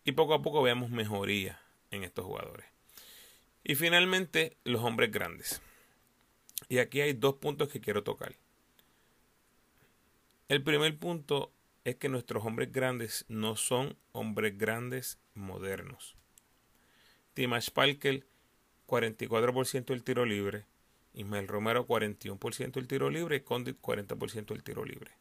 y 0.05 0.13
poco 0.13 0.35
a 0.35 0.43
poco 0.43 0.63
veamos 0.63 0.91
mejoría 0.91 1.61
en 1.91 2.05
estos 2.05 2.25
jugadores. 2.25 2.67
Y 3.65 3.75
finalmente, 3.75 4.57
los 4.65 4.83
hombres 4.83 5.11
grandes. 5.11 5.63
Y 6.69 6.79
aquí 6.79 7.01
hay 7.01 7.13
dos 7.13 7.35
puntos 7.35 7.69
que 7.69 7.81
quiero 7.81 8.03
tocar. 8.03 8.35
El 10.49 10.63
primer 10.63 10.99
punto 10.99 11.53
es 11.85 11.97
que 11.97 12.09
nuestros 12.09 12.45
hombres 12.45 12.73
grandes 12.73 13.25
no 13.29 13.57
son 13.57 13.97
hombres 14.13 14.57
grandes 14.57 15.19
modernos. 15.35 16.17
Timash 17.35 17.71
Parker, 17.71 18.27
44% 18.87 19.87
del 19.87 20.05
tiro 20.05 20.25
libre. 20.25 20.67
Ismael 21.15 21.49
Romero, 21.49 21.87
41% 21.87 22.73
del 22.73 22.87
tiro 22.87 23.11
libre. 23.11 23.37
Y 23.37 23.41
Condit, 23.41 23.81
40% 23.81 24.47
del 24.47 24.63
tiro 24.63 24.85
libre. 24.85 25.13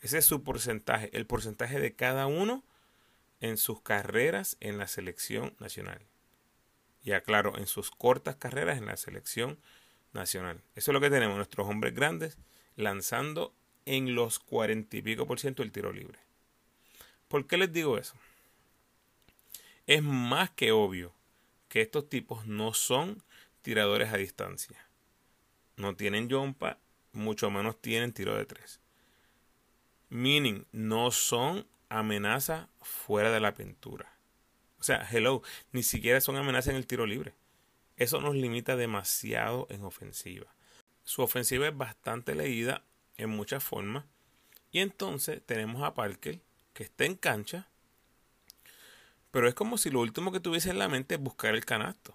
Ese 0.00 0.18
es 0.18 0.24
su 0.24 0.42
porcentaje, 0.42 1.10
el 1.12 1.26
porcentaje 1.26 1.78
de 1.78 1.94
cada 1.94 2.26
uno 2.26 2.64
en 3.40 3.56
sus 3.56 3.82
carreras 3.82 4.56
en 4.60 4.78
la 4.78 4.86
selección 4.86 5.54
nacional. 5.58 6.00
Y 7.02 7.12
aclaro, 7.12 7.56
en 7.58 7.66
sus 7.66 7.90
cortas 7.90 8.36
carreras 8.36 8.78
en 8.78 8.86
la 8.86 8.96
selección 8.96 9.58
nacional. 10.12 10.62
Eso 10.74 10.90
es 10.90 10.94
lo 10.94 11.00
que 11.00 11.10
tenemos, 11.10 11.36
nuestros 11.36 11.68
hombres 11.68 11.94
grandes 11.94 12.38
lanzando 12.76 13.54
en 13.84 14.14
los 14.14 14.38
40 14.38 14.96
y 14.96 15.02
pico 15.02 15.26
por 15.26 15.40
ciento 15.40 15.62
del 15.62 15.72
tiro 15.72 15.92
libre. 15.92 16.18
¿Por 17.28 17.46
qué 17.46 17.56
les 17.56 17.72
digo 17.72 17.98
eso? 17.98 18.14
Es 19.86 20.02
más 20.02 20.50
que 20.50 20.72
obvio 20.72 21.12
que 21.68 21.80
estos 21.80 22.08
tipos 22.08 22.46
no 22.46 22.74
son 22.74 23.22
tiradores 23.62 24.12
a 24.12 24.16
distancia. 24.16 24.84
No 25.76 25.96
tienen 25.96 26.30
jumpa, 26.30 26.78
mucho 27.12 27.50
menos 27.50 27.80
tienen 27.80 28.12
tiro 28.12 28.36
de 28.36 28.44
tres. 28.44 28.80
Meaning, 30.08 30.66
no 30.72 31.10
son 31.10 31.66
amenaza 31.88 32.68
fuera 32.82 33.30
de 33.30 33.40
la 33.40 33.54
pintura. 33.54 34.12
O 34.78 34.82
sea, 34.82 35.06
hello, 35.10 35.42
ni 35.72 35.82
siquiera 35.82 36.20
son 36.20 36.36
amenazas 36.36 36.68
en 36.68 36.76
el 36.76 36.86
tiro 36.86 37.06
libre. 37.06 37.34
Eso 38.00 38.18
nos 38.22 38.34
limita 38.34 38.76
demasiado 38.76 39.66
en 39.68 39.84
ofensiva. 39.84 40.46
Su 41.04 41.20
ofensiva 41.20 41.68
es 41.68 41.76
bastante 41.76 42.34
leída 42.34 42.82
en 43.18 43.28
muchas 43.28 43.62
formas. 43.62 44.06
Y 44.72 44.78
entonces 44.78 45.42
tenemos 45.44 45.82
a 45.82 45.92
Parker, 45.92 46.40
que 46.72 46.82
está 46.82 47.04
en 47.04 47.14
cancha, 47.14 47.68
pero 49.30 49.48
es 49.48 49.54
como 49.54 49.76
si 49.76 49.90
lo 49.90 50.00
último 50.00 50.32
que 50.32 50.40
tuviese 50.40 50.70
en 50.70 50.78
la 50.78 50.88
mente 50.88 51.16
es 51.16 51.20
buscar 51.20 51.54
el 51.54 51.66
canasto. 51.66 52.14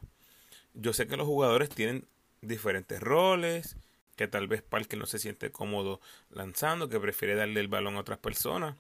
Yo 0.74 0.92
sé 0.92 1.06
que 1.06 1.18
los 1.18 1.28
jugadores 1.28 1.70
tienen 1.70 2.08
diferentes 2.42 3.00
roles, 3.00 3.78
que 4.16 4.28
tal 4.28 4.48
vez 4.48 4.64
Parker 4.64 4.98
no 4.98 5.06
se 5.06 5.20
siente 5.20 5.52
cómodo 5.52 6.02
lanzando, 6.32 6.90
que 6.90 7.00
prefiere 7.00 7.36
darle 7.36 7.60
el 7.60 7.68
balón 7.68 7.98
a 7.98 8.00
otras 8.00 8.18
personas. 8.18 8.76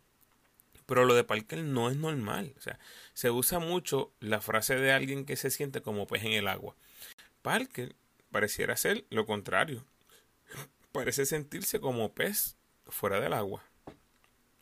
Pero 0.87 1.05
lo 1.05 1.13
de 1.13 1.23
Parker 1.23 1.59
no 1.59 1.91
es 1.91 1.97
normal. 1.97 2.55
O 2.57 2.61
sea, 2.61 2.79
se 3.13 3.29
usa 3.29 3.59
mucho 3.59 4.11
la 4.19 4.41
frase 4.41 4.75
de 4.75 4.91
alguien 4.91 5.23
que 5.25 5.35
se 5.35 5.51
siente 5.51 5.83
como 5.83 6.07
pez 6.07 6.23
en 6.23 6.31
el 6.31 6.47
agua. 6.47 6.75
Parker 7.45 7.95
pareciera 8.31 8.75
ser 8.75 9.05
lo 9.11 9.27
contrario. 9.27 9.85
Parece 10.91 11.27
sentirse 11.27 11.79
como 11.79 12.11
pez 12.11 12.57
fuera 12.87 13.19
del 13.19 13.33
agua. 13.33 13.63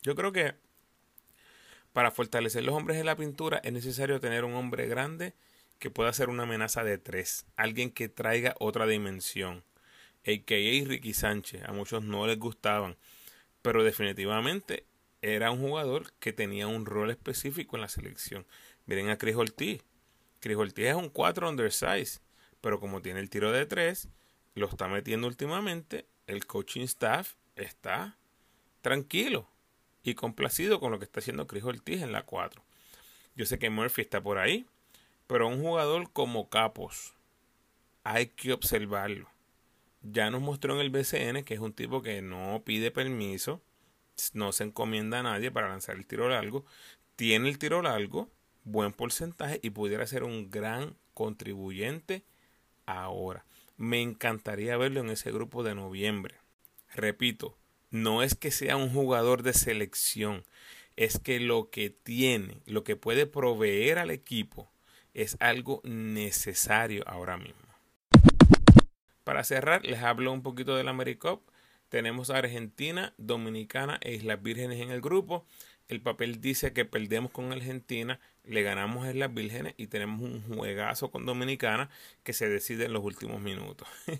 Yo 0.02 0.14
creo 0.14 0.32
que 0.32 0.54
para 1.94 2.10
fortalecer 2.10 2.62
los 2.62 2.74
hombres 2.74 2.98
en 2.98 3.06
la 3.06 3.16
pintura 3.16 3.58
es 3.64 3.72
necesario 3.72 4.20
tener 4.20 4.44
un 4.44 4.52
hombre 4.52 4.86
grande 4.86 5.32
que 5.78 5.88
pueda 5.88 6.12
ser 6.12 6.28
una 6.28 6.42
amenaza 6.42 6.84
de 6.84 6.98
tres. 6.98 7.46
Alguien 7.56 7.90
que 7.90 8.10
traiga 8.10 8.54
otra 8.60 8.86
dimensión. 8.86 9.64
A.K.A. 10.26 10.86
Ricky 10.86 11.14
Sánchez. 11.14 11.62
A 11.64 11.72
muchos 11.72 12.04
no 12.04 12.26
les 12.26 12.38
gustaban. 12.38 12.98
Pero 13.62 13.82
definitivamente 13.82 14.84
era 15.22 15.50
un 15.50 15.60
jugador 15.60 16.12
que 16.20 16.34
tenía 16.34 16.66
un 16.66 16.84
rol 16.84 17.10
específico 17.10 17.76
en 17.76 17.80
la 17.80 17.88
selección. 17.88 18.44
Miren 18.84 19.08
a 19.08 19.16
Chris 19.16 19.36
Ortiz. 19.36 19.82
Chris 20.40 20.58
Ortiz 20.58 20.84
es 20.84 20.94
un 20.94 21.08
4 21.08 21.48
undersize, 21.48 22.20
pero 22.64 22.80
como 22.80 23.02
tiene 23.02 23.20
el 23.20 23.28
tiro 23.28 23.52
de 23.52 23.66
3, 23.66 24.08
lo 24.54 24.66
está 24.70 24.88
metiendo 24.88 25.26
últimamente, 25.26 26.06
el 26.26 26.46
coaching 26.46 26.84
staff 26.84 27.34
está 27.56 28.16
tranquilo 28.80 29.46
y 30.02 30.14
complacido 30.14 30.80
con 30.80 30.90
lo 30.90 30.98
que 30.98 31.04
está 31.04 31.20
haciendo 31.20 31.46
Chris 31.46 31.62
Ortiz 31.62 32.00
en 32.00 32.10
la 32.10 32.22
4. 32.22 32.64
Yo 33.36 33.44
sé 33.44 33.58
que 33.58 33.68
Murphy 33.68 34.00
está 34.00 34.22
por 34.22 34.38
ahí, 34.38 34.64
pero 35.26 35.46
un 35.46 35.60
jugador 35.60 36.10
como 36.10 36.48
Capos 36.48 37.12
hay 38.02 38.28
que 38.28 38.54
observarlo. 38.54 39.28
Ya 40.00 40.30
nos 40.30 40.40
mostró 40.40 40.74
en 40.74 40.80
el 40.80 40.88
BCN 40.88 41.44
que 41.44 41.52
es 41.52 41.60
un 41.60 41.74
tipo 41.74 42.00
que 42.00 42.22
no 42.22 42.62
pide 42.64 42.90
permiso, 42.90 43.60
no 44.32 44.52
se 44.52 44.64
encomienda 44.64 45.18
a 45.18 45.24
nadie 45.24 45.50
para 45.50 45.68
lanzar 45.68 45.96
el 45.96 46.06
tiro 46.06 46.30
largo, 46.30 46.64
tiene 47.14 47.50
el 47.50 47.58
tiro 47.58 47.82
largo, 47.82 48.30
buen 48.64 48.94
porcentaje 48.94 49.60
y 49.62 49.68
pudiera 49.68 50.06
ser 50.06 50.24
un 50.24 50.50
gran 50.50 50.96
contribuyente 51.12 52.24
ahora. 52.86 53.44
Me 53.76 54.00
encantaría 54.00 54.76
verlo 54.76 55.00
en 55.00 55.10
ese 55.10 55.32
grupo 55.32 55.62
de 55.62 55.74
noviembre. 55.74 56.36
Repito, 56.94 57.56
no 57.90 58.22
es 58.22 58.34
que 58.34 58.50
sea 58.50 58.76
un 58.76 58.90
jugador 58.90 59.42
de 59.42 59.52
selección, 59.52 60.44
es 60.96 61.18
que 61.18 61.40
lo 61.40 61.70
que 61.70 61.90
tiene, 61.90 62.58
lo 62.66 62.84
que 62.84 62.96
puede 62.96 63.26
proveer 63.26 63.98
al 63.98 64.10
equipo 64.10 64.70
es 65.12 65.36
algo 65.40 65.80
necesario 65.84 67.04
ahora 67.06 67.36
mismo. 67.36 67.64
Para 69.24 69.42
cerrar, 69.42 69.84
les 69.84 70.02
hablo 70.02 70.32
un 70.32 70.42
poquito 70.42 70.76
del 70.76 70.88
AmeriCup. 70.88 71.40
Tenemos 71.88 72.30
a 72.30 72.38
Argentina, 72.38 73.14
Dominicana 73.16 73.98
e 74.02 74.14
Islas 74.14 74.42
Vírgenes 74.42 74.80
en 74.80 74.90
el 74.90 75.00
grupo. 75.00 75.46
El 75.88 76.00
papel 76.00 76.40
dice 76.40 76.72
que 76.72 76.84
perdemos 76.84 77.30
con 77.30 77.52
Argentina, 77.52 78.20
le 78.44 78.62
ganamos 78.62 79.04
a 79.04 79.10
Islas 79.10 79.32
Vírgenes 79.32 79.74
y 79.76 79.86
tenemos 79.86 80.20
un 80.20 80.42
juegazo 80.42 81.10
con 81.10 81.26
Dominicana 81.26 81.88
que 82.22 82.32
se 82.32 82.48
decide 82.48 82.86
en 82.86 82.92
los 82.92 83.04
últimos 83.04 83.40
minutos. 83.40 83.88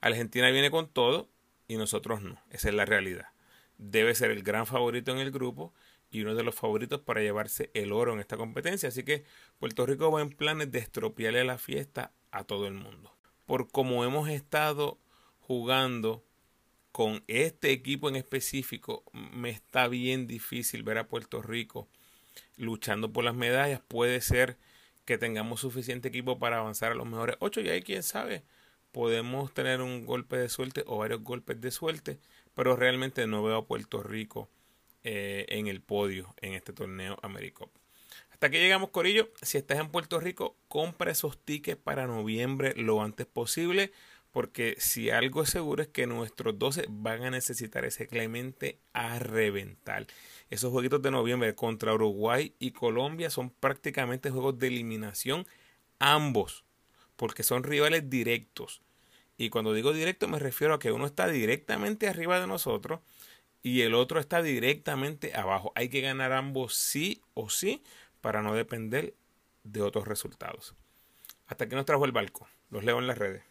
Argentina 0.00 0.50
viene 0.50 0.70
con 0.70 0.88
todo 0.88 1.28
y 1.66 1.76
nosotros 1.76 2.22
no. 2.22 2.40
Esa 2.50 2.68
es 2.68 2.74
la 2.74 2.84
realidad. 2.84 3.28
Debe 3.78 4.14
ser 4.14 4.30
el 4.30 4.42
gran 4.42 4.66
favorito 4.66 5.12
en 5.12 5.18
el 5.18 5.30
grupo 5.30 5.72
y 6.10 6.22
uno 6.22 6.34
de 6.34 6.42
los 6.42 6.54
favoritos 6.54 7.00
para 7.00 7.20
llevarse 7.20 7.70
el 7.74 7.92
oro 7.92 8.12
en 8.12 8.20
esta 8.20 8.36
competencia. 8.36 8.88
Así 8.88 9.02
que 9.02 9.24
Puerto 9.58 9.86
Rico 9.86 10.10
va 10.10 10.20
en 10.20 10.30
planes 10.30 10.70
de 10.70 10.78
estropearle 10.78 11.44
la 11.44 11.58
fiesta 11.58 12.12
a 12.30 12.44
todo 12.44 12.66
el 12.66 12.74
mundo. 12.74 13.14
Por 13.46 13.70
como 13.70 14.04
hemos 14.04 14.28
estado 14.28 14.98
jugando 15.40 16.22
con 16.92 17.22
este 17.28 17.70
equipo 17.70 18.08
en 18.08 18.16
específico, 18.16 19.04
me 19.12 19.50
está 19.50 19.88
bien 19.88 20.26
difícil 20.26 20.82
ver 20.82 20.98
a 20.98 21.08
Puerto 21.08 21.42
Rico 21.42 21.88
luchando 22.56 23.12
por 23.12 23.24
las 23.24 23.34
medallas. 23.34 23.80
Puede 23.86 24.20
ser 24.20 24.56
que 25.04 25.18
tengamos 25.18 25.60
suficiente 25.60 26.08
equipo 26.08 26.38
para 26.38 26.58
avanzar 26.58 26.92
a 26.92 26.94
los 26.94 27.06
mejores 27.06 27.36
ocho 27.40 27.60
y 27.60 27.68
ahí 27.70 27.82
quién 27.82 28.02
sabe, 28.02 28.42
podemos 28.92 29.54
tener 29.54 29.80
un 29.80 30.04
golpe 30.04 30.36
de 30.36 30.48
suerte 30.48 30.84
o 30.86 30.98
varios 30.98 31.22
golpes 31.22 31.60
de 31.60 31.70
suerte, 31.70 32.18
pero 32.54 32.76
realmente 32.76 33.26
no 33.26 33.42
veo 33.42 33.56
a 33.56 33.66
Puerto 33.66 34.02
Rico 34.02 34.50
eh, 35.04 35.46
en 35.48 35.66
el 35.66 35.80
podio 35.80 36.34
en 36.40 36.54
este 36.54 36.72
torneo 36.72 37.18
Americop. 37.22 37.70
Hasta 38.30 38.50
que 38.50 38.60
llegamos, 38.60 38.90
Corillo. 38.90 39.30
Si 39.42 39.58
estás 39.58 39.78
en 39.78 39.90
Puerto 39.90 40.20
Rico, 40.20 40.56
compra 40.68 41.10
esos 41.10 41.38
tickets 41.44 41.80
para 41.80 42.06
noviembre 42.06 42.74
lo 42.76 43.02
antes 43.02 43.26
posible. 43.26 43.90
Porque 44.38 44.76
si 44.78 45.10
algo 45.10 45.42
es 45.42 45.50
seguro 45.50 45.82
es 45.82 45.88
que 45.88 46.06
nuestros 46.06 46.56
12 46.56 46.84
van 46.88 47.24
a 47.24 47.30
necesitar 47.30 47.84
ese 47.84 48.06
Clemente 48.06 48.78
a 48.92 49.18
reventar. 49.18 50.06
Esos 50.48 50.70
jueguitos 50.70 51.02
de 51.02 51.10
noviembre 51.10 51.56
contra 51.56 51.92
Uruguay 51.92 52.54
y 52.60 52.70
Colombia 52.70 53.30
son 53.30 53.50
prácticamente 53.50 54.30
juegos 54.30 54.56
de 54.60 54.68
eliminación 54.68 55.44
ambos. 55.98 56.64
Porque 57.16 57.42
son 57.42 57.64
rivales 57.64 58.08
directos. 58.10 58.80
Y 59.36 59.50
cuando 59.50 59.74
digo 59.74 59.92
directo 59.92 60.28
me 60.28 60.38
refiero 60.38 60.74
a 60.74 60.78
que 60.78 60.92
uno 60.92 61.06
está 61.06 61.26
directamente 61.26 62.06
arriba 62.06 62.38
de 62.38 62.46
nosotros 62.46 63.00
y 63.64 63.80
el 63.80 63.92
otro 63.92 64.20
está 64.20 64.40
directamente 64.40 65.34
abajo. 65.34 65.72
Hay 65.74 65.88
que 65.88 66.00
ganar 66.00 66.30
ambos 66.30 66.76
sí 66.76 67.22
o 67.34 67.50
sí 67.50 67.82
para 68.20 68.40
no 68.42 68.54
depender 68.54 69.14
de 69.64 69.82
otros 69.82 70.06
resultados. 70.06 70.76
Hasta 71.48 71.64
aquí 71.64 71.74
nos 71.74 71.86
trajo 71.86 72.04
el 72.04 72.12
barco. 72.12 72.46
Los 72.70 72.84
leo 72.84 73.00
en 73.00 73.08
las 73.08 73.18
redes. 73.18 73.47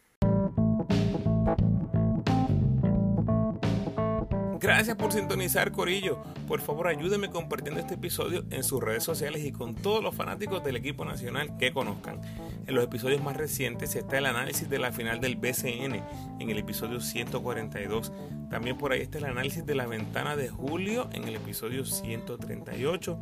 Gracias 4.68 4.98
por 4.98 5.14
sintonizar, 5.14 5.72
Corillo. 5.72 6.22
Por 6.46 6.60
favor, 6.60 6.90
ayúdenme 6.90 7.30
compartiendo 7.30 7.80
este 7.80 7.94
episodio 7.94 8.44
en 8.52 8.66
sus 8.66 8.84
redes 8.84 9.02
sociales 9.02 9.46
y 9.46 9.54
con 9.54 9.76
todos 9.76 10.04
los 10.04 10.14
fanáticos 10.14 10.62
del 10.62 10.76
equipo 10.76 11.06
nacional 11.06 11.56
que 11.58 11.72
conozcan. 11.72 12.20
En 12.68 12.76
los 12.76 12.84
episodios 12.84 13.24
más 13.24 13.38
recientes 13.38 13.96
está 13.96 14.18
el 14.18 14.26
análisis 14.26 14.70
de 14.70 14.78
la 14.78 14.92
final 14.92 15.22
del 15.22 15.38
BCN 15.38 16.04
en 16.42 16.50
el 16.50 16.58
episodio 16.58 17.00
142. 17.00 18.12
También 18.50 18.78
por 18.78 18.92
ahí 18.92 19.00
está 19.00 19.20
el 19.20 19.26
análisis 19.26 19.66
de 19.66 19.74
la 19.74 19.88
ventana 19.88 20.36
de 20.36 20.50
julio 20.50 21.08
en 21.14 21.24
el 21.24 21.38
episodio 21.38 21.86
138 21.86 23.18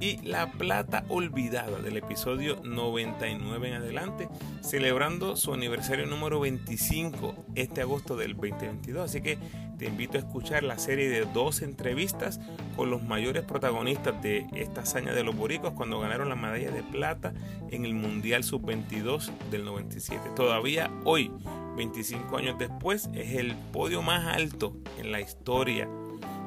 y 0.00 0.16
la 0.22 0.50
plata 0.50 1.04
olvidada 1.08 1.78
del 1.78 1.98
episodio 1.98 2.60
99 2.64 3.68
en 3.68 3.74
adelante, 3.74 4.28
celebrando 4.60 5.36
su 5.36 5.54
aniversario 5.54 6.06
número 6.06 6.40
25 6.40 7.44
este 7.54 7.80
agosto 7.80 8.16
del 8.16 8.34
2022. 8.34 9.04
Así 9.04 9.20
que 9.20 9.38
te 9.80 9.86
invito 9.86 10.18
a 10.18 10.20
escuchar 10.20 10.62
la 10.62 10.78
serie 10.78 11.08
de 11.08 11.24
dos 11.24 11.62
entrevistas 11.62 12.38
con 12.76 12.90
los 12.90 13.02
mayores 13.02 13.44
protagonistas 13.44 14.20
de 14.20 14.46
esta 14.52 14.82
hazaña 14.82 15.14
de 15.14 15.24
los 15.24 15.34
boricos 15.34 15.72
cuando 15.72 15.98
ganaron 15.98 16.28
la 16.28 16.36
medalla 16.36 16.70
de 16.70 16.82
plata 16.82 17.32
en 17.70 17.86
el 17.86 17.94
Mundial 17.94 18.44
Sub-22 18.44 19.30
del 19.50 19.64
97. 19.64 20.32
Todavía 20.36 20.90
hoy, 21.04 21.32
25 21.78 22.36
años 22.36 22.58
después, 22.58 23.08
es 23.14 23.36
el 23.36 23.54
podio 23.72 24.02
más 24.02 24.26
alto 24.26 24.76
en 24.98 25.12
la 25.12 25.22
historia 25.22 25.88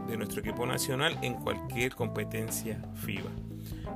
de 0.07 0.15
nuestro 0.15 0.41
equipo 0.41 0.67
nacional 0.67 1.17
en 1.23 1.34
cualquier 1.34 1.95
competencia 1.95 2.84
FIBA. 2.97 3.53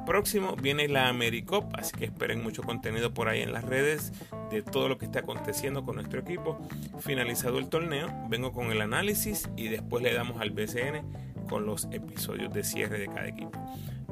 Próximo 0.08 0.56
viene 0.56 0.88
la 0.88 1.10
AmeriCop, 1.10 1.76
así 1.76 1.92
que 1.92 2.06
esperen 2.06 2.42
mucho 2.42 2.64
contenido 2.64 3.14
por 3.14 3.28
ahí 3.28 3.42
en 3.42 3.52
las 3.52 3.66
redes 3.66 4.14
de 4.50 4.62
todo 4.62 4.88
lo 4.88 4.98
que 4.98 5.04
está 5.04 5.20
aconteciendo 5.20 5.84
con 5.84 5.96
nuestro 5.96 6.22
equipo. 6.22 6.58
Finalizado 7.02 7.60
el 7.60 7.68
torneo, 7.68 8.08
vengo 8.30 8.54
con 8.54 8.72
el 8.72 8.80
análisis 8.80 9.50
y 9.58 9.68
después 9.68 10.02
le 10.02 10.14
damos 10.14 10.40
al 10.40 10.52
BCN 10.52 11.46
con 11.50 11.66
los 11.66 11.90
episodios 11.92 12.54
de 12.54 12.64
cierre 12.64 13.00
de 13.00 13.08
cada 13.08 13.28
equipo. 13.28 13.52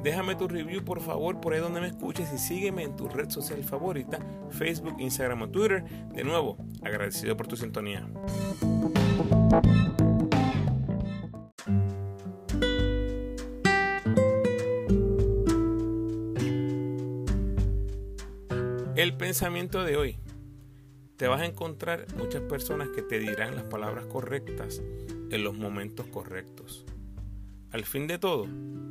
Déjame 0.02 0.34
tu 0.34 0.46
review 0.46 0.84
por 0.84 1.00
favor 1.00 1.40
por 1.40 1.54
ahí 1.54 1.60
donde 1.60 1.80
me 1.80 1.86
escuches 1.86 2.30
y 2.30 2.36
sígueme 2.36 2.82
en 2.82 2.94
tu 2.94 3.08
red 3.08 3.30
social 3.30 3.64
favorita, 3.64 4.18
Facebook, 4.50 4.96
Instagram 4.98 5.42
o 5.42 5.48
Twitter. 5.48 5.82
De 6.12 6.24
nuevo, 6.24 6.58
agradecido 6.82 7.38
por 7.38 7.46
tu 7.46 7.56
sintonía. 7.56 8.06
El 19.06 19.14
pensamiento 19.14 19.84
de 19.84 19.96
hoy. 19.96 20.18
te 21.16 21.28
vas 21.28 21.40
a 21.40 21.46
encontrar 21.46 22.06
muchas 22.16 22.42
personas 22.42 22.88
que 22.88 23.02
te 23.02 23.20
dirán 23.20 23.54
las 23.54 23.62
palabras 23.62 24.04
correctas 24.06 24.82
en 25.30 25.44
los 25.44 25.54
momentos 25.54 26.08
correctos. 26.08 26.84
Al 27.70 27.84
fin 27.84 28.08
de 28.08 28.18
todo, 28.18 28.48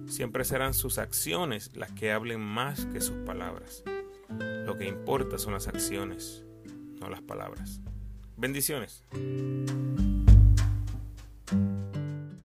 siempre 0.08 0.46
serán 0.46 0.74
sus 0.74 1.00
acciones 1.00 1.76
las 1.76 1.92
que 1.92 2.14
hablen 2.14 2.40
más 2.40 2.86
que 2.86 3.02
sus 3.02 3.18
palabras. 3.26 3.84
Lo 4.30 4.78
que 4.78 4.88
importa 4.88 5.38
son 5.38 5.52
las 5.52 5.68
acciones, 5.68 6.46
no 7.02 7.10
las 7.10 7.22
palabras. 7.22 7.82
Bendiciones. 8.38 9.04